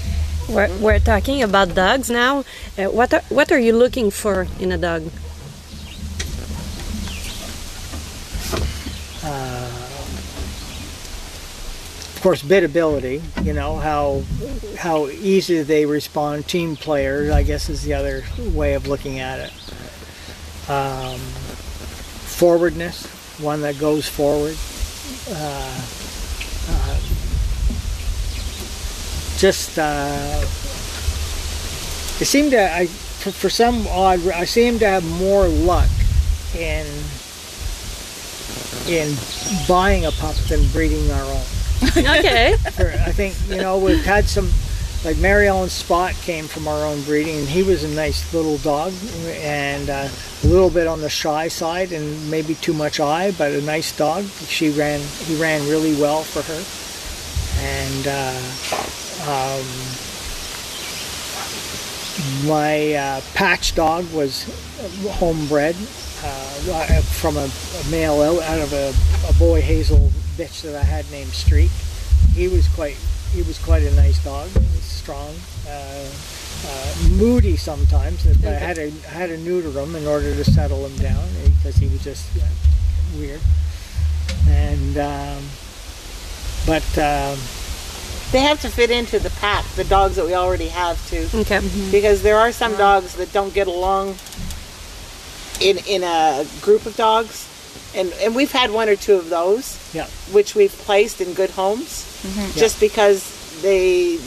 We're, 0.55 0.77
we're 0.79 0.99
talking 0.99 1.43
about 1.43 1.75
dogs 1.75 2.09
now. 2.09 2.45
Uh, 2.77 2.85
what 2.85 3.13
are, 3.13 3.21
what 3.29 3.51
are 3.51 3.59
you 3.59 3.73
looking 3.73 4.09
for 4.09 4.47
in 4.59 4.71
a 4.71 4.77
dog? 4.77 5.03
Of 12.19 12.23
course 12.23 12.43
biddability 12.43 13.21
you 13.45 13.53
know 13.53 13.77
how 13.77 14.21
how 14.77 15.07
easy 15.07 15.61
they 15.61 15.85
respond. 15.85 16.45
Team 16.45 16.75
players 16.75 17.31
i 17.31 17.43
guess 17.43 17.69
is 17.69 17.81
the 17.83 17.93
other 17.93 18.25
way 18.53 18.73
of 18.73 18.87
looking 18.87 19.19
at 19.19 19.39
it. 19.39 19.53
Um, 20.69 21.17
forwardness 22.27 23.05
one 23.39 23.61
that 23.61 23.79
goes 23.79 24.05
forward. 24.05 24.57
Uh, 25.29 25.81
uh, 26.67 26.99
just 29.37 29.79
uh, 29.79 30.41
I 32.19 32.25
seem 32.25 32.51
to 32.51 32.75
I 32.75 32.87
for, 32.87 33.31
for 33.31 33.49
some 33.49 33.87
odd 33.87 34.27
I 34.27 34.43
seem 34.43 34.77
to 34.79 34.87
have 34.89 35.05
more 35.17 35.47
luck 35.47 35.89
in 36.53 36.85
in 38.89 39.15
buying 39.69 40.05
a 40.05 40.11
pup 40.11 40.35
than 40.49 40.67
breeding 40.73 41.09
our 41.11 41.23
own 41.23 41.58
Okay. 41.97 42.53
I 42.53 43.11
think 43.11 43.35
you 43.47 43.57
know 43.57 43.77
we've 43.77 44.03
had 44.03 44.25
some 44.25 44.49
like 45.05 45.17
Mary 45.17 45.47
Ellen 45.47 45.69
Spot 45.69 46.13
came 46.13 46.45
from 46.45 46.67
our 46.67 46.85
own 46.85 47.01
breeding, 47.03 47.37
and 47.37 47.47
he 47.47 47.63
was 47.63 47.83
a 47.83 47.87
nice 47.89 48.33
little 48.33 48.57
dog, 48.57 48.91
and 49.27 49.89
uh, 49.89 50.09
a 50.43 50.47
little 50.47 50.69
bit 50.69 50.87
on 50.87 50.99
the 50.99 51.09
shy 51.09 51.47
side, 51.47 51.93
and 51.93 52.29
maybe 52.29 52.55
too 52.55 52.73
much 52.73 52.99
eye, 52.99 53.31
but 53.37 53.53
a 53.53 53.61
nice 53.61 53.95
dog. 53.95 54.25
She 54.25 54.71
ran, 54.71 54.99
he 55.25 55.41
ran 55.41 55.67
really 55.69 55.93
well 55.99 56.23
for 56.23 56.41
her, 56.41 56.63
and 57.63 58.07
uh, 58.07 58.35
um, 59.31 59.65
my 62.47 62.93
uh, 62.93 63.21
patch 63.35 63.75
dog 63.75 64.11
was 64.11 64.43
homebred 65.11 65.75
uh, 66.25 67.01
from 67.01 67.37
a, 67.37 67.45
a 67.45 67.89
male 67.89 68.21
out, 68.21 68.59
of 68.59 68.73
a, 68.73 68.93
a 69.29 69.33
boy 69.39 69.61
hazel 69.61 70.11
bitch 70.39 70.61
that 70.61 70.75
I 70.75 70.83
had 70.83 71.09
named 71.11 71.31
Streak. 71.31 71.71
He 72.33 72.47
was 72.47 72.67
quite 72.69 72.95
he 73.33 73.41
was 73.43 73.59
quite 73.59 73.83
a 73.83 73.93
nice 73.95 74.23
dog. 74.23 74.47
He 74.49 74.59
was 74.59 74.83
strong, 74.83 75.35
uh, 75.67 76.09
uh, 76.65 76.95
moody 77.11 77.57
sometimes, 77.57 78.25
but 78.37 78.53
I 78.53 78.57
had 78.57 78.77
to 78.77 78.87
I 78.87 79.11
had 79.11 79.29
to 79.29 79.37
neuter 79.37 79.77
him 79.77 79.95
in 79.95 80.07
order 80.07 80.33
to 80.33 80.43
settle 80.43 80.85
him 80.85 80.95
down 80.97 81.27
because 81.57 81.75
he 81.75 81.87
was 81.87 82.03
just 82.03 82.25
uh, 82.37 82.45
weird. 83.17 83.41
And 84.47 84.97
um, 84.97 85.43
but 86.65 86.87
um, 86.97 87.37
They 88.31 88.41
have 88.41 88.61
to 88.61 88.69
fit 88.69 88.91
into 88.91 89.19
the 89.19 89.31
pack, 89.41 89.65
the 89.75 89.83
dogs 89.83 90.15
that 90.15 90.25
we 90.25 90.35
already 90.35 90.69
have 90.69 90.97
too. 91.09 91.27
Okay. 91.33 91.59
because 91.91 92.21
there 92.23 92.37
are 92.37 92.51
some 92.53 92.77
dogs 92.77 93.15
that 93.15 93.33
don't 93.33 93.53
get 93.53 93.67
along 93.67 94.15
in 95.59 95.79
in 95.85 96.03
a 96.03 96.45
group 96.61 96.85
of 96.85 96.95
dogs 96.95 97.47
and 97.95 98.11
and 98.21 98.35
we've 98.35 98.51
had 98.51 98.71
one 98.71 98.87
or 98.89 98.95
two 98.95 99.15
of 99.15 99.29
those 99.29 99.77
yeah, 99.93 100.05
which 100.31 100.55
we've 100.55 100.71
placed 100.73 101.21
in 101.21 101.33
good 101.33 101.49
homes 101.51 102.05
just 102.55 102.79
because 102.79 103.61
they 103.61 104.17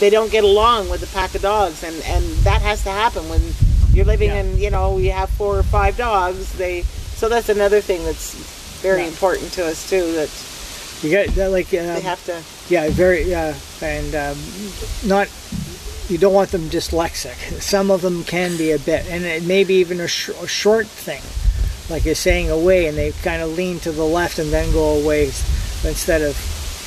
they 0.00 0.10
don't 0.10 0.30
get 0.30 0.44
along 0.44 0.88
with 0.90 1.00
the 1.00 1.06
pack 1.08 1.34
of 1.34 1.42
dogs 1.42 1.82
and 1.82 1.96
and 2.04 2.24
that 2.44 2.60
has 2.62 2.82
to 2.82 2.90
happen 2.90 3.28
when 3.28 3.40
you're 3.92 4.04
living 4.04 4.30
Yeah. 4.30 4.40
in 4.42 4.58
you 4.58 4.70
know 4.70 4.94
we 4.94 5.06
have 5.06 5.30
four 5.30 5.58
or 5.58 5.62
five 5.62 5.96
dogs 5.96 6.52
they 6.58 6.82
so 6.82 7.28
that's 7.28 7.48
another 7.48 7.80
thing 7.80 8.04
that's 8.04 8.34
very 8.82 9.02
Yeah. 9.02 9.08
important 9.08 9.52
to 9.52 9.66
us 9.66 9.88
too 9.88 10.12
that 10.14 10.30
you 11.02 11.10
get 11.10 11.34
that 11.34 11.50
like 11.50 11.68
they 11.70 11.78
um, 11.96 12.02
have 12.02 12.24
to 12.26 12.42
Yeah, 12.70 12.88
very. 12.90 13.24
Yeah, 13.24 13.54
and 13.82 14.14
um, 14.14 14.38
not. 15.04 15.28
You 16.08 16.16
don't 16.18 16.32
want 16.32 16.50
them 16.50 16.68
dyslexic. 16.70 17.36
Some 17.74 17.90
of 17.90 18.00
them 18.00 18.24
can 18.24 18.56
be 18.56 18.72
a 18.72 18.78
bit, 18.78 19.06
and 19.10 19.24
it 19.24 19.42
may 19.44 19.64
be 19.64 19.74
even 19.80 20.00
a, 20.00 20.08
sh- 20.08 20.30
a 20.40 20.46
short 20.46 20.86
thing, 20.86 21.20
like 21.90 22.04
you're 22.04 22.14
saying 22.14 22.50
away, 22.50 22.86
and 22.86 22.96
they 22.96 23.12
kind 23.22 23.42
of 23.42 23.56
lean 23.56 23.78
to 23.80 23.92
the 23.92 24.04
left 24.04 24.38
and 24.38 24.52
then 24.52 24.72
go 24.72 25.00
away 25.00 25.24
instead 25.24 26.22
of 26.22 26.36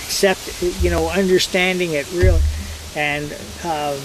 accept, 0.06 0.62
you 0.82 0.90
know, 0.90 1.10
understanding 1.10 1.94
it 1.94 2.12
really. 2.14 2.42
And 2.96 3.32
um, 3.64 4.00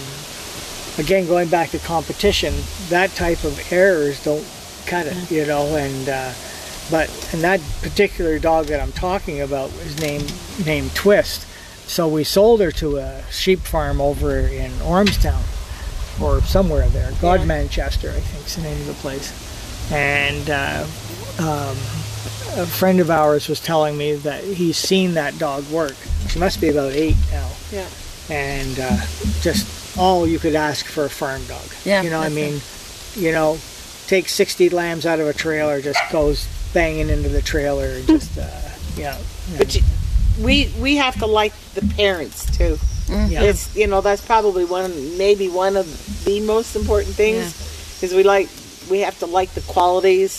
again, 0.98 1.26
going 1.26 1.48
back 1.48 1.70
to 1.70 1.78
competition, 1.78 2.54
that 2.88 3.10
type 3.10 3.44
of 3.44 3.72
errors 3.72 4.22
don't 4.24 4.46
cut 4.86 5.06
it, 5.06 5.30
you 5.30 5.46
know, 5.46 5.76
and. 5.76 6.08
Uh, 6.08 6.32
but 6.90 7.08
and 7.32 7.42
that 7.42 7.60
particular 7.80 8.38
dog 8.38 8.66
that 8.66 8.80
I'm 8.80 8.92
talking 8.92 9.40
about 9.40 9.72
was 9.72 9.98
named 10.00 10.32
named 10.66 10.94
Twist. 10.94 11.46
So 11.88 12.08
we 12.08 12.24
sold 12.24 12.60
her 12.60 12.70
to 12.72 12.98
a 12.98 13.22
sheep 13.30 13.60
farm 13.60 14.00
over 14.00 14.38
in 14.38 14.70
Ormstown 14.82 15.42
or 16.20 16.42
somewhere 16.42 16.88
there. 16.88 17.12
God 17.20 17.46
Manchester, 17.46 18.10
I 18.10 18.20
think, 18.20 18.46
is 18.46 18.56
the 18.56 18.62
name 18.62 18.80
of 18.80 18.86
the 18.86 18.94
place. 18.94 19.32
And 19.92 20.50
uh, 20.50 20.86
um, 21.38 21.76
a 22.56 22.66
friend 22.66 23.00
of 23.00 23.10
ours 23.10 23.48
was 23.48 23.60
telling 23.60 23.96
me 23.96 24.14
that 24.14 24.42
he's 24.44 24.76
seen 24.76 25.14
that 25.14 25.38
dog 25.38 25.68
work. 25.70 25.96
She 26.28 26.38
must 26.38 26.60
be 26.60 26.68
about 26.68 26.92
eight 26.92 27.16
now. 27.30 27.50
yeah 27.70 27.88
And 28.30 28.78
uh, 28.80 28.96
just 29.40 29.98
all 29.98 30.26
you 30.26 30.38
could 30.38 30.54
ask 30.54 30.86
for 30.86 31.04
a 31.04 31.10
farm 31.10 31.44
dog. 31.44 31.66
Yeah, 31.84 32.02
You 32.02 32.10
know, 32.10 32.20
I 32.20 32.28
that's 32.28 32.34
mean, 32.34 33.24
you 33.24 33.32
know, 33.32 33.58
take 34.06 34.28
60 34.28 34.70
lambs 34.70 35.06
out 35.06 35.20
of 35.20 35.26
a 35.26 35.34
trailer, 35.34 35.80
just 35.80 36.00
goes 36.10 36.48
banging 36.72 37.10
into 37.10 37.28
the 37.28 37.42
trailer 37.42 37.86
and 37.86 38.06
just, 38.06 38.38
uh, 38.38 38.48
yeah. 38.96 39.18
but 39.58 39.74
you, 39.74 39.82
we 40.40 40.72
we 40.80 40.96
have 40.96 41.18
to 41.18 41.26
like 41.26 41.52
the 41.74 41.86
parents 41.94 42.56
too 42.56 42.78
yeah. 43.08 43.42
It's 43.42 43.74
you 43.76 43.86
know 43.86 44.00
that's 44.00 44.24
probably 44.24 44.64
one 44.64 45.18
maybe 45.18 45.48
one 45.48 45.76
of 45.76 46.24
the 46.24 46.40
most 46.40 46.76
important 46.76 47.14
things 47.14 48.02
is 48.02 48.14
we 48.14 48.22
like 48.22 48.48
we 48.92 49.00
have 49.00 49.18
to 49.20 49.26
like 49.26 49.50
the 49.54 49.62
qualities 49.62 50.32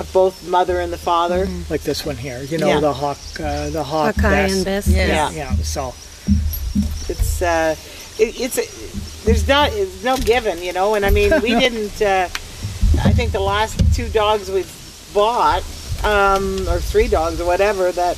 of 0.00 0.10
both 0.12 0.34
mother 0.48 0.80
and 0.80 0.92
the 0.92 0.98
father. 0.98 1.46
like 1.70 1.82
this 1.90 2.04
one 2.04 2.16
here, 2.16 2.42
you 2.42 2.58
know, 2.58 2.66
Yeah. 2.68 2.80
the 2.80 2.92
hawk, 2.92 3.18
uh, 3.40 3.70
the 3.70 3.84
hawk. 3.84 4.16
Hawkeye 4.16 4.48
vest. 4.48 4.54
and 4.56 4.64
Bess. 4.64 4.88
Yeah. 4.88 5.06
Yeah. 5.06 5.30
Yeah, 5.40 5.52
so, 5.62 5.94
It's 7.08 7.40
uh, 7.40 7.76
it, 8.18 8.30
it's 8.40 9.24
there's 9.24 9.46
not 9.48 9.70
it's 9.72 10.02
no 10.04 10.16
given, 10.16 10.62
you 10.62 10.72
know. 10.72 10.94
And 10.96 11.06
I 11.06 11.10
mean, 11.10 11.30
we 11.42 11.50
didn't. 11.64 12.02
Uh, 12.02 12.28
I 13.08 13.12
think 13.12 13.32
the 13.32 13.40
last 13.40 13.74
two 13.94 14.08
dogs 14.08 14.50
we've 14.50 14.72
bought, 15.14 15.62
um, 16.04 16.68
or 16.68 16.78
three 16.80 17.08
dogs 17.08 17.40
or 17.40 17.46
whatever, 17.46 17.92
that 17.92 18.16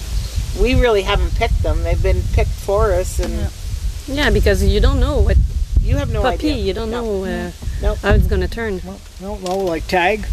we 0.61 0.75
really 0.75 1.03
haven't 1.03 1.35
picked 1.37 1.62
them. 1.62 1.83
They've 1.83 2.03
been 2.03 2.23
picked 2.33 2.51
for 2.69 2.93
us, 2.93 3.19
and 3.21 3.51
Yeah, 4.09 4.31
because 4.31 4.64
you 4.64 4.81
don't 4.81 5.01
know 5.01 5.19
what 5.21 5.37
you 5.83 5.97
have 5.97 6.11
no 6.12 6.23
puppy. 6.23 6.51
idea. 6.51 6.64
You 6.67 6.75
don't 6.75 6.91
No. 6.91 7.03
know 7.05 7.25
uh, 7.25 7.51
Nope. 7.83 7.99
how 7.99 8.12
it's 8.14 8.27
gonna 8.27 8.49
turn. 8.49 8.81
no, 9.21 9.37
no, 9.38 9.57
like 9.59 9.87
tag. 9.87 10.27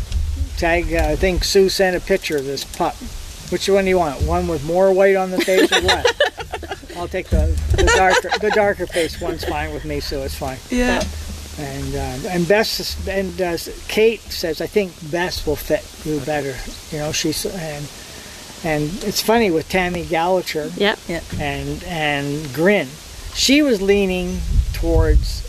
tag. 0.58 0.94
Uh, 0.94 1.10
I 1.12 1.16
think 1.16 1.44
Sue 1.44 1.70
sent 1.70 1.96
a 1.96 2.00
picture 2.00 2.38
of 2.38 2.46
this 2.46 2.64
pup. 2.64 2.96
Which 3.52 3.70
one 3.70 3.84
do 3.86 3.90
you 3.90 3.98
want? 4.00 4.22
One 4.24 4.48
with 4.48 4.66
more 4.66 4.92
white 4.92 5.16
on 5.16 5.30
the 5.32 5.38
face 5.40 5.72
or 5.72 5.82
what? 5.82 6.22
I'll 6.98 7.08
take 7.08 7.28
the, 7.30 7.48
the 7.72 7.84
darker 7.96 8.30
the 8.40 8.50
darker 8.52 8.88
face 8.88 9.20
one's 9.22 9.44
fine 9.46 9.74
with 9.74 9.86
me, 9.86 10.00
so 10.00 10.24
it's 10.24 10.36
fine. 10.36 10.58
Yeah. 10.70 11.04
And 11.60 11.96
uh, 11.96 12.30
and 12.30 12.48
Bess 12.48 13.08
and 13.08 13.40
uh, 13.42 13.58
Kate 13.88 14.20
says 14.22 14.62
I 14.62 14.68
think 14.68 14.92
Bess 15.12 15.46
will 15.46 15.56
fit 15.56 15.86
you 16.06 16.20
better. 16.26 16.56
You 16.92 17.00
know 17.04 17.12
she's 17.12 17.46
and 17.46 17.88
and 18.64 19.04
it's 19.04 19.22
funny 19.22 19.52
with 19.52 19.70
Tammy 19.70 20.06
Gallagher 20.06 20.72
Yep. 20.78 21.00
and 21.40 21.84
and 21.84 22.54
Grin. 22.54 22.88
She 23.36 23.62
was 23.62 23.82
leaning 23.82 24.40
towards, 24.74 25.44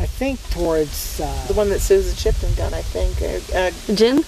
I 0.00 0.06
think 0.06 0.40
towards 0.50 1.18
The 1.18 1.24
uh, 1.24 1.54
one 1.54 1.68
that 1.68 1.80
Susan 1.80 2.16
Shipton 2.16 2.54
got, 2.54 2.72
I 2.72 2.80
think. 2.82 3.20
Uh, 3.20 3.56
uh, 3.56 3.94
Gin? 3.94 4.24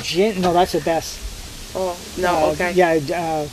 Gin. 0.00 0.40
No, 0.40 0.52
that's 0.54 0.72
the 0.72 0.80
best. 0.80 1.20
Oh, 1.76 1.94
no, 2.18 2.48
Uh, 2.48 2.52
okay. 2.52 2.72
Yeah, 2.72 2.92
uh, 2.92 3.46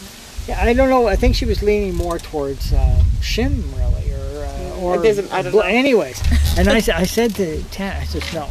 yeah. 0.48 0.62
I 0.64 0.74
don't 0.74 0.90
know. 0.90 1.08
I 1.08 1.16
think 1.18 1.36
she 1.36 1.46
was 1.46 1.62
leaning 1.62 1.94
more 1.96 2.20
towards 2.20 2.72
uh, 2.72 3.04
Shim, 3.20 3.64
really, 3.78 4.14
or 4.14 4.46
uh, 4.46 4.80
or. 4.82 4.96
It 4.96 5.04
doesn't- 5.04 5.32
I 5.34 5.42
don't 5.42 5.54
know. 5.54 5.60
Anyways, 5.62 6.22
and 6.58 6.70
I 6.70 6.80
said, 6.80 6.96
I 6.96 7.04
said 7.04 7.36
to 7.36 7.62
Tan, 7.72 7.98
I 8.02 8.06
said, 8.06 8.24
no, 8.34 8.48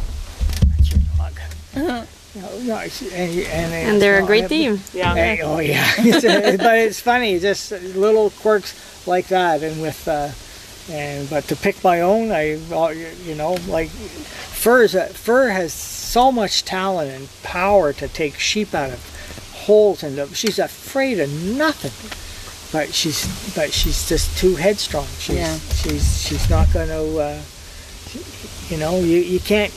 that's 0.75 0.91
your 0.91 0.99
dog. 1.17 1.33
Uh-huh. 1.75 2.05
No, 2.35 2.59
no, 2.63 2.75
I 2.75 2.87
said- 2.89 3.13
and, 3.13 3.39
and, 3.47 3.73
And 3.73 4.01
they're 4.01 4.21
a 4.21 4.25
great 4.25 4.45
I- 4.45 4.47
team. 4.47 4.79
Yeah. 4.93 5.15
Hey, 5.15 5.41
oh 5.41 5.59
yeah, 5.59 5.89
but 5.97 6.77
it's 6.77 6.99
funny, 7.01 7.39
just 7.39 7.71
little 7.71 8.29
quirks 8.29 9.07
like 9.07 9.27
that, 9.29 9.63
and 9.63 9.81
with 9.81 10.05
uh, 10.07 10.29
and 10.89 11.29
but 11.29 11.43
to 11.45 11.55
pick 11.55 11.83
my 11.83 12.01
own, 12.01 12.31
I 12.31 12.53
uh, 12.73 12.89
you 13.25 13.35
know 13.35 13.53
like 13.67 13.89
Fur's 13.89 14.95
a, 14.95 15.07
Fur 15.07 15.49
has 15.49 15.73
so 15.73 16.31
much 16.31 16.63
talent 16.65 17.11
and 17.11 17.29
power 17.43 17.93
to 17.93 18.07
take 18.07 18.37
sheep 18.39 18.73
out 18.73 18.91
of 18.91 19.53
holes, 19.65 20.03
and 20.03 20.35
she's 20.35 20.59
afraid 20.59 21.19
of 21.19 21.31
nothing. 21.31 21.91
But 22.71 22.93
she's 22.93 23.25
but 23.53 23.71
she's 23.73 24.07
just 24.07 24.37
too 24.37 24.55
headstrong. 24.55 25.07
She's 25.19 25.35
Yeah. 25.35 25.57
she's 25.75 26.21
she's 26.21 26.49
not 26.49 26.71
going 26.73 26.87
to. 26.89 27.19
Uh, 27.19 27.41
you 28.69 28.77
know, 28.77 28.99
you, 28.99 29.17
you 29.17 29.39
can't 29.39 29.71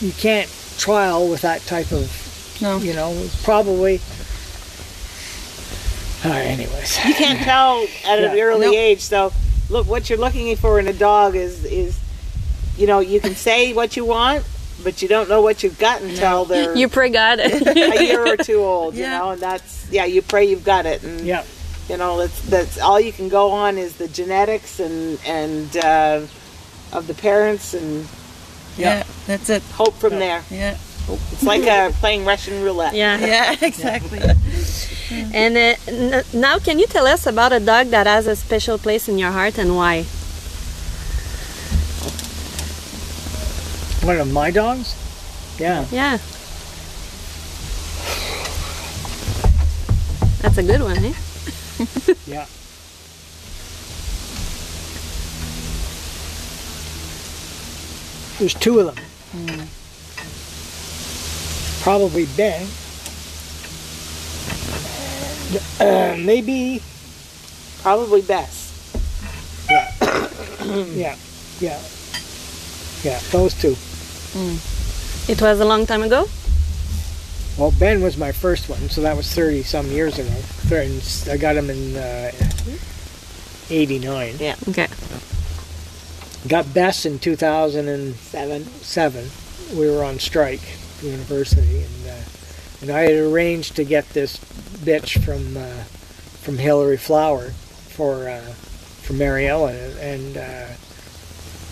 you 0.00 0.12
can't 0.12 0.48
trial 0.78 1.28
with 1.28 1.42
that 1.42 1.60
type 1.62 1.90
of 1.92 2.58
No. 2.60 2.78
you 2.78 2.92
know, 2.94 3.28
probably. 3.44 4.00
Uh, 6.24 6.30
anyways, 6.32 7.04
You 7.04 7.14
can't 7.14 7.40
tell 7.40 7.86
at 8.04 8.18
an 8.18 8.38
early 8.38 8.66
Nope. 8.66 8.74
age. 8.76 9.00
So, 9.00 9.32
look, 9.68 9.86
what 9.86 10.08
you're 10.08 10.18
looking 10.18 10.54
for 10.56 10.78
in 10.80 10.88
a 10.88 10.92
dog 10.92 11.34
is, 11.36 11.64
is, 11.64 11.98
you 12.76 12.86
know, 12.86 13.00
you 13.00 13.20
can 13.20 13.34
say 13.34 13.72
what 13.72 13.96
you 13.96 14.04
want, 14.04 14.44
but 14.84 15.02
you 15.02 15.08
don't 15.08 15.28
know 15.28 15.42
what 15.42 15.62
you've 15.62 15.78
got 15.78 16.00
until 16.02 16.44
they're 16.44 16.76
You 16.76 16.88
pray 16.88 17.10
God. 17.10 17.40
a 17.40 18.04
year 18.04 18.24
or 18.26 18.36
two 18.36 18.60
old. 18.62 18.94
You 18.94 19.02
Yeah. 19.02 19.18
know, 19.18 19.30
and 19.30 19.40
that's 19.42 19.90
yeah. 19.90 20.04
You 20.04 20.22
pray 20.22 20.44
you've 20.44 20.64
got 20.64 20.86
it, 20.86 21.02
and 21.02 21.20
yeah, 21.22 21.44
you 21.88 21.96
know 21.96 22.18
that's 22.18 22.40
that's 22.48 22.78
all 22.78 23.00
you 23.00 23.12
can 23.12 23.28
go 23.28 23.50
on 23.50 23.76
is 23.78 23.96
the 23.96 24.06
genetics 24.08 24.78
and 24.78 25.18
and 25.26 25.76
uh, 25.78 26.20
of 26.92 27.06
the 27.08 27.14
parents 27.14 27.74
and 27.74 28.06
Yeah. 28.76 29.02
That's 29.26 29.50
it. 29.50 29.62
hope 29.74 29.94
from 29.94 30.18
there. 30.20 30.44
Yeah. 30.50 30.76
It's 31.32 31.42
like 31.42 31.62
uh, 31.66 31.90
playing 31.98 32.24
Russian 32.26 32.62
roulette. 32.62 32.94
yeah. 32.94 33.18
Yeah. 33.18 33.56
Exactly. 33.62 34.20
And 35.10 35.56
uh, 35.56 35.74
n- 35.88 36.24
now, 36.34 36.58
can 36.58 36.78
you 36.78 36.86
tell 36.86 37.06
us 37.06 37.26
about 37.26 37.52
a 37.52 37.60
dog 37.60 37.88
that 37.88 38.06
has 38.06 38.26
a 38.26 38.36
special 38.36 38.78
place 38.78 39.08
in 39.08 39.18
your 39.18 39.30
heart 39.30 39.58
and 39.58 39.74
why? 39.74 40.04
one 44.04 44.16
of 44.18 44.32
my 44.32 44.50
dogs. 44.50 44.94
Yeah, 45.58 45.84
Yeah. 45.90 46.18
That's 50.40 50.56
a 50.56 50.62
good 50.62 50.80
one, 50.80 50.96
eh? 51.04 51.14
yeah. 52.26 52.46
There's 58.38 58.54
two 58.54 58.78
of 58.78 58.94
them. 58.94 59.68
Probably 61.82 62.26
Ben. 62.36 62.66
And, 65.50 65.56
uh, 65.80 66.16
maybe, 66.24 66.82
Probably 67.82 68.22
Bess. 68.22 68.66
yeah, 69.70 69.92
yeah, 70.94 71.16
yeah. 71.60 71.80
Yeah. 73.04 73.20
Those 73.30 73.54
two. 73.54 73.76
It 75.30 75.40
was 75.40 75.60
a 75.60 75.64
long 75.64 75.86
time 75.86 76.02
ago. 76.02 76.26
Well, 77.56 77.72
Ben 77.78 78.02
was 78.02 78.16
my 78.16 78.32
first 78.32 78.68
one, 78.68 78.88
so 78.88 79.00
that 79.02 79.16
was 79.16 79.32
30 79.32 79.62
some 79.62 79.86
years 79.86 80.18
ago. 80.18 80.34
I 81.30 81.36
got 81.36 81.56
him 81.56 81.70
in 81.70 81.96
uh, 81.96 82.30
89. 83.70 84.36
Yeah. 84.38 84.56
Okay. 84.68 84.86
Got 86.46 86.72
Bess 86.72 87.04
in 87.04 87.18
2007. 87.18 88.64
Seven. 88.64 89.30
We 89.76 89.90
were 89.90 90.04
on 90.04 90.18
strike 90.18 90.62
at 90.62 91.00
the 91.00 91.08
university, 91.08 91.82
and 91.82 92.08
uh, 92.08 92.14
and 92.80 92.90
I 92.90 93.02
had 93.02 93.16
arranged 93.16 93.76
to 93.76 93.84
get 93.84 94.08
this 94.10 94.36
bitch 94.36 95.22
from 95.24 95.56
uh, 95.56 95.84
from 96.40 96.58
Hillary 96.58 96.96
Flower 96.96 97.50
for 97.50 98.28
uh, 98.28 98.40
for 98.40 99.12
Mary 99.12 99.46
Ellen, 99.48 99.96
and 99.98 100.36
uh, 100.36 100.66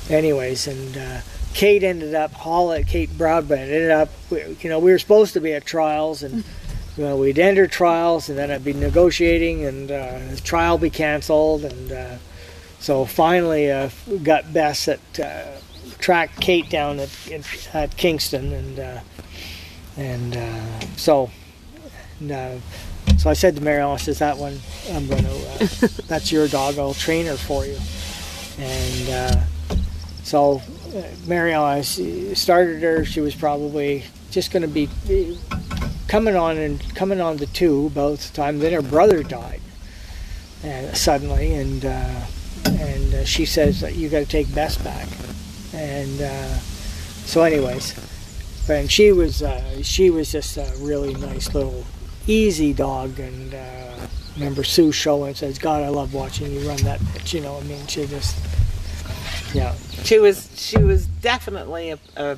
anyways, 0.08 0.66
and 0.66 0.96
uh, 0.96 1.20
Kate 1.54 1.82
ended 1.82 2.14
up 2.14 2.32
Hall 2.32 2.76
Kate 2.84 3.16
Broadbent 3.16 3.70
ended 3.70 3.90
up. 3.90 4.10
You 4.30 4.68
know, 4.68 4.78
we 4.78 4.90
were 4.90 4.98
supposed 4.98 5.32
to 5.34 5.40
be 5.40 5.52
at 5.52 5.64
trials, 5.64 6.22
and 6.22 6.44
you 6.96 7.04
know, 7.04 7.16
we'd 7.16 7.38
enter 7.38 7.66
trials, 7.66 8.28
and 8.28 8.38
then 8.38 8.50
I'd 8.50 8.64
be 8.64 8.72
negotiating, 8.72 9.64
and 9.64 9.90
uh, 9.90 10.18
the 10.30 10.40
trial 10.42 10.78
be 10.78 10.90
canceled, 10.90 11.64
and 11.64 11.92
uh, 11.92 12.16
so 12.78 13.04
finally 13.04 13.70
uh, 13.70 13.90
got 14.22 14.52
Bess 14.52 14.88
at 14.88 15.20
uh, 15.20 15.44
tracked 15.98 16.40
Kate 16.40 16.68
down 16.68 17.00
at 17.00 17.10
at 17.72 17.96
Kingston, 17.96 18.52
and 18.52 18.78
uh, 18.78 19.00
and 19.96 20.37
uh, 20.37 20.80
so 20.96 21.30
uh, 22.30 22.56
so 23.18 23.30
I 23.30 23.35
said 23.35 23.56
to 23.56 23.62
Mary 23.62 23.80
Ellen, 23.80 23.94
I 23.94 23.98
says 23.98 24.18
that 24.18 24.37
one 24.37 24.59
I'm 24.90 25.06
going 25.06 25.24
to 25.24 25.30
uh, 25.30 25.59
that's 26.06 26.30
your 26.32 26.48
dog. 26.48 26.78
I'll 26.78 26.94
train 26.94 27.26
her 27.26 27.37
for 27.37 27.64
you, 27.64 27.78
and 28.59 29.09
uh, 29.11 29.76
so 30.22 30.62
uh, 30.94 31.02
Mary 31.26 31.52
Ellen 31.52 31.70
I 31.70 31.78
s- 31.80 32.00
started 32.38 32.82
her. 32.82 33.04
She 33.04 33.20
was 33.20 33.35
probably 33.35 34.04
just 34.30 34.50
going 34.50 34.62
to 34.62 34.68
be 34.68 34.88
uh, 35.09 35.59
coming 36.09 36.37
on 36.37 36.56
and 36.59 36.94
coming 36.94 37.20
on 37.20 37.38
to 37.38 37.46
two 37.46 37.90
both 37.90 38.30
the 38.30 38.37
time. 38.37 38.59
Then 38.59 38.72
her 38.72 38.82
brother 38.82 39.22
died, 39.22 39.61
and 40.62 40.96
suddenly, 40.96 41.54
and 41.54 41.85
uh, 41.85 42.20
and 42.66 43.14
uh, 43.14 43.24
she 43.24 43.44
says 43.46 43.80
that 43.80 43.94
you 43.94 44.09
got 44.09 44.20
to 44.20 44.26
take 44.26 44.52
Bess 44.54 44.76
back, 44.78 45.09
and 45.72 46.20
uh, 46.20 46.54
so 47.24 47.42
anyways, 47.42 47.94
and 48.68 48.90
she 48.90 49.12
was 49.12 49.42
uh, 49.42 49.83
she 49.83 50.11
was 50.11 50.33
just 50.33 50.57
a 50.57 50.72
really 50.79 51.14
nice 51.14 51.55
little 51.55 51.85
easy 52.26 52.72
dog, 52.72 53.18
and 53.18 53.55
uh, 53.55 54.07
remember 54.35 54.64
Sue 54.64 54.92
showing 54.92 55.35
says, 55.35 55.59
God, 55.59 55.83
I 55.83 55.88
love 55.88 56.12
watching 56.14 56.52
you 56.52 56.66
run 56.68 56.79
that 56.79 57.00
bitch. 57.00 57.33
You 57.35 57.40
know, 57.40 57.55
what 57.55 57.64
I 57.64 57.66
mean, 57.66 57.87
she 57.87 58.07
just 58.07 58.37
yeah. 59.55 59.74
She 60.05 60.18
was 60.18 60.50
she 60.57 60.79
was 60.79 61.07
definitely 61.07 61.90
a, 61.90 61.98
a 62.16 62.37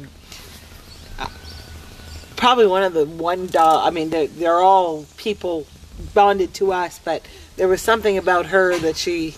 probably 2.37 2.67
one 2.67 2.83
of 2.83 2.95
the 2.95 3.05
one 3.05 3.47
dog. 3.47 3.87
I 3.87 3.91
mean, 3.91 4.11
they're, 4.11 4.29
they're 4.29 4.61
all 4.61 5.07
people 5.17 5.67
bonded 6.14 6.55
to 6.55 6.73
us, 6.73 7.01
but 7.05 7.27
there 7.57 7.67
was 7.69 7.83
something 7.83 8.17
about 8.17 8.47
her 8.47 8.79
that 8.79 8.97
she 8.97 9.35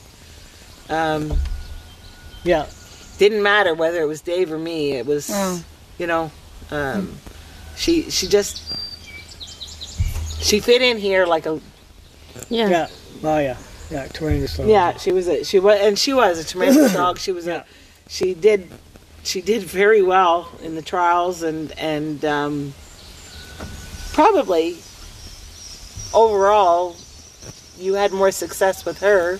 um, 0.91 1.33
Yeah, 2.45 2.67
didn't 3.19 3.43
matter 3.43 3.75
whether 3.75 4.03
it 4.03 4.07
was 4.07 4.21
Dave 4.21 4.53
or 4.53 4.59
me. 4.59 4.93
It 4.93 5.07
was 5.07 5.31
Oh. 5.33 5.65
you 5.99 6.07
know 6.07 6.31
um, 6.71 7.17
she 7.77 8.11
she 8.11 8.27
just 8.29 8.63
she 10.43 10.61
fit 10.61 10.83
in 10.83 10.99
here 10.99 11.27
like 11.27 11.47
a 11.47 11.61
Yeah. 12.49 12.69
yeah, 12.69 12.89
oh 13.25 13.39
yeah, 13.39 13.57
yeah, 13.91 14.07
tremendous. 14.09 14.59
little 14.59 14.73
yeah 14.73 14.97
she 14.97 15.13
was 15.13 15.29
a 15.29 15.45
she 15.45 15.59
was 15.59 15.79
and 15.81 15.99
she 15.99 16.13
was 16.15 16.39
a 16.39 16.45
tremendous 16.47 16.93
dog. 17.01 17.19
She 17.19 17.33
was 17.33 17.47
Yeah. 17.47 17.63
a 17.63 17.65
she 18.09 18.35
did 18.35 18.69
she 19.23 19.41
did 19.41 19.63
very 19.63 20.03
well 20.03 20.51
in 20.63 20.75
the 20.75 20.83
trials 20.83 21.43
and 21.43 21.73
and 21.79 22.25
um, 22.25 22.75
probably 24.13 24.77
overall 26.15 26.97
you 27.79 27.95
had 27.95 28.13
more 28.13 28.31
success 28.31 28.85
with 28.85 29.01
her. 29.01 29.39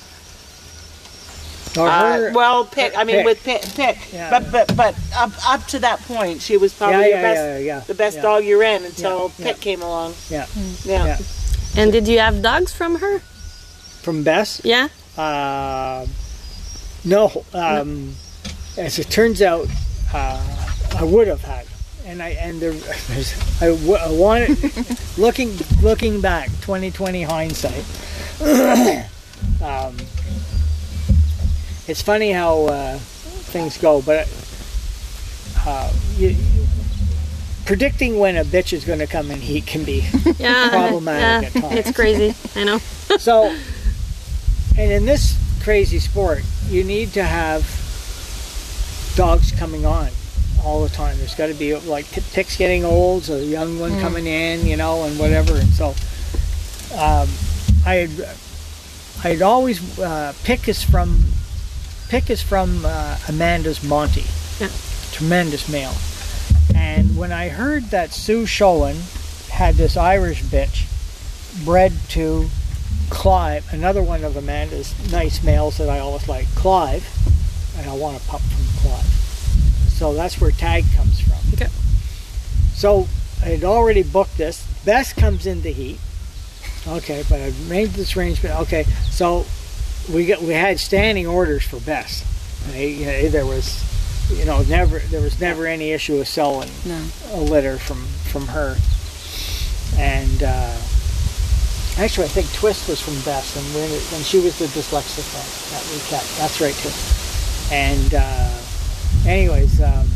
Or 1.79 1.89
Uh, 1.89 2.31
well, 2.35 2.65
pick. 2.65 2.97
I 2.99 3.05
mean, 3.05 3.17
Pick. 3.17 3.25
with 3.27 3.45
pick, 3.45 3.63
pick. 3.75 4.13
Yeah. 4.13 4.29
But 4.31 4.51
but 4.51 4.77
but 4.77 4.95
up 5.15 5.31
up 5.49 5.67
to 5.69 5.79
that 5.81 6.01
point, 6.01 6.43
she 6.43 6.57
was 6.57 6.73
probably 6.73 6.99
yeah, 6.99 7.07
your 7.07 7.17
yeah, 7.19 7.23
best, 7.23 7.41
yeah, 7.41 7.59
yeah, 7.59 7.81
the 7.87 7.95
best 7.95 8.17
yeah. 8.17 8.23
dog 8.23 8.45
you 8.45 8.59
ran 8.61 8.85
until 8.85 9.33
Yeah, 9.39 9.45
Pick 9.47 9.57
yeah. 9.57 9.63
came 9.63 9.83
along. 9.83 10.15
Yeah, 10.29 10.47
Yeah. 10.85 11.05
Yeah. 11.07 11.19
And 11.77 11.93
did 11.93 12.09
you 12.09 12.19
have 12.19 12.43
dogs 12.43 12.73
from 12.73 12.97
her? 12.99 13.21
from 14.03 14.25
Bess. 14.25 14.61
Yeah. 14.65 14.89
Uh, 15.17 16.07
no, 17.05 17.45
um, 17.53 18.15
as 18.79 18.99
it 18.99 19.11
turns 19.11 19.41
out, 19.43 19.69
uh, 20.13 20.41
I 20.97 21.05
would 21.05 21.29
have 21.29 21.43
had, 21.43 21.67
and 22.07 22.23
I 22.23 22.31
and 22.31 22.59
there, 22.61 22.73
there's 22.73 23.35
I, 23.63 23.67
w- 23.69 23.95
I 23.95 24.11
wanted 24.11 24.59
looking 25.19 25.57
looking 25.83 26.21
back, 26.21 26.49
2020 26.63 27.23
hindsight. 27.23 27.85
um, 29.63 29.95
it's 31.91 32.03
funny 32.03 32.31
how 32.31 32.67
uh, 32.67 32.99
things 32.99 33.77
go, 33.77 34.01
but 34.01 34.29
uh, 35.67 35.93
you, 36.17 36.37
predicting 37.67 38.19
when 38.19 38.37
a 38.37 38.45
bitch 38.45 38.73
is 38.73 38.85
going 38.85 39.01
to 39.01 39.07
come 39.07 39.31
in 39.31 39.41
heat 39.41 39.67
can 39.67 39.85
be 39.85 40.07
Yeah, 40.39 40.71
problematic 40.71 41.53
yeah, 41.55 41.59
at 41.59 41.63
times. 41.71 41.77
it's 41.87 41.93
crazy. 41.97 42.35
I 42.59 42.65
know. 42.65 42.79
so, 43.19 43.55
and 44.79 44.93
in 44.93 45.05
this 45.05 45.37
crazy 45.63 45.99
sport, 45.99 46.43
you 46.69 46.85
need 46.85 47.13
to 47.15 47.25
have 47.25 47.63
dogs 49.17 49.51
coming 49.53 49.85
on 49.85 50.09
all 50.65 50.83
the 50.83 50.89
time. 50.91 51.19
There's 51.19 51.35
got 51.35 51.49
to 51.49 51.55
be 51.55 51.75
like 51.75 52.09
t- 52.11 52.21
ticks 52.33 52.57
getting 52.57 52.85
old, 52.85 53.25
so 53.25 53.35
a 53.35 53.43
young 53.43 53.79
one 53.81 53.99
coming 54.01 54.27
in, 54.27 54.65
you 54.67 54.77
know, 54.77 55.05
and 55.05 55.19
whatever. 55.19 55.57
And 55.57 55.69
so, 55.71 55.89
um, 56.97 57.29
I 57.85 57.95
had 57.95 58.11
I 59.25 59.29
had 59.31 59.43
always 59.43 59.99
uh, 59.99 60.33
pick 60.45 60.69
is 60.69 60.83
from 60.83 61.25
pick 62.11 62.29
is 62.29 62.43
from 62.43 62.83
uh, 62.85 63.17
Amanda's 63.29 63.85
Monty, 63.85 64.25
Yeah. 64.59 64.69
tremendous 65.13 65.69
male. 65.69 65.95
And 66.75 67.17
when 67.17 67.31
I 67.31 67.49
heard 67.51 67.85
that 67.91 68.13
Sue 68.13 68.47
Showen 68.47 68.97
had 69.49 69.77
this 69.77 69.97
Irish 69.97 70.43
bitch 70.43 70.87
bred 71.65 71.93
to 72.11 72.49
Clive, 73.11 73.73
another 73.73 74.03
one 74.03 74.25
of 74.25 74.37
Amanda's 74.37 74.93
nice 75.13 75.45
males 75.45 75.79
that 75.79 75.89
I 75.89 76.01
always 76.01 76.27
like, 76.29 76.53
Clive, 76.57 77.07
and 77.79 77.89
I 77.89 77.95
want 77.95 78.17
a 78.21 78.27
pup 78.27 78.41
from 78.41 78.81
Clive. 78.83 79.05
So 79.93 80.13
that's 80.13 80.41
where 80.41 80.51
tag 80.51 80.85
comes 80.97 81.21
from. 81.21 81.39
Okay. 81.55 81.71
So 82.75 83.07
I 83.41 83.51
had 83.51 83.63
already 83.63 84.03
booked 84.03 84.37
this. 84.37 84.67
Bess 84.85 85.13
comes 85.13 85.47
into 85.47 85.69
heat. 85.69 86.01
Okay, 86.89 87.23
but 87.29 87.41
I've 87.41 87.69
made 87.69 87.91
this 87.91 88.17
arrangement. 88.17 88.59
Okay, 88.63 88.83
so 89.11 89.45
we 90.13 90.27
got 90.27 90.43
we 90.43 90.53
had 90.55 90.79
standing 90.81 91.27
orders 91.27 91.65
for 91.65 91.79
Bess. 91.81 92.25
And 92.67 92.75
he- 92.75 93.01
you 93.05 93.07
know, 93.07 93.29
there 93.29 93.47
was, 93.47 93.83
you 94.31 94.45
know, 94.45 94.63
never 94.63 94.99
there 94.99 95.21
was 95.21 95.41
never 95.41 95.67
any 95.67 95.93
issue 95.93 96.21
of 96.21 96.29
selling 96.29 96.71
No. 96.85 97.01
a 97.33 97.41
litter 97.41 97.79
from 97.79 98.05
from 98.31 98.47
her. 98.49 98.77
And 99.99 100.43
uh, 100.43 100.77
actually, 101.99 102.25
I 102.27 102.29
think 102.29 102.53
Twist 102.55 102.89
was 102.89 103.01
from 103.01 103.15
Bess, 103.23 103.57
and 103.57 103.65
when, 103.75 103.91
it, 103.91 104.03
when 104.13 104.23
she 104.23 104.39
was 104.39 104.59
the 104.59 104.67
dyslexic 104.67 105.27
one 105.35 105.47
that 105.73 105.85
we 105.93 105.99
kept. 106.09 106.39
That's 106.39 106.61
right 106.61 106.75
too. 106.75 106.91
And 107.75 108.15
uh, 108.15 109.29
anyways, 109.29 109.81
um, 109.81 110.09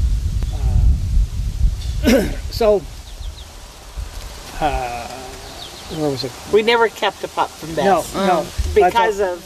uh, 2.05 2.33
so 2.51 2.83
uh, 4.61 5.09
where 5.97 6.11
was 6.11 6.25
it? 6.25 6.33
We 6.53 6.63
never 6.63 6.89
kept 6.89 7.23
a 7.25 7.29
pup 7.29 7.51
from 7.51 7.75
No, 7.75 8.03
Bess 8.03 8.15
no, 8.15 8.47
because 8.75 9.21
of 9.21 9.43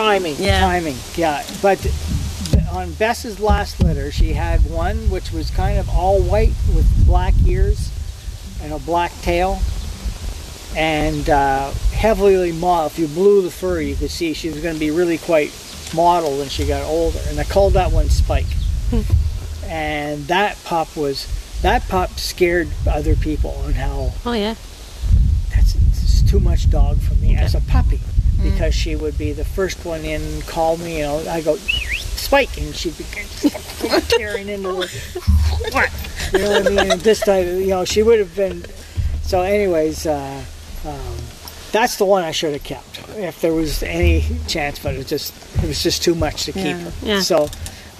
timing. 0.00 0.36
Yeah. 0.38 0.60
timing. 0.60 0.96
Yeah, 1.14 1.44
but 1.62 1.78
on 2.72 2.92
Bess's 2.94 3.40
last 3.40 3.82
litter, 3.82 4.10
she 4.10 4.32
had 4.32 4.60
one 4.70 4.96
which 5.10 5.32
was 5.32 5.50
kind 5.50 5.78
of 5.78 5.88
all 5.90 6.20
white 6.22 6.54
with 6.74 7.06
black 7.06 7.34
ears 7.46 7.90
and 8.62 8.72
a 8.72 8.78
black 8.78 9.12
tail, 9.22 9.60
and 10.76 11.28
uh, 11.28 11.70
heavily 11.92 12.52
mottled. 12.52 12.92
If 12.92 12.98
you 12.98 13.06
blew 13.08 13.42
the 13.42 13.50
fur, 13.50 13.80
you 13.80 13.96
could 13.96 14.10
see 14.10 14.34
she 14.34 14.48
was 14.50 14.60
going 14.60 14.74
to 14.74 14.80
be 14.80 14.90
really 14.90 15.18
quite 15.18 15.52
mottled 15.94 16.38
when 16.38 16.48
she 16.48 16.66
got 16.66 16.82
older. 16.82 17.18
And 17.28 17.40
I 17.40 17.44
called 17.44 17.72
that 17.74 17.90
one 17.90 18.08
Spike. 18.08 18.46
and 19.66 20.26
that 20.26 20.62
pup 20.64 20.96
was 20.96 21.26
that 21.62 21.86
pup 21.88 22.18
scared 22.18 22.68
other 22.88 23.14
people 23.14 23.50
on 23.64 23.72
how 23.74 24.12
Oh 24.24 24.32
yeah. 24.32 24.54
that's 25.50 25.76
it's 25.76 26.28
too 26.28 26.40
much 26.40 26.68
dog 26.70 27.00
for 27.00 27.14
me 27.14 27.36
as 27.36 27.54
a 27.54 27.60
puppy 27.60 28.00
because 28.42 28.74
she 28.74 28.96
would 28.96 29.16
be 29.18 29.32
the 29.32 29.44
first 29.44 29.84
one 29.84 30.04
in 30.04 30.42
call 30.42 30.76
me 30.78 30.98
you 30.98 31.02
know 31.04 31.18
I 31.28 31.40
go 31.40 31.56
spike 31.56 32.56
and 32.58 32.74
she'd 32.74 32.96
be 32.98 33.04
tearing 34.08 34.48
into 34.48 34.68
the 34.72 34.86
what 35.72 35.90
you 36.32 36.38
know 36.40 36.50
what 36.50 36.66
I 36.66 36.70
mean 36.70 36.90
and 36.92 37.00
this 37.00 37.20
time 37.20 37.46
you 37.46 37.66
know 37.68 37.84
she 37.84 38.02
would 38.02 38.18
have 38.18 38.34
been 38.36 38.64
so 39.22 39.42
anyways 39.42 40.06
uh, 40.06 40.42
um, 40.86 41.16
that's 41.72 41.96
the 41.96 42.04
one 42.04 42.24
I 42.24 42.30
should 42.32 42.52
have 42.52 42.64
kept 42.64 43.00
if 43.16 43.40
there 43.40 43.52
was 43.52 43.82
any 43.82 44.24
chance 44.48 44.78
but 44.78 44.94
it 44.94 44.98
was 44.98 45.08
just 45.08 45.34
it 45.62 45.66
was 45.66 45.82
just 45.82 46.02
too 46.02 46.14
much 46.14 46.44
to 46.44 46.52
keep 46.52 46.64
Yeah. 46.64 46.78
her 46.78 46.92
Yeah. 47.06 47.20
so 47.20 47.48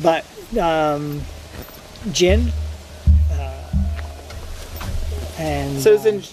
but 0.02 0.24
um, 0.58 1.20
Jin 2.12 2.50
uh, 3.32 3.70
and 5.38 5.76
uh, 5.76 5.80
Susan's 5.80 6.32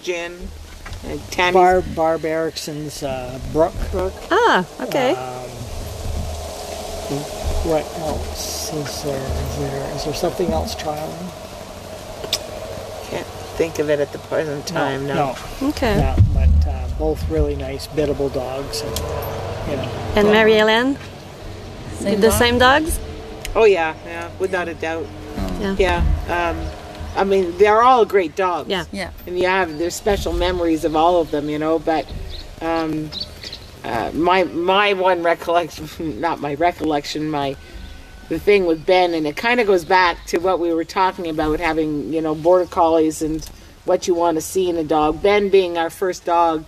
gin, 1.02 1.20
Tammy's 1.32 1.54
Barb 1.54 1.96
Barb 1.96 2.26
Erickson's 2.26 3.04
uh, 3.04 3.40
Brooke. 3.52 3.74
Ah, 4.32 4.66
okay. 4.82 5.14
What 7.64 7.86
else 8.00 8.74
is 8.74 9.04
there? 9.04 9.18
Is 9.18 9.58
there 9.60 9.96
is 9.96 10.06
there 10.06 10.14
something 10.14 10.52
else 10.52 10.76
trialing? 10.76 11.48
can't 13.10 13.28
think 13.58 13.80
of 13.80 13.90
it 13.90 14.00
at 14.00 14.12
the 14.12 14.20
present 14.20 14.68
time. 14.68 15.08
No. 15.08 15.36
no, 15.62 15.70
okay. 15.70 15.98
no, 15.98 16.16
but 16.34 16.68
uh, 16.68 16.88
both 17.00 17.28
really 17.30 17.56
nice 17.56 17.88
biddable 17.88 18.30
dogs, 18.30 18.82
and 18.82 18.98
you 19.70 19.76
know. 19.78 20.14
And 20.16 20.28
Mary 20.28 20.58
Ellen, 20.58 20.98
the 22.00 22.16
dog? 22.16 22.32
same 22.32 22.58
dogs? 22.58 23.00
Oh 23.56 23.66
yeah, 23.66 23.96
yeah, 24.06 24.30
without 24.40 24.68
a 24.68 24.74
doubt. 24.74 25.08
Yeah. 25.60 25.76
Yeah. 25.80 26.54
Um, 26.54 26.77
I 27.18 27.24
mean, 27.24 27.58
they're 27.58 27.82
all 27.82 28.06
great 28.06 28.36
dogs. 28.36 28.70
Yeah. 28.70 28.86
Yeah. 28.92 29.12
and 29.26 29.38
you 29.38 29.48
have 29.48 29.78
there's 29.78 29.96
special 29.96 30.34
memories 30.34 30.86
of 30.86 30.96
all 30.96 31.20
of 31.20 31.32
them, 31.32 31.50
you 31.50 31.60
know. 31.60 31.80
But 31.80 32.12
um, 32.62 33.10
uh, 33.84 34.12
my 34.14 34.44
my 34.46 34.94
one 34.94 35.24
recollection, 35.24 36.20
not 36.22 36.40
my 36.40 36.54
recollection, 36.54 37.30
my 37.30 37.56
the 38.30 38.40
thing 38.40 38.66
with 38.66 38.86
Ben, 38.86 39.14
and 39.14 39.26
it 39.26 39.36
kind 39.36 39.60
of 39.60 39.68
goes 39.68 39.86
back 39.86 40.26
to 40.28 40.38
what 40.40 40.60
we 40.60 40.74
were 40.74 40.84
talking 40.84 41.28
about 41.28 41.60
having 41.60 42.14
you 42.14 42.22
know 42.22 42.36
border 42.36 42.66
collies 42.70 43.22
and 43.22 43.44
what 43.86 44.08
you 44.08 44.14
want 44.14 44.36
to 44.36 44.42
see 44.42 44.70
in 44.70 44.78
a 44.78 44.84
dog. 44.84 45.22
Ben 45.22 45.50
being 45.50 45.78
our 45.78 45.90
first 45.90 46.26
dog, 46.26 46.66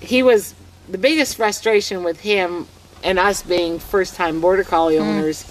he 0.00 0.22
was 0.22 0.54
the 0.88 0.98
biggest 0.98 1.36
frustration 1.36 2.04
with 2.04 2.20
him 2.20 2.66
and 3.02 3.18
us 3.18 3.42
being 3.42 3.78
first 3.78 4.14
time 4.14 4.40
border 4.40 4.64
collie 4.64 4.98
owners 4.98 5.44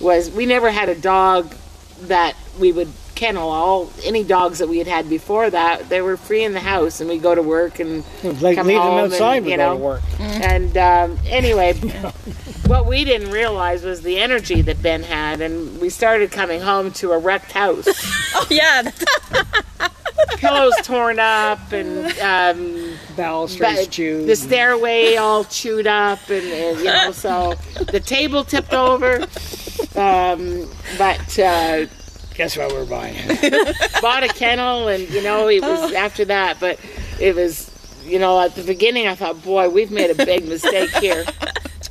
was 0.00 0.30
we 0.30 0.46
never 0.46 0.70
had 0.70 0.88
a 0.88 0.94
dog 0.94 1.54
that 2.02 2.34
we 2.58 2.72
would 2.72 2.88
kennel 3.14 3.48
all 3.50 3.90
any 4.04 4.24
dogs 4.24 4.58
that 4.58 4.68
we 4.68 4.78
had 4.78 4.86
had 4.86 5.08
before 5.08 5.50
that 5.50 5.88
they 5.88 6.00
were 6.00 6.16
free 6.16 6.42
in 6.44 6.52
the 6.52 6.60
house 6.60 7.00
and 7.00 7.08
we 7.10 7.18
go 7.18 7.34
to 7.34 7.42
work 7.42 7.78
and 7.78 8.04
Like 8.40 8.56
come 8.56 8.66
leave 8.66 8.76
them 8.78 8.82
home 8.82 9.04
and, 9.04 9.12
outside, 9.12 9.44
we 9.44 9.50
you 9.52 9.56
go 9.56 9.74
know, 9.74 9.76
work. 9.76 10.02
and 10.20 10.76
um, 10.76 11.18
anyway 11.26 11.72
what 12.66 12.86
we 12.86 13.04
didn't 13.04 13.30
realize 13.30 13.84
was 13.84 14.02
the 14.02 14.18
energy 14.18 14.62
that 14.62 14.82
ben 14.82 15.02
had 15.02 15.40
and 15.40 15.80
we 15.80 15.88
started 15.90 16.30
coming 16.30 16.60
home 16.60 16.90
to 16.92 17.12
a 17.12 17.18
wrecked 17.18 17.52
house 17.52 17.86
Oh 18.34 18.46
yeah. 18.50 18.90
pillows 20.38 20.74
torn 20.82 21.18
up 21.18 21.72
and 21.72 22.06
um, 22.20 22.94
Balustrades 23.16 23.80
but 23.86 23.90
chewed. 23.90 24.28
the 24.28 24.34
stairway 24.36 25.16
all 25.16 25.44
chewed 25.44 25.86
up 25.86 26.18
and, 26.30 26.44
and, 26.46 26.78
you 26.78 26.84
know 26.84 27.12
so 27.12 27.54
the 27.90 28.00
table 28.00 28.42
tipped 28.44 28.72
over 28.72 29.20
um, 29.96 30.68
but 30.98 31.38
uh, 31.38 31.86
Guess 32.34 32.56
what 32.56 32.72
we're 32.72 32.84
buying? 32.86 33.16
bought 34.00 34.22
a 34.24 34.28
kennel 34.28 34.88
and 34.88 35.08
you 35.10 35.22
know 35.22 35.48
it 35.48 35.62
was 35.62 35.92
oh. 35.92 35.94
after 35.94 36.24
that 36.24 36.58
but 36.60 36.78
it 37.20 37.34
was 37.34 37.70
you 38.04 38.18
know 38.18 38.40
at 38.40 38.54
the 38.54 38.62
beginning 38.62 39.06
i 39.06 39.14
thought 39.14 39.40
boy 39.44 39.68
we've 39.68 39.90
made 39.92 40.10
a 40.10 40.14
big 40.26 40.46
mistake 40.48 40.90
here 40.96 41.24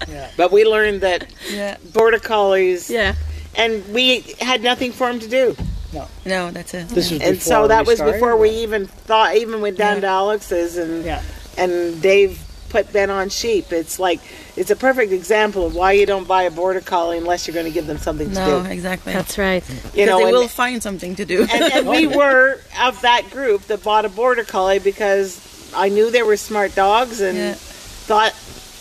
Yeah. 0.10 0.30
but 0.36 0.52
we 0.52 0.66
learned 0.66 1.02
that 1.02 1.32
Yeah. 1.50 1.78
border 1.94 2.20
collies 2.20 2.89
Yeah. 2.89 3.16
and 3.56 3.88
we 3.94 4.22
had 4.42 4.62
nothing 4.64 4.92
for 4.92 5.10
him 5.10 5.20
to 5.20 5.28
do 5.28 5.56
No, 5.94 6.08
no, 6.26 6.52
that's 6.52 6.74
it. 6.74 6.89
This 6.89 7.12
was 7.12 7.22
and 7.22 7.42
so 7.42 7.68
that 7.68 7.86
was 7.86 7.98
started? 7.98 8.14
before 8.14 8.36
we 8.36 8.50
even 8.50 8.88
thought 8.88 9.36
even 9.36 9.62
went 9.62 9.78
down 9.78 9.96
Yeah. 9.96 10.02
to 10.02 10.08
alex's 10.08 10.78
and 10.78 11.06
Yeah. 11.06 11.22
and 11.58 12.02
Dave 12.02 12.39
put 12.72 12.92
Ben 12.94 13.10
on 13.10 13.30
sheep. 13.30 13.72
It's 13.72 14.00
like 14.00 14.20
it's 14.56 14.72
a 14.72 14.76
perfect 14.76 15.12
example 15.12 15.66
of 15.68 15.76
why 15.76 15.92
you 15.92 16.06
don't 16.06 16.28
buy 16.28 16.44
a 16.44 16.52
border 16.52 16.82
collie 16.82 17.18
unless 17.18 17.46
you're 17.48 17.54
going 17.54 17.66
to 17.68 17.72
give 17.72 17.86
them 17.88 17.98
something 17.98 18.30
to 18.30 18.34
No, 18.36 18.64
do. 18.64 18.70
exactly. 18.70 19.14
That's 19.14 19.38
right. 19.38 19.64
You 19.70 19.76
because 19.76 20.08
know, 20.08 20.18
they 20.20 20.24
and, 20.26 20.32
will 20.34 20.48
find 20.48 20.82
something 20.82 21.16
to 21.16 21.26
do. 21.26 21.42
and, 21.52 21.74
and 21.74 21.88
we 21.88 22.08
were 22.22 22.60
of 22.82 23.00
that 23.02 23.30
group 23.30 23.64
that 23.64 23.84
bought 23.84 24.06
a 24.06 24.10
border 24.10 24.44
collie 24.44 24.80
because 24.80 25.72
I 25.76 25.90
knew 25.90 26.10
they 26.12 26.24
were 26.24 26.38
smart 26.38 26.74
dogs 26.76 27.22
and 27.22 27.38
Yeah. 27.38 27.54
thought 27.56 28.34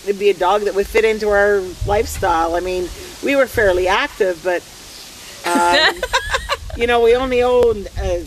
it'd 0.07 0.19
be 0.19 0.29
a 0.29 0.33
dog 0.33 0.63
that 0.63 0.73
would 0.75 0.87
fit 0.87 1.05
into 1.05 1.29
our 1.29 1.61
lifestyle. 1.85 2.55
I 2.55 2.59
mean, 2.61 2.87
we 3.23 3.35
were 3.35 3.45
fairly 3.47 3.87
active, 3.87 4.41
but 4.43 4.63
um, 5.45 5.95
you 6.77 6.87
know, 6.87 7.01
we 7.01 7.15
only 7.15 7.43
owned 7.43 7.87
uh, 7.99 8.17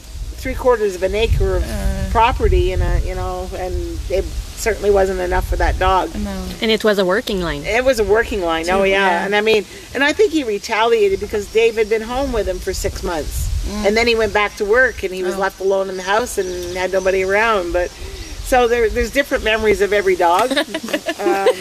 three 0.41 0.55
quarters 0.55 0.95
of 0.95 1.03
an 1.03 1.15
acre 1.15 1.57
of 1.57 1.65
Uh. 1.65 2.11
property, 2.11 2.73
and 2.73 2.83
a 2.83 3.01
you 3.01 3.15
know, 3.15 3.49
and 3.57 3.75
it 4.11 4.25
certainly 4.65 4.91
wasn't 4.91 5.21
enough 5.21 5.47
for 5.47 5.57
that 5.57 5.79
dog. 5.79 6.13
no. 6.17 6.49
And 6.63 6.71
it 6.71 6.83
was 6.83 6.99
a 6.99 7.05
working 7.05 7.41
line. 7.41 7.63
It 7.65 7.85
was 7.85 8.01
a 8.01 8.05
working 8.05 8.41
line. 8.41 8.69
Oh 8.71 8.83
yeah. 8.83 8.95
yeah. 9.11 9.25
and 9.27 9.37
I 9.37 9.43
mean, 9.43 9.65
and 9.95 10.03
I 10.03 10.13
think 10.15 10.33
he 10.33 10.43
retaliated 10.43 11.21
because 11.21 11.45
Dave 11.53 11.75
had 11.77 11.89
been 11.91 12.03
home 12.03 12.33
with 12.33 12.49
him 12.49 12.59
for 12.59 12.73
six 12.73 13.03
months, 13.03 13.37
and 13.87 13.95
then 13.97 14.07
he 14.07 14.15
went 14.15 14.33
back 14.33 14.57
to 14.57 14.65
work 14.65 15.03
and 15.05 15.13
he 15.15 15.23
was 15.23 15.35
Oh. 15.37 15.41
left 15.47 15.61
alone 15.61 15.89
in 15.91 15.97
the 15.97 16.03
house 16.03 16.39
and 16.39 16.49
had 16.77 16.91
nobody 16.93 17.23
around. 17.23 17.73
But 17.73 17.91
so 18.51 18.67
there, 18.69 18.89
there's 18.89 19.11
different 19.13 19.45
memories 19.45 19.81
of 19.83 19.93
every 19.93 20.17
dog. 20.17 20.51
um, 20.57 21.55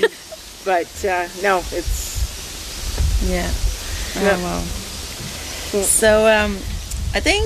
but 0.66 0.92
uh, 1.06 1.28
no, 1.42 1.58
it's 1.72 3.24
Yeah. 3.30 3.52
Yeah. 4.16 4.38
Oh, 4.40 4.44
wow. 4.44 5.82
So 5.84 6.28
um, 6.28 6.54
I 7.14 7.20
think. 7.20 7.44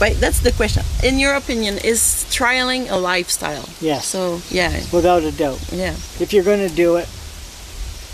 Wait, 0.00 0.14
that's 0.18 0.40
the 0.40 0.52
question. 0.52 0.84
In 1.02 1.18
your 1.18 1.34
opinion, 1.34 1.78
is 1.78 2.24
trialing 2.30 2.88
a 2.90 2.96
lifestyle? 2.96 3.68
Yes. 3.80 4.06
So 4.06 4.40
yeah, 4.48 4.70
without 4.92 5.24
a 5.24 5.32
doubt. 5.32 5.60
yeah, 5.72 5.94
if 6.20 6.32
you're 6.32 6.44
going 6.44 6.66
to 6.68 6.72
do 6.74 6.96
it, 6.96 7.08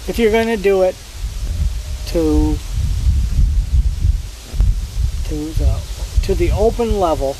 if 0.08 0.18
you're 0.18 0.32
going 0.32 0.46
to 0.48 0.56
do 0.56 0.82
it 0.82 0.96
to 2.08 2.56
to 5.28 5.34
the 5.34 5.80
to 6.24 6.34
the 6.34 6.50
open 6.52 6.98
level, 6.98 7.36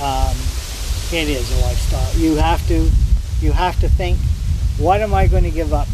um, 0.00 0.36
it 1.12 1.28
is 1.28 1.50
a 1.58 1.60
lifestyle. 1.66 2.18
You 2.18 2.36
have 2.36 2.66
to 2.68 2.90
you 3.42 3.52
have 3.52 3.78
to 3.80 3.88
think, 3.88 4.18
what 4.78 5.02
am 5.02 5.12
I 5.12 5.26
going 5.26 5.44
to 5.44 5.50
give 5.50 5.74
up 5.74 5.88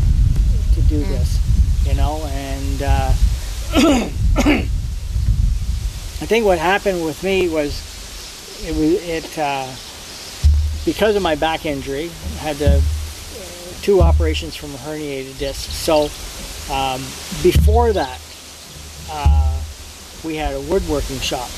to 0.74 0.82
do 0.82 1.00
this? 1.00 1.38
You 1.86 1.94
know, 1.94 2.22
and 2.30 2.82
uh, 2.84 3.12
I 6.22 6.26
think 6.26 6.46
what 6.46 6.58
happened 6.58 7.04
with 7.04 7.20
me 7.24 7.48
was 7.48 7.72
it 8.64 8.76
was 8.76 9.08
it 9.08 9.38
uh, 9.38 9.66
because 10.84 11.16
of 11.16 11.22
my 11.22 11.34
back 11.34 11.66
injury, 11.66 12.10
I 12.34 12.38
had 12.38 12.56
to 12.58 12.80
two 13.82 14.00
operations 14.00 14.54
from 14.54 14.72
a 14.72 14.76
herniated 14.78 15.36
disc. 15.38 15.68
So 15.70 16.02
um, 16.72 17.00
before 17.42 17.92
that, 17.92 18.20
uh, 19.10 19.60
we 20.24 20.36
had 20.36 20.54
a 20.54 20.60
woodworking 20.60 21.18
shop 21.18 21.50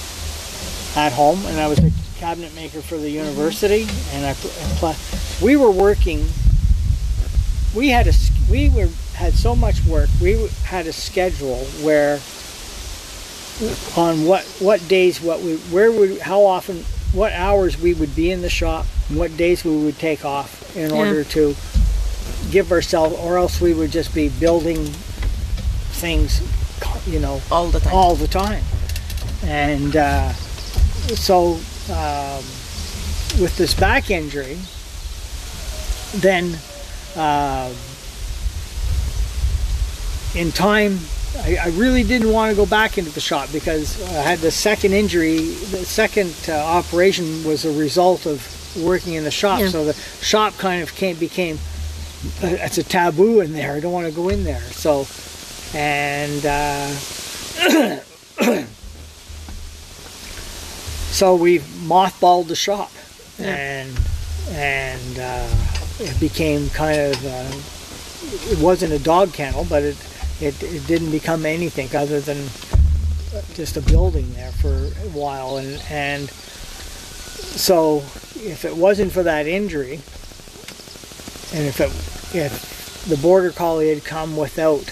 at 0.97 1.13
home, 1.13 1.45
and 1.45 1.61
I 1.61 1.67
was 1.67 1.79
a 1.81 1.93
cabinet 2.17 2.55
maker 2.55 2.81
for 2.81 2.97
the 2.97 3.11
university. 3.11 3.87
And 4.13 4.25
I, 4.25 4.97
we 5.43 5.57
were 5.57 5.71
working. 5.71 6.25
We 7.75 7.91
had 7.91 8.07
a 8.07 8.11
s- 8.17 8.31
we 8.51 8.71
were 8.71 8.89
had 9.13 9.35
so 9.35 9.55
much 9.55 9.85
work. 9.85 10.09
We 10.23 10.49
had 10.65 10.87
a 10.87 10.93
schedule 10.95 11.59
where 11.83 12.19
on 13.97 14.25
what 14.27 14.43
what 14.59 14.87
days 14.89 15.21
what 15.21 15.41
we 15.41 15.57
where 15.71 15.93
would 15.93 16.19
how 16.21 16.45
often 16.45 16.79
what 17.13 17.33
hours 17.33 17.81
we 17.81 17.95
would 17.95 18.15
be 18.17 18.31
in 18.33 18.43
the 18.43 18.51
shop 18.51 18.85
and 19.09 19.17
what 19.19 19.37
days 19.37 19.65
we 19.65 19.77
would 19.85 19.97
take 19.99 20.25
off 20.25 20.77
in 20.77 20.91
Yeah. 20.91 20.97
order 20.97 21.23
to 21.25 21.55
give 22.51 22.73
ourselves 22.73 23.15
or 23.21 23.39
else 23.39 23.61
we 23.61 23.73
would 23.73 23.93
just 23.93 24.13
be 24.15 24.29
building 24.29 24.85
things 26.03 26.41
you 27.07 27.21
know 27.21 27.41
all 27.51 27.69
the 27.69 27.79
time. 27.81 27.95
all 27.95 28.17
the 28.17 28.27
time 28.27 28.63
and 29.45 29.95
uh, 29.97 30.33
so 30.33 31.53
um, 31.93 32.43
with 33.41 33.55
this 33.57 33.75
back 33.75 34.11
injury 34.11 34.59
then 36.17 36.57
uh, 37.17 37.73
in 40.35 40.51
time 40.51 40.99
I, 41.43 41.57
I 41.57 41.69
really 41.69 42.05
didn't 42.05 42.31
want 42.31 42.51
to 42.51 42.57
go 42.57 42.67
back 42.67 42.97
into 42.99 43.11
the 43.11 43.21
shop 43.21 43.49
because 43.53 44.01
I 44.15 44.23
had 44.23 44.39
the 44.39 44.51
second 44.51 44.93
injury 44.93 45.39
the 45.39 45.85
second 45.85 46.35
uh, 46.49 46.53
operation 46.53 47.45
was 47.45 47.65
a 47.65 47.73
result 47.73 48.27
of 48.27 48.41
working 48.83 49.15
in 49.15 49.25
the 49.25 49.31
shop. 49.31 49.61
Yeah. 49.61 49.69
so 49.69 49.85
the 49.85 49.95
shop 49.95 50.55
kind 50.59 50.83
of 50.83 50.95
came, 50.95 51.17
became 51.17 51.57
uh, 52.43 52.47
it's 52.47 52.79
a 52.79 52.83
taboo 52.83 53.41
in 53.41 53.53
there. 53.53 53.73
I 53.73 53.81
don't 53.81 53.93
want 53.93 54.07
to 54.07 54.13
go 54.13 54.29
in 54.29 54.45
there. 54.45 54.63
So 54.73 55.07
and 55.77 56.47
uh, 56.47 56.89
so 61.11 61.35
we 61.35 61.59
mothballed 61.59 62.49
the 62.49 62.57
shop. 62.57 62.91
And 63.39 63.91
and 64.51 65.19
uh, 65.19 65.49
it 65.99 66.19
became 66.21 66.69
kind 66.71 67.01
of 67.01 67.25
uh, 67.25 68.53
it 68.53 68.59
wasn't 68.61 68.93
a 68.93 68.99
dog 68.99 69.33
kennel 69.33 69.67
but 69.69 69.83
it, 69.83 69.97
it 70.41 70.61
it 70.63 70.87
didn't 70.87 71.11
become 71.11 71.47
anything 71.47 71.95
other 71.97 72.21
than 72.21 72.39
just 73.55 73.77
a 73.77 73.81
building 73.83 74.33
there 74.35 74.53
for 74.53 74.69
a 74.75 75.09
while 75.11 75.57
and 75.57 75.83
and 75.91 76.31
so 76.31 77.99
if 78.37 78.65
it 78.65 78.77
wasn't 78.77 79.11
for 79.13 79.23
that 79.23 79.47
injury 79.47 79.95
and 81.55 81.67
if 81.67 81.81
it 81.81 81.91
if 82.37 83.05
the 83.09 83.17
border 83.19 83.51
collie 83.51 83.89
had 83.93 84.05
come 84.05 84.37
without 84.37 84.85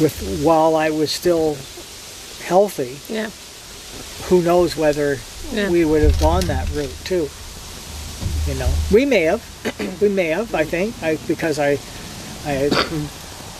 with 0.00 0.40
while 0.44 0.76
I 0.76 0.90
was 0.90 1.10
still 1.10 1.56
healthy 2.44 2.98
Yeah. 3.12 3.30
who 4.28 4.42
knows 4.42 4.76
whether 4.76 5.18
Yeah. 5.52 5.70
we 5.70 5.84
would 5.84 6.02
have 6.02 6.18
gone 6.20 6.46
that 6.46 6.70
route 6.72 6.94
too. 7.04 7.28
You 8.46 8.54
know, 8.54 8.70
we 8.92 9.04
may 9.04 9.22
have, 9.22 9.42
we 10.00 10.08
may 10.08 10.28
have. 10.28 10.54
I 10.54 10.64
think, 10.64 10.94
I, 11.02 11.16
because 11.26 11.58
I, 11.58 11.78
I, 12.44 12.66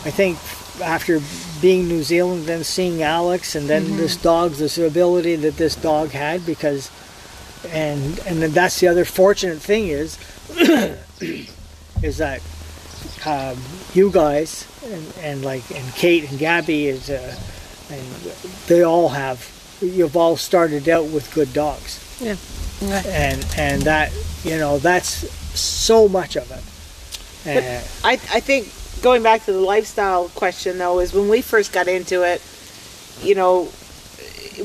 I 0.05 0.11
think 0.11 0.37
after 0.81 1.19
being 1.61 1.87
New 1.87 2.03
Zealand, 2.03 2.45
then 2.45 2.63
seeing 2.63 3.03
Alex, 3.03 3.55
and 3.55 3.67
then 3.69 3.97
this 3.97 4.15
dog, 4.15 4.51
this 4.53 4.77
ability 4.77 5.35
that 5.37 5.57
this 5.57 5.75
dog 5.75 6.09
had, 6.11 6.45
because, 6.45 6.89
and 7.67 8.19
and 8.25 8.41
then 8.41 8.51
that's 8.51 8.79
the 8.79 8.87
other 8.87 9.03
fortunate 9.05 9.59
thing 9.59 9.87
is, 9.87 10.17
is 12.01 12.17
that 12.17 12.41
um, 13.25 13.57
you 13.93 14.09
guys 14.11 14.65
and, 14.85 15.13
and 15.21 15.43
like 15.43 15.69
and 15.71 15.93
Kate 15.95 16.29
and 16.29 16.39
Gabby 16.39 16.87
is, 16.87 17.09
uh, 17.09 17.35
and 17.91 18.05
they 18.67 18.83
all 18.83 19.09
have. 19.09 19.55
You've 19.81 20.17
all 20.17 20.35
started 20.35 20.89
out 20.89 21.05
with 21.05 21.33
good 21.33 21.53
dogs 21.53 22.17
Yeah. 22.19 22.35
and 23.07 23.45
and 23.57 23.81
that 23.83 24.11
you 24.43 24.57
know 24.57 24.77
that's 24.77 25.09
so 25.57 26.09
much 26.09 26.35
of 26.35 26.51
it. 26.51 26.61
Uh, 27.57 27.81
I, 28.03 28.13
I 28.13 28.39
think 28.39 28.67
going 29.01 29.23
back 29.23 29.45
to 29.45 29.53
the 29.53 29.59
lifestyle 29.59 30.29
question 30.29 30.77
though 30.77 30.99
is 30.99 31.13
when 31.13 31.29
we 31.29 31.41
first 31.41 31.71
got 31.73 31.87
into 31.87 32.23
it, 32.23 32.41
you 33.21 33.35
know, 33.35 33.69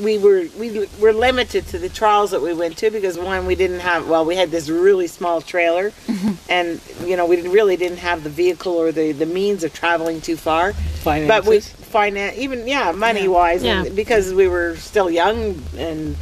we 0.01 0.17
were 0.17 0.45
we 0.59 0.87
were 0.99 1.13
limited 1.13 1.65
to 1.67 1.79
the 1.79 1.87
trials 1.87 2.31
that 2.31 2.41
we 2.41 2.53
went 2.53 2.77
to 2.77 2.91
because 2.91 3.17
one 3.17 3.45
we 3.45 3.55
didn't 3.55 3.79
have 3.79 4.09
well 4.09 4.25
we 4.25 4.35
had 4.35 4.51
this 4.51 4.67
really 4.69 5.07
small 5.07 5.39
trailer, 5.41 5.93
and 6.49 6.81
you 7.05 7.15
know 7.15 7.25
we 7.25 7.41
really 7.47 7.77
didn't 7.77 7.99
have 7.99 8.23
the 8.23 8.29
vehicle 8.29 8.73
or 8.73 8.91
the 8.91 9.13
the 9.13 9.25
means 9.25 9.63
of 9.63 9.73
traveling 9.73 10.19
too 10.19 10.35
far. 10.35 10.73
finances. 10.73 11.27
But 11.29 11.45
we 11.49 11.59
finance 11.61 12.37
even 12.37 12.67
yeah 12.67 12.91
money 12.91 13.27
wise 13.29 13.63
Yeah. 13.63 13.85
because 13.87 14.33
we 14.33 14.49
were 14.49 14.75
still 14.75 15.09
young 15.09 15.61
and 15.77 16.17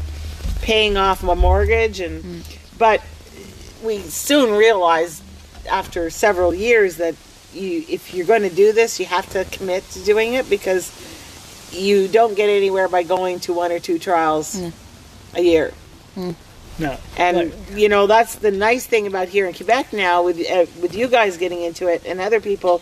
paying 0.62 0.96
off 0.96 1.24
a 1.24 1.36
mortgage 1.36 2.00
and 2.00 2.44
but 2.78 3.02
we 3.84 3.98
soon 4.00 4.52
realized 4.56 5.24
after 5.70 6.10
several 6.10 6.54
years 6.54 6.98
that 6.98 7.16
you 7.54 7.84
if 7.88 8.14
you're 8.14 8.26
going 8.26 8.42
to 8.42 8.50
do 8.56 8.74
this 8.74 9.00
you 9.00 9.06
have 9.06 9.30
to 9.32 9.46
commit 9.46 9.84
to 9.92 10.04
doing 10.04 10.34
it 10.34 10.50
because 10.50 10.92
you 11.72 12.08
don't 12.08 12.36
get 12.36 12.50
anywhere 12.50 12.88
by 12.88 13.04
going 13.04 13.40
to 13.40 13.54
one 13.54 13.72
or 13.72 13.80
two 13.80 13.98
trials 14.00 14.60
a 15.36 15.42
year. 15.42 15.74
No, 16.80 16.98
and 17.18 17.54
you 17.76 17.88
know 17.90 18.08
that's 18.08 18.36
the 18.36 18.50
nice 18.52 18.86
thing 18.88 19.06
about 19.08 19.28
here 19.28 19.46
in 19.48 19.54
Quebec 19.54 19.94
now 19.94 20.24
with 20.24 20.40
uh, 20.50 20.66
with 20.82 20.96
you 20.96 21.08
guys 21.08 21.38
getting 21.38 21.62
into 21.62 21.88
it 21.88 22.04
and 22.06 22.20
other 22.20 22.40
people 22.42 22.82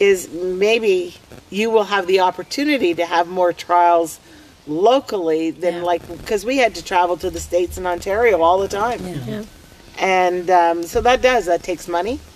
is 0.00 0.28
maybe 0.32 1.14
you 1.50 1.70
will 1.70 1.84
have 1.84 2.06
the 2.08 2.20
opportunity 2.20 2.94
to 2.94 3.06
have 3.06 3.28
more 3.28 3.52
trials 3.52 4.18
locally 4.66 5.50
than 5.50 5.74
Yeah. 5.76 5.82
like 5.82 6.06
because 6.18 6.44
we 6.44 6.58
had 6.58 6.74
to 6.76 6.84
travel 6.84 7.16
to 7.18 7.30
the 7.30 7.40
states 7.40 7.76
and 7.78 7.86
Ontario 7.86 8.42
all 8.42 8.58
the 8.58 8.68
time. 8.68 9.00
Yeah. 9.26 9.44
And 9.98 10.48
um, 10.50 10.82
so 10.82 11.00
that 11.00 11.22
does 11.22 11.46
that 11.46 11.62
takes 11.62 11.88
money. 11.88 12.20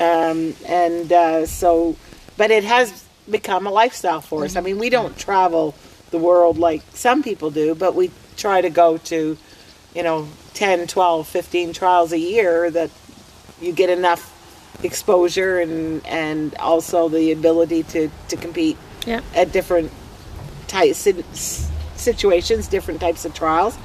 Um, 0.00 0.54
and 0.66 1.12
uh, 1.12 1.44
so 1.46 1.94
but 2.38 2.50
it 2.50 2.64
has 2.64 3.04
become 3.30 3.66
a 3.66 3.70
lifestyle 3.70 4.22
for 4.22 4.44
us. 4.46 4.56
I 4.56 4.62
mean 4.62 4.78
we 4.78 4.88
don't 4.88 5.14
travel 5.18 5.74
the 6.10 6.16
world 6.18 6.56
like 6.56 6.82
some 6.94 7.22
people 7.22 7.50
do 7.50 7.74
but 7.74 7.94
we 7.94 8.10
try 8.38 8.62
to 8.62 8.70
go 8.70 8.96
to 8.96 9.36
you 9.94 10.02
know 10.02 10.26
10 10.54 10.86
12 10.86 11.26
15 11.28 11.72
trials 11.74 12.12
a 12.12 12.18
year 12.18 12.70
that 12.70 12.90
you 13.60 13.72
get 13.72 13.90
enough 13.90 14.22
exposure 14.82 15.58
and 15.60 16.04
and 16.06 16.54
also 16.56 17.10
the 17.10 17.30
ability 17.32 17.82
to 17.84 18.10
to 18.28 18.36
compete 18.36 18.78
Yeah. 19.06 19.20
at 19.34 19.52
different 19.52 19.90
types 20.66 21.06
situations 21.96 22.68
different 22.68 23.00
types 23.00 23.24
of 23.26 23.34
trials 23.34 23.76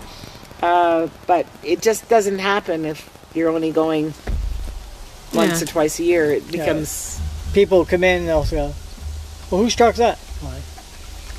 uh, 0.61 1.07
but 1.27 1.45
it 1.63 1.81
just 1.81 2.07
doesn't 2.09 2.39
happen 2.39 2.85
if 2.85 3.09
you're 3.33 3.49
only 3.49 3.71
going 3.71 4.13
once 5.33 5.59
Yeah. 5.59 5.63
or 5.63 5.65
twice 5.67 5.99
a 5.99 6.03
year. 6.03 6.31
It 6.31 6.49
becomes 6.51 7.19
people 7.53 7.85
come 7.85 8.03
in 8.03 8.19
and 8.21 8.27
they'll 8.27 8.45
go, 8.45 8.73
"Well, 9.51 9.61
whose 9.61 9.75
truck's 9.75 9.97
that?" 9.97 10.19
I'm 10.41 10.49
like, 10.53 10.63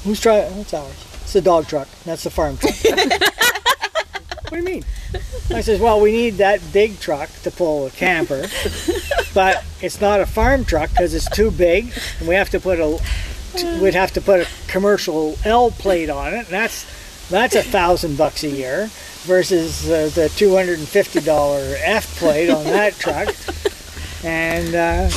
Whose 0.04 0.20
truck? 0.20 0.48
That's 0.50 0.74
ours. 0.74 1.04
It's 1.22 1.32
the 1.32 1.40
dog 1.40 1.66
truck. 1.66 1.88
That's 2.04 2.22
the 2.22 2.30
farm 2.30 2.56
truck. 2.58 2.74
what 2.84 4.50
do 4.50 4.56
you 4.58 4.62
mean? 4.62 4.84
I 5.52 5.60
says, 5.60 5.80
well, 5.80 6.00
we 6.00 6.12
need 6.12 6.34
that 6.34 6.60
big 6.72 7.00
truck 7.00 7.28
to 7.42 7.50
pull 7.50 7.86
a 7.86 7.90
camper, 7.90 8.46
but 9.34 9.64
it's 9.80 10.00
not 10.00 10.20
a 10.20 10.26
farm 10.26 10.64
truck 10.64 10.90
because 10.90 11.14
it's 11.14 11.28
too 11.30 11.50
big, 11.50 11.92
and 12.20 12.28
we 12.28 12.34
have 12.36 12.50
to 12.50 12.60
put 12.60 12.78
a 12.78 13.00
we'd 13.80 13.94
have 13.94 14.12
to 14.12 14.20
put 14.20 14.40
a 14.40 14.48
commercial 14.68 15.36
L 15.44 15.70
plate 15.70 16.10
on 16.10 16.34
it, 16.34 16.38
and 16.38 16.46
that's 16.48 16.84
that's 17.30 17.54
a 17.54 17.62
thousand 17.62 18.16
bucks 18.16 18.44
a 18.44 18.48
year 18.50 18.90
versus 19.22 19.88
uh, 19.90 20.10
the 20.14 20.28
two 20.30 20.54
hundred 20.54 20.78
and 20.78 20.88
fifty 20.88 21.20
dollar 21.20 21.76
F 21.78 22.18
plate 22.18 22.50
on 22.50 22.64
that 22.64 22.94
truck, 22.94 23.34
and. 24.24 24.74
Uh, 24.74 25.10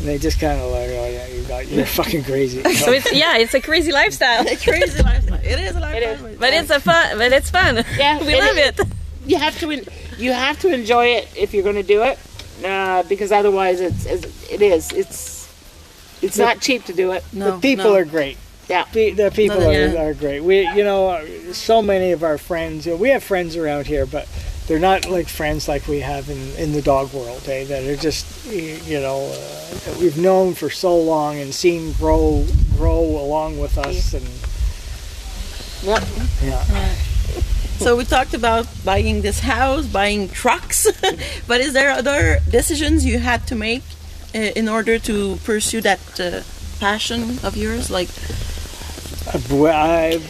they 0.00 0.16
just 0.16 0.38
kind 0.38 0.60
of 0.60 0.70
like, 0.70 0.90
oh 0.90 1.08
yeah, 1.08 1.26
you 1.26 1.42
got, 1.44 1.66
you're 1.68 1.86
fucking 1.86 2.24
crazy. 2.24 2.62
So 2.78 2.92
it's 2.92 3.12
yeah, 3.12 3.38
it's 3.38 3.54
a 3.54 3.60
crazy 3.60 3.90
lifestyle. 3.90 4.42
A 4.48 4.56
crazy 4.56 5.02
lifestyle. 5.02 5.40
It 5.42 5.58
is 5.58 5.74
a 5.74 5.80
lifestyle. 5.80 6.26
is. 6.26 6.38
But 6.38 6.52
it's 6.52 6.70
a 6.70 6.80
fun. 6.80 7.18
But 7.18 7.32
it's 7.32 7.50
fun. 7.50 7.84
Yeah, 7.96 8.18
we 8.24 8.34
it 8.34 8.38
love 8.38 8.56
is. 8.56 8.78
it. 8.78 8.88
You 9.26 9.38
have 9.38 9.58
to 9.58 9.84
you 10.18 10.32
have 10.32 10.58
to 10.60 10.72
enjoy 10.72 11.06
it 11.06 11.28
if 11.36 11.52
you're 11.52 11.64
going 11.64 11.76
to 11.76 11.82
do 11.82 12.02
it, 12.02 12.18
uh, 12.64 13.02
because 13.04 13.32
otherwise 13.32 13.80
it's, 13.80 14.06
it's 14.06 14.52
it 14.52 14.62
is 14.62 14.92
it's 14.92 15.48
it's 16.22 16.38
not 16.38 16.60
cheap 16.60 16.84
to 16.84 16.92
do 16.92 17.12
it. 17.12 17.24
No, 17.32 17.56
the 17.56 17.60
people 17.60 17.90
no. 17.90 17.96
are 17.96 18.04
great. 18.04 18.38
Yeah. 18.68 18.84
Pe- 18.84 19.12
the 19.12 19.30
people 19.30 19.60
No, 19.60 19.68
are, 19.68 19.72
yeah. 19.72 20.02
are 20.02 20.14
great. 20.14 20.40
We, 20.40 20.68
you 20.76 20.84
know, 20.84 21.24
so 21.52 21.80
many 21.82 22.12
of 22.12 22.22
our 22.22 22.36
friends. 22.38 22.86
You 22.86 22.92
know, 22.92 22.98
we 22.98 23.08
have 23.10 23.22
friends 23.24 23.56
around 23.56 23.86
here, 23.86 24.04
but 24.06 24.28
they're 24.66 24.78
not 24.78 25.08
like 25.08 25.26
friends 25.28 25.66
like 25.68 25.88
we 25.88 26.00
have 26.00 26.28
in, 26.28 26.54
in 26.56 26.72
the 26.72 26.82
dog 26.82 27.12
world. 27.14 27.48
Eh? 27.48 27.64
That 27.64 27.84
are 27.84 27.96
just, 27.96 28.46
you 28.52 29.00
know, 29.00 29.20
uh, 29.32 29.74
that 29.86 29.96
we've 29.98 30.18
known 30.18 30.52
for 30.54 30.68
so 30.68 30.96
long 30.98 31.38
and 31.38 31.54
seen 31.54 31.92
grow 31.92 32.44
grow 32.76 33.00
along 33.00 33.58
with 33.58 33.78
us. 33.78 34.12
And 34.12 34.26
Yep. 35.82 36.02
yeah, 36.42 36.94
So 37.78 37.96
we 37.96 38.04
talked 38.04 38.34
about 38.34 38.66
buying 38.84 39.22
this 39.22 39.40
house, 39.40 39.86
buying 39.86 40.28
trucks, 40.28 40.88
but 41.46 41.60
is 41.60 41.72
there 41.72 41.90
other 41.90 42.40
decisions 42.50 43.06
you 43.06 43.18
had 43.20 43.46
to 43.46 43.54
make 43.54 43.84
uh, 44.34 44.38
in 44.38 44.68
order 44.68 44.98
to 44.98 45.36
pursue 45.44 45.80
that 45.82 46.00
uh, 46.20 46.42
passion 46.80 47.38
of 47.44 47.56
yours? 47.56 47.90
Like, 47.90 48.08
I, 49.32 50.20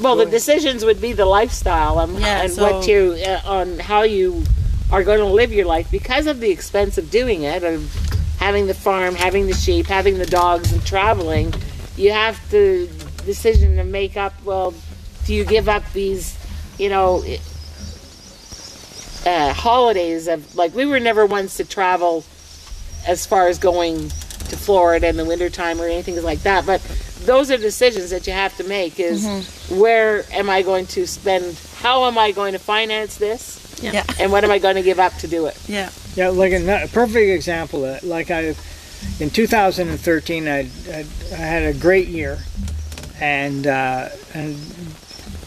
Well, 0.00 0.16
the 0.16 0.26
decisions 0.26 0.84
would 0.84 1.00
be 1.00 1.12
the 1.12 1.26
lifestyle 1.26 2.00
and, 2.00 2.18
Yeah, 2.18 2.42
and 2.42 2.52
so- 2.52 2.62
what 2.62 2.88
you 2.88 3.16
uh, 3.26 3.40
on 3.44 3.78
how 3.78 4.02
you 4.02 4.42
are 4.90 5.02
going 5.02 5.18
to 5.20 5.26
live 5.26 5.52
your 5.52 5.66
life 5.66 5.90
because 5.90 6.26
of 6.26 6.40
the 6.40 6.50
expense 6.50 6.98
of 6.98 7.10
doing 7.10 7.42
it 7.42 7.62
of 7.64 7.92
having 8.38 8.66
the 8.66 8.74
farm, 8.74 9.14
having 9.14 9.46
the 9.46 9.54
sheep, 9.54 9.86
having 9.86 10.18
the 10.18 10.26
dogs, 10.26 10.72
and 10.72 10.84
traveling. 10.84 11.52
You 11.96 12.10
have 12.12 12.38
the 12.50 12.88
decision 13.24 13.76
to 13.76 13.84
make 13.84 14.16
up. 14.16 14.34
Well, 14.44 14.74
do 15.24 15.34
you 15.34 15.44
give 15.44 15.68
up 15.68 15.82
these, 15.92 16.36
you 16.78 16.88
know, 16.90 17.24
uh, 19.26 19.52
holidays 19.54 20.28
of 20.28 20.54
like 20.54 20.74
we 20.74 20.84
were 20.84 21.00
never 21.00 21.24
ones 21.24 21.56
to 21.56 21.64
travel 21.64 22.24
as 23.06 23.24
far 23.24 23.48
as 23.48 23.58
going 23.58 24.10
to 24.48 24.56
Florida 24.56 25.08
in 25.08 25.16
the 25.16 25.24
wintertime 25.24 25.80
or 25.80 25.86
anything 25.86 26.22
like 26.22 26.42
that. 26.42 26.66
But 26.66 26.80
those 27.24 27.50
are 27.50 27.56
decisions 27.56 28.10
that 28.10 28.26
you 28.26 28.32
have 28.32 28.56
to 28.58 28.64
make 28.64 29.00
is 29.00 29.24
where 29.70 30.24
am 30.32 30.50
I 30.50 30.62
going 30.62 30.86
to 30.88 31.06
spend 31.06 31.58
how 31.76 32.06
am 32.06 32.16
I 32.16 32.32
going 32.32 32.52
to 32.52 32.58
finance 32.58 33.16
this? 33.16 33.60
Yeah. 33.82 34.04
And 34.18 34.32
what 34.32 34.44
am 34.44 34.50
I 34.50 34.58
going 34.58 34.76
to 34.76 34.82
give 34.82 34.98
up 34.98 35.14
to 35.18 35.28
do 35.28 35.46
it? 35.46 35.58
yeah, 35.68 35.90
Yeah, 36.16 36.28
like 36.28 36.52
a, 36.52 36.84
a 36.84 36.88
perfect 36.88 37.28
example. 37.28 37.84
Of, 37.84 38.02
it, 38.02 38.06
like 38.06 38.30
I, 38.30 38.54
in 39.20 39.30
2013, 39.30 40.48
I, 40.48 40.60
I, 40.60 40.66
I 41.32 41.34
had 41.34 41.62
a 41.64 41.78
great 41.78 42.08
year, 42.08 42.38
and 43.20 43.66
uh, 43.66 44.08
and 44.32 44.56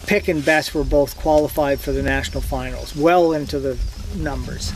Pick 0.05 0.27
and 0.27 0.43
Bess 0.43 0.73
were 0.73 0.83
both 0.83 1.17
qualified 1.17 1.79
for 1.79 1.91
the 1.91 2.03
national 2.03 2.41
finals, 2.41 2.95
well 2.95 3.33
into 3.33 3.59
the 3.59 3.79
numbers. 4.15 4.73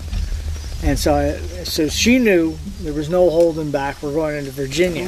And 0.84 0.98
so, 0.98 1.14
I, 1.14 1.34
so 1.64 1.90
she 1.90 2.18
knew 2.18 2.58
there 2.82 2.94
was 2.94 3.10
no 3.10 3.30
holding 3.30 3.70
back. 3.70 4.02
We're 4.02 4.14
going 4.14 4.38
into 4.38 4.52
Virginia. 4.52 5.08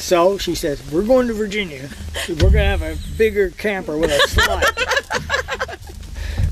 So 0.00 0.38
she 0.38 0.54
says, 0.54 0.82
"We're 0.90 1.02
going 1.02 1.28
to 1.28 1.34
Virginia. 1.34 1.90
We're 2.28 2.50
going 2.50 2.52
to 2.52 2.76
have 2.76 2.82
a 2.82 2.96
bigger 3.18 3.50
camper 3.50 3.98
with 3.98 4.10
a 4.10 4.18
slide." 4.28 4.64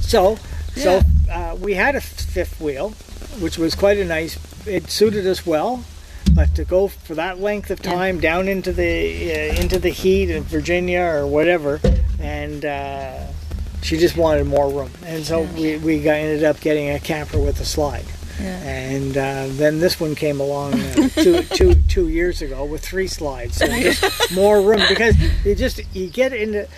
so, 0.01 0.37
so 0.77 1.01
uh, 1.31 1.57
we 1.59 1.75
had 1.75 1.97
a 1.97 2.01
fifth 2.01 2.61
wheel, 2.61 2.91
which 3.41 3.57
was 3.57 3.75
quite 3.75 3.97
a 3.97 4.05
nice. 4.05 4.39
It 4.66 4.91
suited 4.91 5.27
us 5.27 5.47
well, 5.47 5.83
but 6.35 6.55
to 6.57 6.64
go 6.64 6.89
for 6.89 7.14
that 7.14 7.41
length 7.41 7.71
of 7.71 7.81
time 7.81 8.21
down 8.21 8.49
into 8.49 8.71
the 8.71 9.33
uh, 9.33 9.61
into 9.61 9.79
the 9.79 9.89
heat 9.89 10.29
in 10.29 10.43
Virginia 10.43 11.01
or 11.01 11.27
whatever, 11.27 11.81
and 12.21 12.66
uh, 12.66 13.29
she 13.83 13.97
just 13.97 14.19
wanted 14.19 14.47
more 14.47 14.71
room, 14.71 14.91
and 15.07 15.25
so 15.25 15.43
we, 15.57 15.79
we 15.79 16.03
got, 16.03 16.16
ended 16.16 16.45
up 16.45 16.61
getting 16.61 16.91
a 16.91 17.01
camper 17.01 17.39
with 17.39 17.59
a 17.61 17.64
slide. 17.64 18.05
And 18.41 19.16
uh, 19.16 19.47
then 19.51 19.80
this 19.80 19.99
one 20.01 20.14
came 20.14 20.41
along 20.41 20.74
uh, 20.74 21.09
two, 21.11 21.43
two, 21.55 21.74
two 21.89 22.09
years 22.09 22.43
ago 22.43 22.64
with 22.64 22.84
three 22.84 23.09
slides, 23.09 23.57
so 23.57 23.66
just 23.82 24.32
more 24.32 24.61
room 24.62 24.80
because 24.89 25.16
you 25.45 25.55
just 25.55 25.80
you 25.95 26.09
get 26.09 26.32
into 26.32 26.68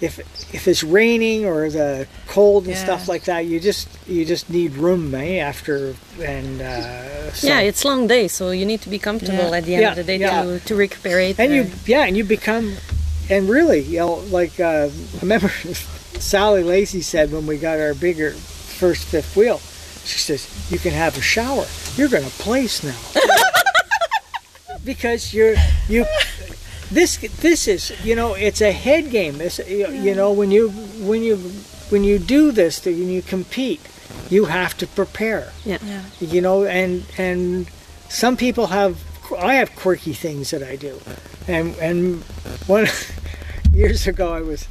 if 0.00 0.18
if 0.54 0.68
it's 0.68 0.84
raining 0.84 1.44
or 1.44 1.68
the 1.68 2.06
cold 2.28 2.64
and 2.64 2.74
Yeah. 2.74 2.84
stuff 2.84 3.08
like 3.08 3.24
that, 3.24 3.46
you 3.46 3.58
just 3.60 3.88
you 4.06 4.24
just 4.24 4.48
need 4.48 4.74
room, 4.74 5.14
eh? 5.14 5.38
After 5.38 5.94
and 6.22 6.62
uh, 6.62 7.32
so- 7.32 7.48
Yeah, 7.48 7.60
it's 7.60 7.84
long 7.84 8.06
day, 8.06 8.28
so 8.28 8.50
you 8.50 8.64
need 8.64 8.80
to 8.82 8.88
be 8.88 8.98
comfortable 8.98 9.50
Yeah. 9.50 9.56
at 9.58 9.64
the 9.64 9.74
end 9.74 9.82
Yeah, 9.82 9.90
of 9.90 9.96
the 9.96 10.04
day 10.04 10.16
yeah. 10.18 10.42
to, 10.44 10.60
to 10.60 10.74
recuperate. 10.76 11.38
and 11.40 11.52
you 11.52 11.70
yeah, 11.86 12.04
and 12.06 12.16
you 12.16 12.24
become 12.24 12.76
and 13.28 13.48
really, 13.48 13.80
you 13.80 13.98
know, 13.98 14.14
like 14.30 14.58
uh, 14.60 14.88
I 14.88 14.90
remember 15.20 15.48
Sally 16.18 16.62
Lacey 16.62 17.02
said 17.02 17.30
when 17.32 17.46
we 17.46 17.58
got 17.58 17.78
our 17.78 17.92
bigger 17.94 18.30
first 18.32 19.04
fifth 19.04 19.36
wheel, 19.36 19.60
she 20.04 20.18
says 20.18 20.48
you 20.70 20.78
can 20.78 20.92
have 20.92 21.16
a 21.16 21.20
shower. 21.20 21.66
You're 21.96 22.08
going 22.08 22.24
to 22.24 22.30
place 22.30 22.82
now 22.82 22.98
because 24.84 25.32
you're 25.34 25.54
you. 25.88 26.04
This 26.90 27.18
this 27.40 27.68
is 27.68 27.92
you 28.04 28.14
know 28.16 28.34
it's 28.34 28.60
a 28.60 28.72
head 28.72 29.10
game. 29.10 29.38
This 29.38 29.58
you, 29.68 29.88
you 29.90 30.14
know 30.14 30.32
when 30.32 30.50
you 30.50 30.70
when 30.70 31.22
you 31.22 31.36
when 31.90 32.04
you 32.04 32.18
do 32.18 32.50
this 32.52 32.84
when 32.84 33.10
you 33.10 33.22
compete, 33.22 33.80
you 34.30 34.46
have 34.46 34.76
to 34.78 34.86
prepare. 34.86 35.52
yeah. 35.64 35.78
yeah, 35.84 36.02
you 36.20 36.40
know 36.40 36.64
and 36.64 37.04
and 37.18 37.68
some 38.08 38.36
people 38.36 38.68
have 38.68 39.02
i 39.38 39.54
have 39.54 39.74
quirky 39.76 40.14
things 40.14 40.50
that 40.50 40.62
i 40.62 40.74
do 40.76 40.98
and 41.46 41.74
and 41.76 42.22
one 42.66 42.86
years 43.72 44.06
ago 44.06 44.32
i 44.32 44.40
was 44.40 44.66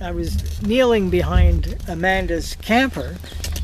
i 0.00 0.12
was 0.12 0.62
kneeling 0.62 1.10
behind 1.10 1.76
amanda's 1.88 2.54
camper 2.62 3.16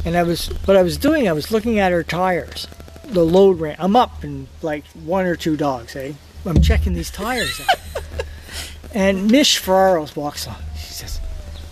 and 0.07 0.17
i 0.17 0.23
was 0.23 0.47
what 0.65 0.77
i 0.77 0.83
was 0.83 0.97
doing 0.97 1.29
i 1.29 1.33
was 1.33 1.51
looking 1.51 1.79
at 1.79 1.93
her 1.93 2.03
tires 2.03 2.67
the 3.05 3.23
load 3.23 3.61
range 3.61 3.77
i'm 3.79 3.95
up 3.95 4.25
in 4.25 4.49
like 4.63 4.85
one 5.05 5.27
or 5.27 5.37
two 5.37 5.57
dogs 5.57 5.95
eh? 5.95 6.13
I'm 6.47 6.63
checking 6.63 6.95
these 6.95 7.11
tires 7.11 7.61
out. 7.61 7.77
And 8.95 9.31
miss 9.31 9.55
ferraros 9.55 10.17
walks 10.17 10.47
on. 10.47 10.57
She 10.75 10.95
says 10.95 11.21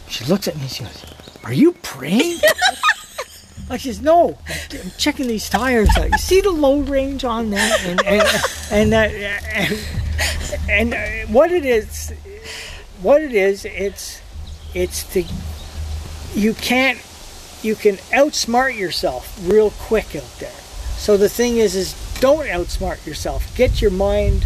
she 0.09 0.26
looks 0.26 0.47
at 0.47 0.57
me 0.57 0.66
she 0.66 0.85
goes 0.85 1.05
are 1.43 1.55
you 1.55 1.72
praying? 1.82 2.39
I 3.70 3.78
says, 3.78 4.03
no, 4.03 4.39
I'm 4.47 4.91
checking 4.99 5.26
these 5.26 5.49
tires 5.49 5.89
out. 5.97 6.11
You 6.11 6.18
see 6.18 6.43
the 6.43 6.51
load 6.51 6.91
range 6.91 7.24
on 7.24 7.49
that, 7.51 7.80
and 7.87 8.05
and 8.05 8.93
and, 8.93 8.95
uh, 8.95 8.97
and, 9.55 10.93
and 10.93 10.95
uh, 10.95 11.32
what 11.32 11.51
it 11.51 11.64
is, 11.64 12.12
what 13.01 13.22
it 13.22 13.32
is, 13.32 13.64
it's 13.64 14.20
it's 14.74 15.05
the 15.14 15.24
you 16.35 16.53
can't 16.53 16.99
you 17.65 17.75
can 17.75 17.97
outsmart 18.12 18.77
yourself 18.77 19.39
real 19.43 19.71
quick 19.71 20.15
out 20.15 20.39
there. 20.39 20.51
So 20.97 21.17
the 21.17 21.29
thing 21.29 21.57
is, 21.57 21.75
is 21.75 21.95
don't 22.21 22.47
outsmart 22.47 23.05
yourself. 23.07 23.55
Get 23.57 23.81
your 23.81 23.91
mind, 23.91 24.45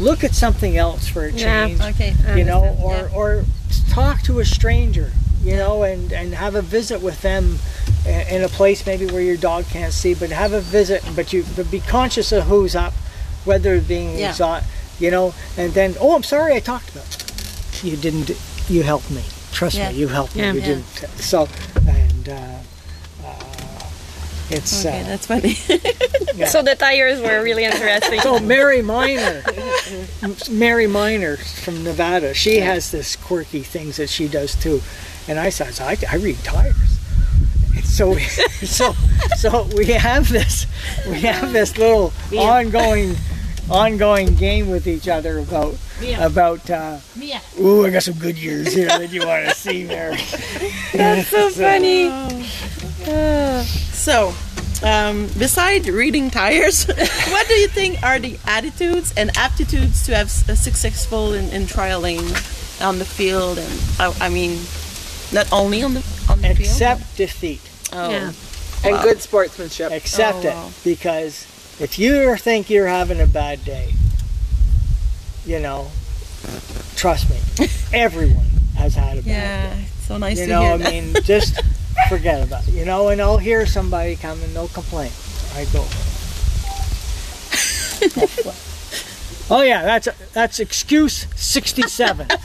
look 0.00 0.24
at 0.24 0.34
something 0.34 0.76
else 0.76 1.08
for 1.08 1.24
a 1.24 1.32
change. 1.32 1.78
Yeah, 1.78 1.88
okay. 1.88 2.14
you 2.36 2.44
know, 2.44 2.76
or 2.82 2.94
yeah. 2.94 3.08
or 3.14 3.44
talk 3.90 4.22
to 4.22 4.40
a 4.40 4.44
stranger, 4.44 5.12
you 5.42 5.56
know, 5.56 5.82
and 5.82 6.12
and 6.12 6.34
have 6.34 6.54
a 6.54 6.62
visit 6.62 7.02
with 7.02 7.20
them 7.22 7.58
in 8.06 8.42
a 8.42 8.48
place 8.48 8.86
maybe 8.86 9.06
where 9.06 9.22
your 9.22 9.36
dog 9.36 9.66
can't 9.66 9.92
see, 9.92 10.14
but 10.14 10.30
have 10.30 10.52
a 10.52 10.60
visit, 10.60 11.02
but 11.14 11.32
you 11.32 11.44
but 11.56 11.70
be 11.70 11.80
conscious 11.80 12.32
of 12.32 12.44
who's 12.44 12.74
up, 12.74 12.92
whether 13.44 13.74
it's 13.74 13.86
being 13.86 14.18
Yeah. 14.18 14.32
exo- 14.32 14.64
you 14.98 15.10
know, 15.10 15.34
and 15.56 15.74
then 15.74 15.94
oh, 16.00 16.16
I'm 16.16 16.22
sorry, 16.22 16.54
I 16.54 16.60
talked 16.60 16.90
about 16.90 17.06
it. 17.14 17.84
you 17.84 17.96
didn't 17.96 18.30
you 18.68 18.82
helped 18.82 19.10
me. 19.10 19.22
Trust 19.52 19.76
Yeah. 19.76 19.90
me, 19.90 19.96
you 19.96 20.08
helped 20.08 20.34
me. 20.36 20.42
Yeah. 20.42 20.52
You 20.52 20.60
Yeah. 20.60 20.66
didn't. 20.66 20.86
So 21.20 21.48
and. 21.86 22.28
Uh, 22.28 22.32
uh, 23.24 23.34
it's 24.50 24.84
Okay, 24.86 25.00
uh, 25.02 25.04
that's 25.06 25.26
funny. 25.26 25.54
So 26.46 26.62
the 26.62 26.76
tires 26.76 27.20
were 27.20 27.42
really 27.42 27.64
interesting. 27.64 28.20
so 28.20 28.38
Mary 28.38 28.80
Miner, 28.80 29.42
Mary 30.50 30.86
Miner 30.86 31.36
from 31.36 31.82
Nevada, 31.82 32.32
she 32.32 32.60
has 32.60 32.90
this 32.92 33.16
quirky 33.16 33.60
things 33.62 33.96
that 33.96 34.08
she 34.08 34.28
does 34.28 34.54
too, 34.54 34.80
and 35.26 35.38
I 35.38 35.48
said, 35.50 35.78
I, 35.80 35.96
I 36.10 36.16
read 36.16 36.38
tires. 36.44 36.76
And 37.74 37.84
so, 37.84 38.10
we, 38.10 38.20
so, 38.64 38.92
so 39.36 39.64
we 39.76 39.86
have 39.86 40.28
this, 40.28 40.66
we 41.08 41.20
have 41.22 41.52
this 41.52 41.76
little 41.76 42.12
ongoing, 42.36 43.16
ongoing 43.68 44.36
game 44.36 44.70
with 44.70 44.86
each 44.86 45.08
other 45.08 45.38
about, 45.40 45.74
about. 46.18 46.68
Uh, 46.70 46.98
Ooh, 47.60 47.84
I 47.86 47.90
got 47.90 48.02
some 48.02 48.14
good 48.14 48.38
years 48.38 48.72
here 48.72 48.88
that 48.88 49.10
you 49.10 49.26
want 49.26 49.48
to 49.48 49.54
see, 49.54 49.84
Mary. 49.84 50.16
That's 50.92 51.28
so 51.28 51.50
funny. 51.50 52.08
so, 53.92 54.34
Um, 54.82 55.26
beside 55.38 55.86
reading 55.88 56.30
tires, 56.30 56.86
what 57.34 57.48
do 57.48 57.54
you 57.54 57.66
think 57.66 58.00
are 58.04 58.20
the 58.20 58.38
attitudes 58.46 59.12
and 59.16 59.36
aptitudes 59.36 60.06
to 60.06 60.14
have 60.14 60.28
s- 60.28 60.48
a 60.48 60.54
successful 60.54 61.34
in, 61.34 61.48
in 61.50 61.66
trialing 61.66 62.22
on 62.80 62.98
the 63.00 63.04
field? 63.04 63.58
And 63.58 63.72
I, 63.98 64.14
I 64.26 64.28
mean, 64.28 64.60
not 65.32 65.50
only 65.52 65.82
on 65.82 65.94
the 65.94 66.04
on 66.30 66.40
the 66.42 66.50
Accept 66.52 67.16
defeat. 67.16 67.60
Oh. 67.92 68.08
Yeah. 68.10 68.32
And 68.84 69.02
good 69.02 69.20
sportsmanship. 69.20 69.90
Accept 69.90 70.44
Oh, 70.44 70.48
it 70.48 70.54
wow. 70.54 70.70
because 70.84 71.42
if 71.80 71.98
you 71.98 72.36
think 72.36 72.70
you're 72.70 72.86
having 72.86 73.20
a 73.20 73.26
bad 73.26 73.64
day, 73.64 73.94
you 75.48 75.58
know, 75.60 75.88
trust 76.96 77.30
me, 77.30 77.66
everyone 77.92 78.44
has 78.76 78.94
had 78.94 79.18
a 79.18 79.22
bad 79.22 79.24
day. 79.24 79.30
Yeah, 79.30 79.74
it's 79.96 80.06
so 80.06 80.18
nice 80.18 80.38
You 80.38 80.46
to 80.46 80.52
know, 80.52 80.60
hear 80.62 80.72
I 80.72 80.76
that. 80.76 80.92
mean, 80.92 81.14
just 81.24 81.60
forget 82.08 82.46
about 82.46 82.68
it. 82.68 82.74
You 82.74 82.84
know, 82.84 83.08
and 83.08 83.20
I'll 83.20 83.38
hear 83.38 83.64
somebody 83.66 84.14
come 84.16 84.40
and 84.42 84.54
they'll 84.54 84.68
complain. 84.68 85.10
I 85.54 85.64
go, 85.72 85.80
oh 89.50 89.62
yeah, 89.62 89.82
that's 89.82 90.08
that's 90.32 90.60
excuse 90.60 91.26
sixty-seven. 91.36 92.28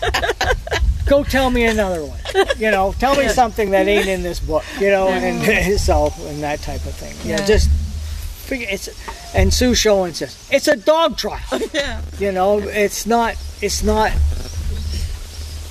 Go 1.06 1.24
tell 1.26 1.50
me 1.50 1.66
another 1.66 2.06
one. 2.06 2.18
You 2.58 2.72
know, 2.72 2.96
tell 2.98 3.16
me 3.18 3.28
something 3.28 3.72
that 3.72 3.88
ain't 3.90 4.08
in 4.08 4.24
this 4.24 4.40
book. 4.40 4.64
You 4.80 4.90
know, 4.90 5.10
and 5.10 5.78
so 5.80 6.14
and 6.28 6.42
that 6.42 6.62
type 6.62 6.86
of 6.86 6.94
thing. 6.96 7.14
You 7.30 7.36
know, 7.36 7.42
Yeah. 7.42 7.46
just 7.46 7.70
figure 8.44 8.68
it's. 8.70 8.88
And 9.36 9.52
Sue 9.54 9.72
Showens 9.74 10.16
says 10.18 10.48
it's 10.52 10.68
a 10.68 10.76
dog 10.76 11.18
trial. 11.18 11.40
yeah, 11.74 12.02
You 12.20 12.32
know, 12.32 12.60
it's 12.60 13.06
not. 13.06 13.36
It's 13.62 13.84
not. 13.84 14.12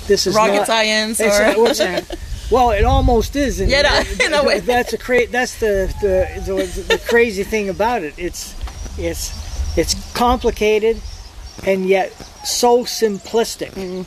This 0.09 0.27
is 0.27 0.35
rocket 0.35 0.57
not, 0.57 0.67
science 0.67 1.21
it's 1.21 1.39
or 1.39 1.43
a- 1.43 1.61
what's 1.61 1.79
that? 1.79 2.19
Well, 2.51 2.73
it 2.73 2.85
almost 2.85 3.35
is. 3.35 3.61
In, 3.61 3.71
Yeah, 3.71 3.81
no, 4.19 4.27
in 4.27 4.35
a 4.35 4.45
way. 4.45 4.61
That's 4.61 4.93
a 4.93 4.99
cra- 4.99 5.27
That's 5.27 5.59
the 5.59 5.91
the, 6.03 6.29
the 6.45 6.83
the 6.83 6.99
crazy 7.09 7.45
thing 7.45 7.71
about 7.71 8.03
it. 8.03 8.13
It's 8.19 8.55
it's 8.99 9.33
it's 9.79 9.95
complicated, 10.13 11.01
and 11.65 11.87
yet 11.89 12.13
so 12.45 12.85
simplistic. 12.85 13.71
Mm-hmm. 13.71 14.03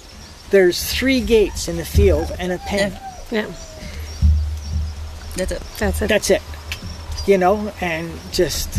There's 0.51 0.93
three 0.93 1.21
gates 1.21 1.67
in 1.67 1.77
the 1.77 1.85
field 1.85 2.31
and 2.37 2.51
a 2.51 2.59
pen. 2.59 2.91
Yeah. 3.31 3.47
that's 5.35 5.51
it. 5.51 5.61
That's 5.79 6.01
it. 6.03 6.07
That's 6.07 6.29
it. 6.29 6.41
You 7.27 7.37
know, 7.37 7.73
and 7.81 8.11
just 8.31 8.77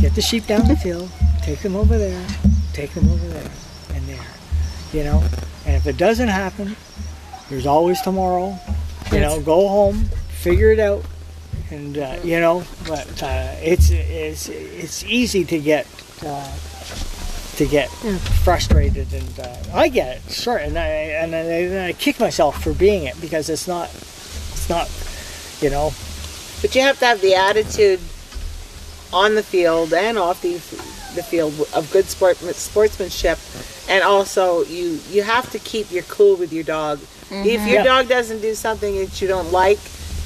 get 0.00 0.14
the 0.14 0.22
sheep 0.22 0.46
down 0.46 0.66
the 0.68 0.76
field, 0.76 1.10
take 1.42 1.60
them 1.60 1.76
over 1.76 1.98
there, 1.98 2.26
take 2.72 2.92
them 2.94 3.08
over 3.10 3.26
there, 3.26 3.50
and 3.92 4.06
there. 4.08 4.26
You 4.92 5.04
know, 5.04 5.22
and 5.66 5.76
if 5.76 5.86
it 5.86 5.98
doesn't 5.98 6.28
happen, 6.28 6.76
there's 7.50 7.66
always 7.66 8.00
tomorrow. 8.00 8.58
You 9.12 9.20
know, 9.20 9.40
go 9.40 9.68
home, 9.68 10.04
figure 10.30 10.72
it 10.72 10.80
out, 10.80 11.04
and 11.70 11.98
uh, 11.98 12.16
you 12.24 12.40
know. 12.40 12.64
But 12.88 13.22
uh, 13.22 13.54
it's 13.60 13.90
it's 13.90 14.48
it's 14.48 15.04
easy 15.04 15.44
to 15.44 15.58
get. 15.58 15.86
Uh, 16.24 16.50
to 17.56 17.66
get 17.66 17.88
frustrated 18.42 19.12
and 19.12 19.38
uh, 19.38 19.56
I 19.72 19.88
get 19.88 20.16
it, 20.16 20.32
sure, 20.32 20.56
and 20.56 20.76
I 20.76 20.88
and 20.88 21.34
I, 21.34 21.38
and 21.38 21.86
I 21.86 21.92
kick 21.92 22.18
myself 22.18 22.60
for 22.60 22.72
being 22.72 23.04
it 23.04 23.20
because 23.20 23.48
it's 23.48 23.68
not, 23.68 23.90
it's 23.90 24.68
not, 24.68 24.90
you 25.60 25.70
know, 25.70 25.92
But 26.64 26.74
you 26.74 26.80
have 26.80 26.98
to 27.00 27.04
have 27.04 27.20
the 27.20 27.34
attitude 27.34 28.00
on 29.12 29.34
the 29.34 29.42
field 29.42 29.92
and 29.92 30.16
off 30.16 30.40
the 30.40 30.54
the 31.14 31.22
field 31.22 31.52
of 31.74 31.90
good 31.92 32.06
sport, 32.06 32.38
sportsmanship, 32.38 33.38
and 33.86 34.02
also 34.02 34.64
you 34.64 34.98
you 35.10 35.22
have 35.24 35.50
to 35.50 35.58
keep 35.58 35.92
your 35.92 36.04
cool 36.04 36.36
with 36.36 36.54
your 36.54 36.64
dog. 36.64 37.00
Mm-hmm. 37.00 37.46
If 37.46 37.60
your 37.66 37.80
Yeah. 37.80 37.84
dog 37.84 38.08
doesn't 38.08 38.40
do 38.40 38.54
something 38.54 38.96
that 38.96 39.20
you 39.20 39.28
don't 39.28 39.52
like, 39.52 39.78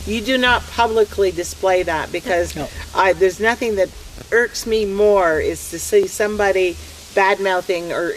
you 0.07 0.21
do 0.21 0.39
not 0.39 0.63
publicly 0.69 1.33
display 1.33 1.83
that 1.83 2.13
because 2.13 2.55
No. 2.55 2.69
I, 2.95 3.15
there's 3.15 3.41
nothing 3.41 3.75
that 3.75 3.89
irks 4.31 4.65
me 4.65 4.85
more 4.85 5.41
is 5.41 5.71
to 5.71 5.79
see 5.81 6.07
somebody 6.07 6.77
bad 7.19 7.41
mouthing 7.41 7.91
or 7.93 8.13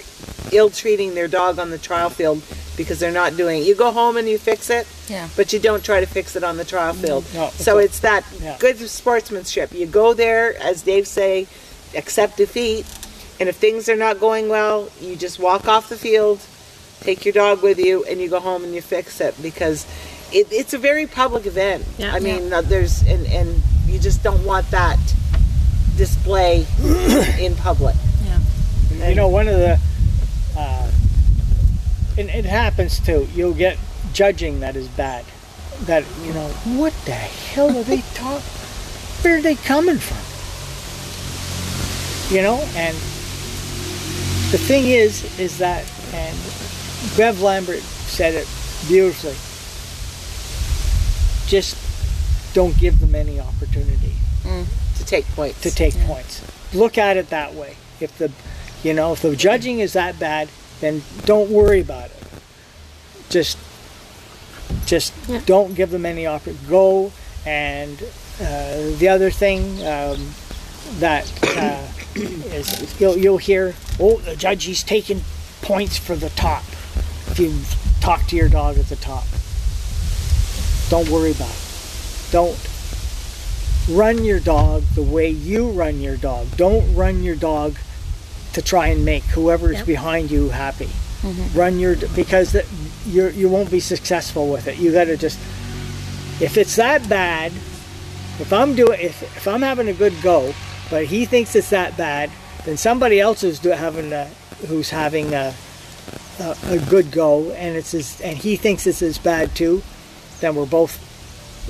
ill 0.52 0.70
treating 0.70 1.16
their 1.16 1.28
dog 1.28 1.58
on 1.58 1.72
the 1.72 1.78
trial 1.80 2.12
field 2.12 2.40
because 2.78 3.00
they're 3.00 3.12
not 3.24 3.36
doing 3.36 3.62
it. 3.62 3.66
You 3.66 3.74
go 3.74 3.90
home 3.92 4.16
and 4.16 4.30
you 4.30 4.38
fix 4.38 4.70
it, 4.70 4.86
Yeah. 5.10 5.28
but 5.36 5.52
you 5.52 5.58
don't 5.60 5.84
try 5.84 6.00
to 6.02 6.06
fix 6.06 6.36
it 6.36 6.44
on 6.44 6.58
the 6.58 6.64
trial 6.66 6.94
field. 6.94 7.26
No, 7.34 7.50
so 7.56 7.78
okay. 7.78 7.86
it's 7.86 8.00
that 8.02 8.24
Yeah. 8.40 8.58
good 8.60 8.78
sportsmanship. 8.88 9.74
You 9.74 9.88
go 9.88 10.14
there, 10.14 10.56
as 10.62 10.84
Dave 10.84 11.08
say, 11.08 11.48
accept 11.96 12.38
defeat, 12.38 12.86
and 13.40 13.50
if 13.50 13.56
things 13.56 13.90
are 13.90 13.96
not 13.96 14.20
going 14.20 14.50
well, 14.50 14.88
you 15.02 15.16
just 15.16 15.40
walk 15.40 15.68
off 15.68 15.90
the 15.90 15.98
field, 15.98 16.40
take 17.02 17.26
your 17.26 17.34
dog 17.34 17.64
with 17.64 17.80
you, 17.80 18.04
and 18.06 18.22
you 18.22 18.30
go 18.30 18.40
home 18.40 18.64
and 18.64 18.76
you 18.76 18.82
fix 18.84 19.20
it 19.20 19.34
because 19.42 19.88
it, 20.32 20.46
it's 20.52 20.76
a 20.76 20.78
very 20.78 21.08
public 21.08 21.48
event. 21.48 21.84
Yeah. 21.98 22.14
I 22.14 22.20
mean, 22.20 22.54
uh, 22.54 22.62
there's 22.62 23.02
and 23.02 23.26
and 23.26 23.64
you 23.88 23.98
just 23.98 24.22
don't 24.22 24.44
want 24.46 24.70
that 24.70 25.00
display 25.98 26.66
in 27.40 27.56
public. 27.56 27.96
You 29.10 29.16
know, 29.16 29.28
one 29.28 29.48
of 29.48 29.56
the, 29.58 29.80
uh, 30.58 30.92
and 32.18 32.30
it 32.30 32.46
happens 32.46 33.00
too. 33.00 33.28
You'll 33.34 33.54
get 33.54 33.78
judging 34.14 34.60
that 34.62 34.76
is 34.76 34.88
bad. 34.90 35.26
That 35.86 36.04
you 36.24 36.34
know, 36.34 36.48
what 36.78 36.94
the 37.06 37.14
hell 37.14 37.76
are 37.76 37.84
they 37.84 38.02
talking? 38.14 38.44
Where 39.22 39.38
are 39.38 39.42
they 39.42 39.56
coming 39.56 39.98
from? 39.98 40.18
You 42.36 42.42
know, 42.44 42.58
and 42.76 42.96
the 44.52 44.58
thing 44.58 44.86
is, 44.88 45.24
is 45.40 45.58
that, 45.58 45.84
and 46.14 46.38
Bev 47.18 47.42
Lambert 47.42 47.80
said 47.80 48.34
it 48.36 48.48
beautifully. 48.88 49.36
Just 51.48 51.76
don't 52.54 52.78
give 52.78 53.00
them 53.00 53.16
any 53.16 53.40
opportunity 53.40 54.14
To 54.98 55.06
take 55.06 55.26
points. 55.30 55.62
to 55.62 55.72
take 55.72 55.98
points. 56.02 56.42
Look 56.74 56.98
at 56.98 57.18
it 57.18 57.30
that 57.30 57.54
way. 57.54 57.76
If 58.00 58.18
the, 58.18 58.32
you 58.84 58.94
know, 58.94 59.14
if 59.14 59.22
the 59.22 59.36
judging 59.36 59.80
is 59.80 59.94
that 59.94 60.20
bad, 60.20 60.50
then 60.80 61.04
don't 61.26 61.50
worry 61.50 61.82
about 61.82 62.06
it. 62.06 62.24
Just, 63.30 63.58
just 64.86 65.14
Yeah. 65.28 65.42
don't 65.46 65.76
give 65.76 65.92
them 65.92 66.06
any 66.06 66.26
offer. 66.26 66.54
Go 66.70 67.12
and 67.46 68.02
uh, 68.42 68.92
the 68.98 69.08
other 69.08 69.30
thing 69.30 69.86
um, 69.86 70.34
that 71.00 71.32
uh, 71.58 71.88
is 72.16 73.00
you'll 73.00 73.18
you'll 73.18 73.38
hear, 73.38 73.76
oh, 74.00 74.18
the 74.18 74.36
judge 74.36 74.66
he's 74.66 74.84
taking 74.84 75.22
points 75.62 75.98
for 75.98 76.16
the 76.16 76.30
top. 76.32 76.64
If 77.28 77.40
you 77.40 77.54
talk 78.02 78.26
to 78.28 78.36
your 78.36 78.50
dog 78.50 78.78
at 78.78 78.88
the 78.88 78.96
top, 78.96 79.26
don't 80.90 81.08
worry 81.10 81.32
about 81.32 81.50
it. 81.50 82.30
Don't 82.32 82.58
run 83.90 84.24
your 84.26 84.40
dog 84.40 84.84
the 84.96 85.04
way 85.04 85.30
you 85.30 85.70
run 85.70 86.02
your 86.02 86.18
dog. 86.18 86.48
Don't 86.58 86.94
run 86.96 87.24
your 87.24 87.36
dog 87.36 87.78
to 88.54 88.62
try 88.62 88.88
and 88.88 89.06
make 89.06 89.24
whoever's 89.24 89.78
Yep. 89.78 89.86
behind 89.86 90.32
you 90.32 90.50
happy. 90.50 90.90
Mm-hmm. 91.22 91.58
Run 91.58 91.80
your 91.80 91.96
because 92.16 92.52
that 92.54 92.66
you 93.06 93.28
you 93.30 93.48
won't 93.50 93.70
be 93.72 93.80
successful 93.80 94.50
with 94.52 94.68
it. 94.68 94.78
You 94.78 94.92
got 94.92 95.06
to 95.06 95.18
just 95.18 95.38
if 96.42 96.58
it's 96.58 96.76
that 96.78 97.08
bad. 97.10 97.52
If 98.40 98.52
I'm 98.52 98.74
doing 98.76 99.00
if 99.00 99.22
if 99.38 99.48
I'm 99.48 99.62
having 99.62 99.88
a 99.88 99.94
good 99.94 100.14
go, 100.24 100.54
but 100.90 101.06
he 101.06 101.26
thinks 101.26 101.56
it's 101.56 101.70
that 101.70 101.96
bad, 101.96 102.32
then 102.66 102.78
somebody 102.78 103.20
else 103.20 103.44
is 103.44 103.60
do, 103.60 103.70
having 103.70 104.12
a, 104.14 104.26
who's 104.68 104.90
having 104.90 105.34
a, 105.34 105.54
a 106.40 106.56
a 106.70 106.80
good 106.90 107.12
go, 107.12 107.52
and 107.52 107.78
it's 107.78 107.94
as, 107.94 108.20
and 108.22 108.36
he 108.38 108.56
thinks 108.56 108.88
it's 108.88 109.02
as 109.04 109.20
bad 109.20 109.54
too. 109.56 109.84
Then 110.40 110.56
we're 110.56 110.66
both 110.66 110.98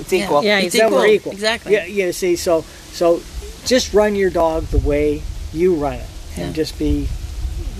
It's 0.00 0.12
equal. 0.14 0.42
Yeah, 0.42 0.60
It's 0.60 0.74
then 0.74 0.86
equal. 0.86 0.98
we're 1.00 1.06
equal. 1.08 1.32
Exactly. 1.32 1.74
Yeah, 1.74 1.84
you 1.84 2.10
see, 2.12 2.36
so 2.36 2.62
so 2.92 3.20
just 3.66 3.92
run 3.92 4.14
your 4.16 4.30
dog 4.30 4.64
the 4.68 4.78
way 4.78 5.22
you 5.52 5.74
run 5.74 5.94
it, 5.94 6.06
and 6.36 6.46
Yeah. 6.48 6.52
just 6.52 6.78
be 6.78 7.08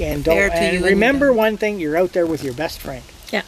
and 0.00 0.24
don't 0.24 0.34
Fair 0.36 0.48
to 0.48 0.54
and 0.56 0.76
and 0.76 0.84
remember 0.84 1.28
them. 1.28 1.36
one 1.36 1.56
thing: 1.56 1.78
you're 1.80 1.96
out 1.96 2.12
there 2.12 2.26
with 2.26 2.42
your 2.44 2.54
best 2.54 2.78
friend. 2.80 3.02
Yeah. 3.32 3.42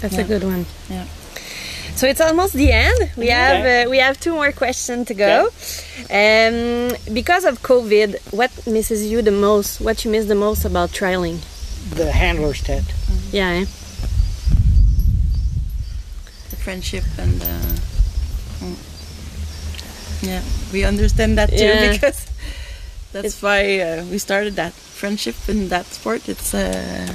That's 0.00 0.16
a 0.18 0.24
good 0.24 0.42
one. 0.44 0.66
Yeah. 0.88 1.04
So 1.96 2.06
it's 2.06 2.20
almost 2.20 2.54
the 2.54 2.72
end. 2.72 3.10
We 3.16 3.28
have 3.28 3.86
uh, 3.86 3.90
we 3.90 3.98
have 3.98 4.18
two 4.18 4.32
more 4.34 4.52
questions 4.52 5.08
to 5.08 5.14
go. 5.14 5.48
Um, 6.08 6.96
because 7.12 7.44
of 7.44 7.60
COVID, 7.62 8.32
what 8.32 8.50
misses 8.66 9.04
you 9.10 9.20
the 9.22 9.30
most? 9.32 9.80
What 9.80 10.04
you 10.04 10.10
miss 10.10 10.26
the 10.26 10.34
most 10.34 10.64
about 10.64 10.90
trialing? 10.90 11.38
The 11.94 12.10
handler's 12.12 12.62
tent. 12.62 12.86
Yeah. 13.32 13.50
eh? 13.50 13.66
the 16.50 16.56
friendship 16.56 17.04
and 17.18 17.40
uh, 17.42 17.46
mm. 18.60 18.76
yeah 20.22 20.42
we 20.72 20.84
understand 20.84 21.38
that 21.38 21.48
too 21.50 21.64
Yeah. 21.64 21.92
because 21.96 22.26
that's 23.12 23.42
why 23.42 23.80
uh, 23.80 24.04
we 24.10 24.18
started 24.18 24.54
that 24.56 24.72
friendship 24.72 25.34
in 25.48 25.68
that 25.68 25.86
sport 25.86 26.28
it's 26.28 26.54
uh, 26.54 27.08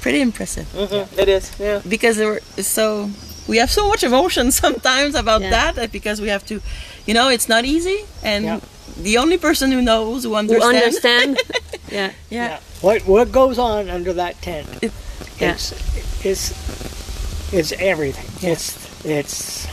pretty 0.00 0.20
impressive 0.20 0.66
Mhm, 0.74 1.06
It 1.18 1.28
is. 1.28 1.50
Yeah. 1.58 1.80
because 1.88 2.16
there 2.16 2.28
were 2.28 2.40
so 2.62 3.10
we 3.48 3.56
have 3.58 3.70
so 3.70 3.88
much 3.88 4.02
emotion 4.04 4.50
sometimes 4.64 5.14
about 5.14 5.40
Yeah. 5.42 5.50
that 5.50 5.78
uh, 5.78 5.86
because 5.92 6.20
we 6.20 6.28
have 6.28 6.44
to 6.46 6.60
you 7.06 7.14
know 7.14 7.28
it's 7.28 7.48
not 7.48 7.64
easy 7.64 7.98
and 8.22 8.44
Yeah. 8.44 8.60
the 9.02 9.18
only 9.18 9.38
person 9.38 9.72
who 9.72 9.80
knows 9.82 10.22
who 10.24 10.30
Who 10.30 10.36
understands 10.36 10.96
understand? 10.96 11.38
yeah. 11.98 12.10
yeah 12.30 12.58
What 12.80 13.02
what 13.06 13.32
goes 13.32 13.58
on 13.58 13.88
under 13.90 14.12
that 14.14 14.34
tent? 14.42 14.66
It- 14.82 14.92
yeah. 15.40 15.52
It's 15.54 15.72
it's 16.24 16.44
it's 17.52 17.72
everything. 17.78 18.28
It's 18.50 18.66
it's 19.04 19.66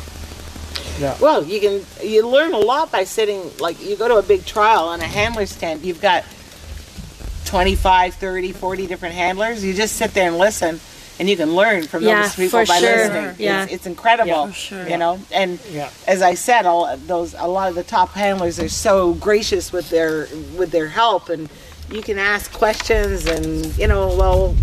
Yeah. 1.00 1.18
Well, 1.20 1.44
you 1.44 1.60
can 1.60 1.82
you 2.02 2.28
learn 2.28 2.54
a 2.54 2.58
lot 2.60 2.92
by 2.92 3.04
sitting 3.04 3.52
like 3.60 3.84
you 3.86 3.96
go 3.96 4.08
to 4.08 4.16
a 4.16 4.24
big 4.24 4.46
trial 4.46 4.86
on 4.86 5.02
a 5.02 5.06
handler's 5.08 5.56
tent. 5.56 5.84
You've 5.84 6.02
got 6.02 6.24
25, 7.46 8.16
30, 8.16 8.52
40 8.54 8.88
different 8.88 9.16
handlers. 9.16 9.64
You 9.64 9.74
just 9.74 9.96
sit 9.98 10.14
there 10.14 10.28
and 10.28 10.38
listen 10.38 10.80
and 11.20 11.30
you 11.30 11.38
can 11.38 11.54
learn 11.56 11.84
from 11.88 12.04
Yeah, 12.04 12.24
those 12.24 12.36
people 12.36 12.60
for 12.62 12.66
by 12.66 12.80
sure. 12.80 12.96
listening. 12.98 13.36
Yeah. 13.40 13.64
It's, 13.64 13.74
it's 13.74 13.86
incredible. 13.86 14.30
Yeah, 14.30 14.46
for 14.48 14.54
sure. 14.54 14.88
You 14.90 14.98
know, 14.98 15.20
and 15.32 15.60
Yeah. 15.70 15.90
as 16.08 16.22
I 16.22 16.34
said, 16.34 16.66
all 16.66 16.96
those 16.98 17.34
a 17.38 17.48
lot 17.48 17.70
of 17.70 17.76
the 17.76 17.84
top 17.84 18.12
handlers 18.14 18.60
are 18.60 18.70
so 18.70 19.14
gracious 19.14 19.72
with 19.72 19.90
their 19.90 20.28
with 20.58 20.72
their 20.72 20.88
help, 20.88 21.30
and 21.30 21.50
you 21.92 22.02
can 22.02 22.18
ask 22.18 22.52
questions, 22.52 23.26
and 23.28 23.66
you 23.78 23.88
know, 23.88 24.08
well, 24.16 24.56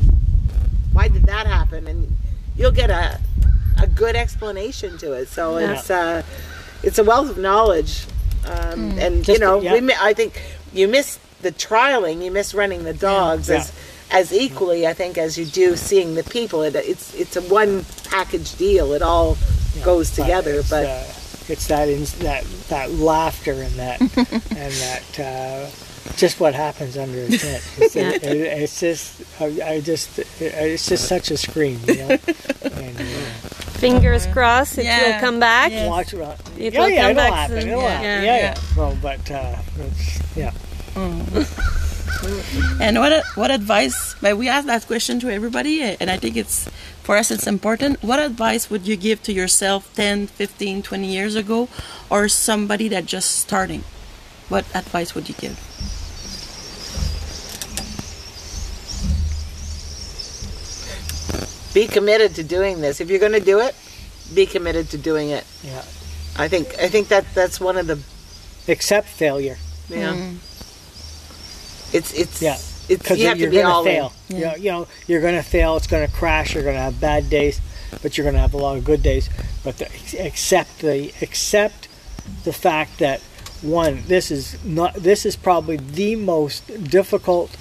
why 0.92 1.08
did 1.08 1.24
that 1.24 1.46
happen? 1.46 1.86
And 1.86 2.16
you'll 2.56 2.72
get 2.72 2.90
a 2.90 3.18
a 3.80 3.86
good 3.86 4.16
explanation 4.16 4.98
to 4.98 5.12
it. 5.12 5.28
So 5.28 5.58
Yeah. 5.58 5.72
it's 5.72 5.90
uh, 5.90 6.22
it's 6.82 6.98
a 6.98 7.04
wealth 7.04 7.30
of 7.30 7.38
knowledge, 7.38 8.06
um, 8.46 8.98
and 8.98 9.26
you 9.28 9.38
know, 9.38 9.60
yeah. 9.60 9.72
we 9.74 9.80
mi- 9.80 9.94
I 10.00 10.12
think 10.14 10.42
you 10.72 10.88
miss 10.88 11.18
the 11.42 11.52
trialing, 11.52 12.22
you 12.24 12.30
miss 12.30 12.54
running 12.54 12.84
the 12.84 12.94
dogs 12.94 13.48
Yeah. 13.48 13.56
as 13.58 13.72
as 14.10 14.32
equally, 14.32 14.86
I 14.86 14.92
think, 14.92 15.16
as 15.16 15.38
you 15.38 15.46
do 15.46 15.76
seeing 15.76 16.14
the 16.16 16.24
people. 16.24 16.62
It, 16.62 16.74
it's 16.76 17.14
it's 17.14 17.36
a 17.36 17.42
one 17.42 17.84
package 18.10 18.56
deal. 18.56 18.92
It 18.92 19.02
all 19.02 19.36
goes 19.84 20.10
together, 20.10 20.54
it's, 20.54 20.70
but. 20.70 20.86
uh, 20.86 21.04
it's 21.48 21.66
that 21.66 21.88
ins 21.88 22.12
that 22.20 22.44
that 22.68 22.90
laughter 22.92 23.52
and 23.62 23.74
that 23.74 24.00
and 24.56 24.72
that 24.72 25.18
uh, 25.20 25.70
just 26.16 26.38
what 26.38 26.54
happens 26.54 26.96
under 26.96 27.18
a 27.24 27.28
tent. 27.28 27.62
It's, 27.78 27.96
Yeah. 27.96 28.10
it, 28.10 28.22
it's 28.62 28.78
just 28.80 29.22
I, 29.40 29.46
I 29.74 29.80
just 29.80 30.18
it's 30.40 30.86
just 30.88 31.08
such 31.08 31.30
a 31.32 31.36
scream, 31.36 31.80
you 31.86 31.96
know. 31.96 32.08
and, 32.62 32.96
uh, 33.00 33.04
Fingers 33.82 34.26
crossed 34.28 34.78
it 34.78 34.84
Yeah. 34.84 35.14
will 35.14 35.20
come 35.20 35.40
back. 35.40 35.72
Yeah. 35.72 35.88
watch 35.88 36.14
it. 36.14 36.20
It 36.56 36.72
yeah, 36.72 36.80
will 36.80 36.88
yeah, 36.88 37.02
come 37.02 37.10
it'll 37.10 37.22
back 37.22 37.32
happen. 37.34 37.60
soon. 37.60 37.68
It'll 37.70 37.82
Yeah. 37.82 37.90
happen. 37.90 38.04
Yeah. 38.06 38.22
Yeah, 38.22 38.36
Yeah. 38.36 38.54
yeah. 38.54 38.76
Well, 38.78 38.94
but 39.02 39.30
uh, 39.30 39.56
it's, 39.82 40.02
yeah. 40.36 40.52
And 42.80 42.98
what 43.02 43.24
what 43.34 43.50
advice? 43.50 44.14
But 44.22 44.38
we 44.38 44.46
ask 44.48 44.66
that 44.66 44.86
question 44.86 45.18
to 45.20 45.30
everybody, 45.30 45.82
and 45.82 46.08
I 46.10 46.16
think 46.18 46.36
it's 46.36 46.68
for 47.02 47.16
us 47.16 47.30
it's 47.34 47.46
important. 47.48 47.98
What 48.02 48.20
advice 48.20 48.70
would 48.70 48.86
you 48.86 48.94
give 48.96 49.22
to 49.24 49.32
yourself 49.32 49.90
10, 49.96 50.28
15, 50.28 50.82
20 50.82 51.06
years 51.10 51.34
ago, 51.34 51.66
or 52.10 52.28
somebody 52.28 52.86
that 52.94 53.06
just 53.06 53.38
starting? 53.42 53.82
What 54.48 54.64
advice 54.74 55.14
would 55.16 55.26
you 55.28 55.34
give? 55.34 55.58
Be 61.74 61.86
committed 61.86 62.34
to 62.36 62.42
doing 62.44 62.80
this. 62.80 63.00
If 63.00 63.10
you're 63.10 63.18
going 63.20 63.32
to 63.32 63.40
do 63.40 63.60
it, 63.60 63.74
be 64.34 64.46
committed 64.46 64.90
to 64.90 64.98
doing 64.98 65.30
it. 65.30 65.44
Yeah. 65.62 65.82
I 66.36 66.48
think 66.48 66.68
I 66.78 66.88
think 66.88 67.08
that 67.08 67.26
that's 67.34 67.60
one 67.60 67.76
of 67.76 67.86
the 67.86 67.98
Accept 68.70 69.08
failure. 69.08 69.58
yeah. 69.88 70.12
Mm-hmm. 70.14 70.36
It's 71.96 72.14
it's 72.14 72.40
Yeah. 72.40 72.56
It's 72.88 73.02
because 73.02 73.18
you 73.20 73.26
have 73.28 73.36
to 73.36 73.42
you're 73.42 73.50
be 73.50 73.56
going 73.56 73.66
all 73.66 73.84
to 73.84 73.90
in. 73.90 73.96
fail. 73.96 74.12
You, 74.28 74.44
know, 74.44 74.54
you 74.56 74.70
know, 74.70 74.88
you're 75.06 75.20
going 75.20 75.36
to 75.36 75.42
fail. 75.42 75.76
It's 75.76 75.86
going 75.86 76.06
to 76.06 76.12
crash. 76.12 76.54
You're 76.54 76.64
going 76.64 76.74
to 76.76 76.80
have 76.82 77.00
bad 77.00 77.30
days, 77.30 77.60
but 78.02 78.16
you're 78.18 78.24
going 78.24 78.34
to 78.34 78.40
have 78.40 78.54
a 78.54 78.58
lot 78.58 78.76
of 78.76 78.84
good 78.84 79.02
days. 79.02 79.30
But 79.62 79.78
the, 79.78 79.86
accept 80.18 80.80
the 80.80 81.12
accept 81.22 81.88
the 82.44 82.52
fact 82.52 82.98
that 82.98 83.20
one, 83.62 84.02
this 84.08 84.30
is 84.32 84.62
not. 84.64 84.94
This 84.94 85.24
is 85.24 85.36
probably 85.36 85.76
the 85.76 86.16
most 86.16 86.66
difficult, 86.90 87.56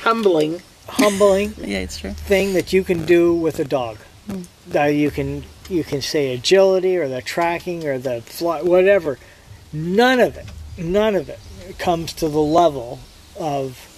Humbling. 0.00 0.60
Humbling 0.88 1.54
Yeah, 1.58 1.78
it's 1.78 1.98
true. 1.98 2.12
thing 2.12 2.54
that 2.54 2.72
you 2.72 2.84
can 2.84 3.04
do 3.06 3.34
with 3.34 3.58
a 3.58 3.64
dog. 3.64 3.98
Mm. 4.28 4.46
Now 4.72 4.84
you 4.86 5.10
can 5.10 5.44
you 5.68 5.84
can 5.84 6.02
say 6.02 6.34
agility 6.34 6.96
or 6.96 7.08
the 7.08 7.22
tracking 7.22 7.86
or 7.86 7.98
the 7.98 8.22
fly, 8.22 8.62
whatever. 8.62 9.18
None 9.72 10.20
of 10.20 10.36
it, 10.36 10.46
none 10.76 11.14
of 11.14 11.28
it 11.28 11.38
comes 11.78 12.12
to 12.14 12.28
the 12.28 12.40
level 12.40 13.00
of 13.38 13.88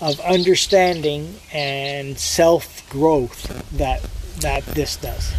of 0.00 0.20
understanding 0.20 1.36
and 1.52 2.18
self 2.18 2.88
growth 2.88 3.46
that 3.76 4.02
that 4.40 4.64
this 4.66 4.96
does. 4.96 5.32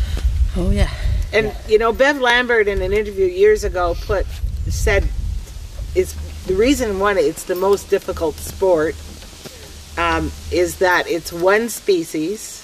Oh 0.55 0.71
yeah. 0.71 0.89
And 1.33 1.53
you 1.67 1.77
know, 1.77 1.91
Bev 1.91 2.19
Lambert 2.19 2.67
in 2.67 2.81
an 2.81 2.93
interview 2.93 3.25
years 3.25 3.63
ago 3.63 3.95
put 4.05 4.25
said 4.67 5.07
is 5.95 6.13
the 6.45 6.55
reason 6.55 6.99
one 6.99 7.17
it's 7.17 7.43
the 7.43 7.55
most 7.55 7.89
difficult 7.89 8.35
sport 8.35 8.95
um, 9.97 10.31
is 10.51 10.79
that 10.79 11.07
it's 11.07 11.31
one 11.31 11.69
species 11.69 12.61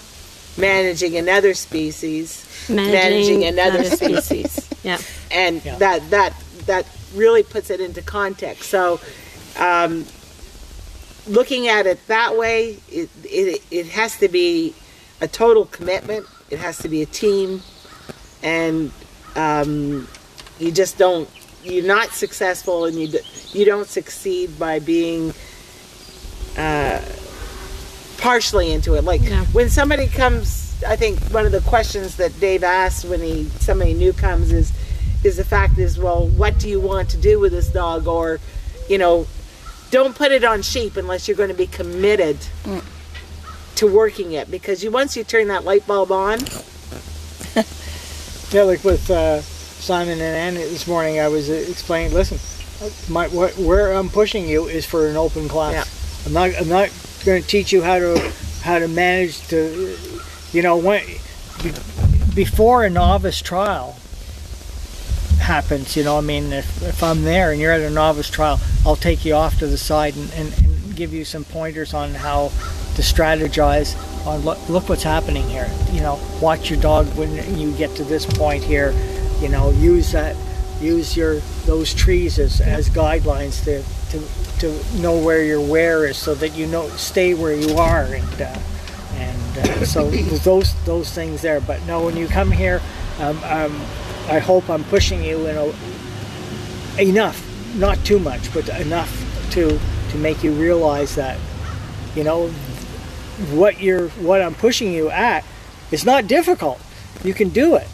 managing 0.57 1.15
another 1.17 1.53
species 1.53 2.45
managing, 2.69 3.43
another 3.45 3.83
species. 3.85 4.67
Yeah. 4.83 4.97
and 5.29 5.63
Yeah. 5.63 5.75
that 5.77 6.09
that 6.09 6.33
that 6.65 6.87
really 7.13 7.43
puts 7.43 7.69
it 7.69 7.79
into 7.79 8.01
context. 8.01 8.63
So, 8.63 8.99
um, 9.59 10.05
looking 11.27 11.67
at 11.67 11.85
it 11.85 11.99
that 12.07 12.35
way, 12.35 12.79
it, 12.89 13.09
it 13.23 13.61
it 13.69 13.87
has 13.89 14.17
to 14.17 14.27
be 14.27 14.73
a 15.21 15.27
total 15.27 15.65
commitment. 15.65 16.25
It 16.49 16.57
has 16.57 16.79
to 16.79 16.89
be 16.89 17.03
a 17.03 17.05
team, 17.05 17.61
and 18.41 18.91
um, 19.35 20.07
you 20.59 20.71
just 20.71 20.97
don't. 20.97 21.29
You're 21.63 21.85
not 21.85 22.09
successful, 22.09 22.85
and 22.85 22.95
you 22.95 23.19
you 23.53 23.65
don't 23.65 23.87
succeed 23.87 24.57
by 24.57 24.79
being. 24.79 25.31
Uh, 26.57 27.01
partially 28.21 28.71
into 28.71 28.93
it 28.93 29.03
like 29.03 29.21
when 29.51 29.69
somebody 29.69 30.07
comes 30.07 30.81
i 30.83 30.95
think 30.95 31.19
one 31.31 31.45
of 31.45 31.51
the 31.51 31.61
questions 31.61 32.17
that 32.17 32.37
dave 32.39 32.63
asked 32.63 33.03
when 33.05 33.19
he 33.19 33.45
somebody 33.59 33.93
new 33.93 34.13
comes 34.13 34.51
is 34.51 34.71
is 35.23 35.37
the 35.37 35.43
fact 35.43 35.77
is 35.77 35.97
well 35.97 36.27
what 36.27 36.57
do 36.59 36.69
you 36.69 36.79
want 36.79 37.09
to 37.09 37.17
do 37.17 37.39
with 37.39 37.51
this 37.51 37.69
dog 37.69 38.07
or 38.07 38.39
you 38.87 38.97
know 38.97 39.25
don't 39.89 40.15
put 40.15 40.31
it 40.31 40.43
on 40.43 40.61
sheep 40.61 40.95
unless 40.95 41.27
you're 41.27 41.35
going 41.35 41.49
to 41.49 41.55
be 41.55 41.67
committed 41.67 42.37
to 43.75 43.87
working 43.91 44.33
it 44.33 44.49
because 44.49 44.83
you 44.83 44.91
once 44.91 45.17
you 45.17 45.23
turn 45.23 45.47
that 45.47 45.65
light 45.65 45.85
bulb 45.87 46.11
on 46.11 46.39
Yeah, 48.51 48.63
like 48.63 48.83
with 48.83 49.09
uh, 49.09 49.39
Simon 49.39 50.19
and 50.19 50.21
Anna 50.21 50.59
this 50.59 50.85
morning, 50.85 51.21
I 51.21 51.29
was 51.29 51.49
uh, 51.49 51.53
explaining. 51.53 52.13
Listen, 52.13 52.37
my 53.09 53.29
what, 53.29 53.57
where 53.57 53.93
I'm 53.93 54.09
pushing 54.09 54.45
you 54.45 54.65
is 54.65 54.85
for 54.85 55.07
an 55.07 55.15
open 55.15 55.47
class. 55.47 55.73
Yeah. 55.73 56.27
I'm 56.27 56.33
not. 56.33 56.59
I'm 56.59 56.67
not 56.67 56.89
going 57.23 57.41
to 57.41 57.47
teach 57.47 57.71
you 57.71 57.81
how 57.81 57.99
to 57.99 58.33
how 58.61 58.79
to 58.79 58.87
manage 58.87 59.47
to, 59.47 59.97
you 60.51 60.61
know, 60.61 60.77
when 60.77 61.03
before 62.35 62.83
a 62.83 62.89
novice 62.89 63.41
trial 63.41 63.95
happens. 65.39 65.97
You 65.97 66.03
know, 66.03 66.17
I 66.17 66.21
mean, 66.21 66.53
if 66.53 66.81
if 66.83 67.03
I'm 67.03 67.23
there 67.23 67.51
and 67.51 67.59
you're 67.59 67.71
at 67.71 67.81
a 67.81 67.89
novice 67.89 68.29
trial, 68.29 68.59
I'll 68.85 68.95
take 68.95 69.25
you 69.25 69.33
off 69.33 69.59
to 69.59 69.67
the 69.67 69.77
side 69.77 70.15
and, 70.15 70.31
and, 70.33 70.57
and 70.59 70.95
give 70.95 71.13
you 71.13 71.25
some 71.25 71.43
pointers 71.43 71.93
on 71.93 72.13
how 72.13 72.49
to 72.95 73.01
strategize 73.01 73.95
on 74.25 74.41
look, 74.41 74.69
look 74.69 74.89
what's 74.89 75.03
happening 75.03 75.47
here. 75.49 75.69
You 75.91 76.01
know, 76.01 76.19
watch 76.41 76.69
your 76.69 76.79
dog 76.79 77.07
when 77.15 77.57
you 77.57 77.73
get 77.75 77.95
to 77.95 78.03
this 78.03 78.25
point 78.25 78.63
here. 78.63 78.93
You 79.39 79.49
know, 79.49 79.71
use 79.71 80.11
that, 80.11 80.35
use 80.79 81.17
your 81.17 81.39
those 81.65 81.93
trees 81.93 82.37
as, 82.37 82.61
as 82.61 82.89
guidelines 82.89 83.63
to, 83.65 83.83
to 84.11 84.19
to 84.59 85.01
know 85.01 85.17
where 85.17 85.43
your 85.43 85.61
wear 85.61 86.05
is, 86.05 86.17
so 86.17 86.35
that 86.35 86.55
you 86.55 86.67
know 86.67 86.87
stay 86.89 87.33
where 87.33 87.55
you 87.55 87.77
are, 87.77 88.03
and 88.03 88.41
uh, 88.41 88.59
and 89.15 89.57
uh, 89.57 89.85
so 89.85 90.09
those 90.43 90.73
those 90.85 91.11
things 91.11 91.41
there. 91.41 91.61
But 91.61 91.81
no, 91.85 92.05
when 92.05 92.17
you 92.17 92.27
come 92.27 92.51
here, 92.51 92.81
um, 93.19 93.37
um, 93.43 93.81
I 94.27 94.39
hope 94.39 94.69
I'm 94.69 94.83
pushing 94.85 95.23
you 95.23 95.47
in 95.47 95.57
a, 95.57 97.01
enough, 97.01 97.43
not 97.75 98.03
too 98.05 98.19
much, 98.19 98.53
but 98.53 98.67
enough 98.79 99.11
to 99.51 99.79
to 100.11 100.17
make 100.17 100.43
you 100.43 100.51
realize 100.51 101.15
that 101.15 101.39
you 102.15 102.23
know 102.23 102.49
what 103.51 103.79
you're 103.79 104.09
what 104.09 104.41
I'm 104.41 104.55
pushing 104.55 104.91
you 104.93 105.09
at 105.09 105.43
is 105.91 106.05
not 106.05 106.27
difficult. 106.27 106.79
You 107.23 107.33
can 107.33 107.49
do 107.49 107.75
it. 107.75 107.87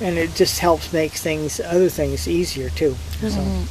And 0.00 0.16
it 0.16 0.34
just 0.34 0.60
helps 0.60 0.92
make 0.92 1.12
things 1.12 1.60
other 1.60 1.90
things 1.90 2.26
easier 2.26 2.70
too. 2.70 2.96
So 3.20 3.28
Well, 3.28 3.66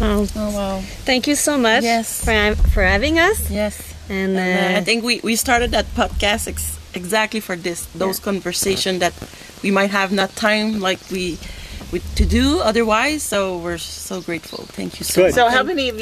Oh 0.00 0.26
wow. 0.34 0.80
thank 1.04 1.26
you 1.26 1.34
so 1.34 1.56
much 1.58 1.82
Yes. 1.82 2.24
for, 2.24 2.54
for 2.70 2.82
having 2.84 3.18
us. 3.18 3.50
Yes. 3.50 3.76
And, 4.08 4.36
And, 4.36 4.74
uh, 4.74 4.76
uh, 4.76 4.80
I 4.80 4.84
think 4.84 5.02
we, 5.04 5.20
we 5.24 5.34
started 5.36 5.70
that 5.72 5.86
podcast 5.94 6.46
ex- 6.48 6.78
exactly 6.94 7.40
for 7.40 7.56
this 7.56 7.86
those 7.94 8.18
conversation 8.20 9.00
that 9.00 9.12
we 9.62 9.70
might 9.70 9.90
have 9.90 10.12
not 10.12 10.30
time 10.36 10.78
like 10.80 11.00
we, 11.10 11.38
we 11.92 12.00
to 12.14 12.24
do 12.24 12.60
otherwise. 12.60 13.22
So 13.22 13.58
we're 13.58 13.78
so 13.78 14.20
grateful. 14.20 14.64
Thank 14.66 15.00
you 15.00 15.04
so 15.04 15.22
Good. 15.22 15.26
much. 15.28 15.34
so 15.34 15.48
how 15.48 15.62
many 15.62 15.82
of 15.82 15.86
you 15.86 15.92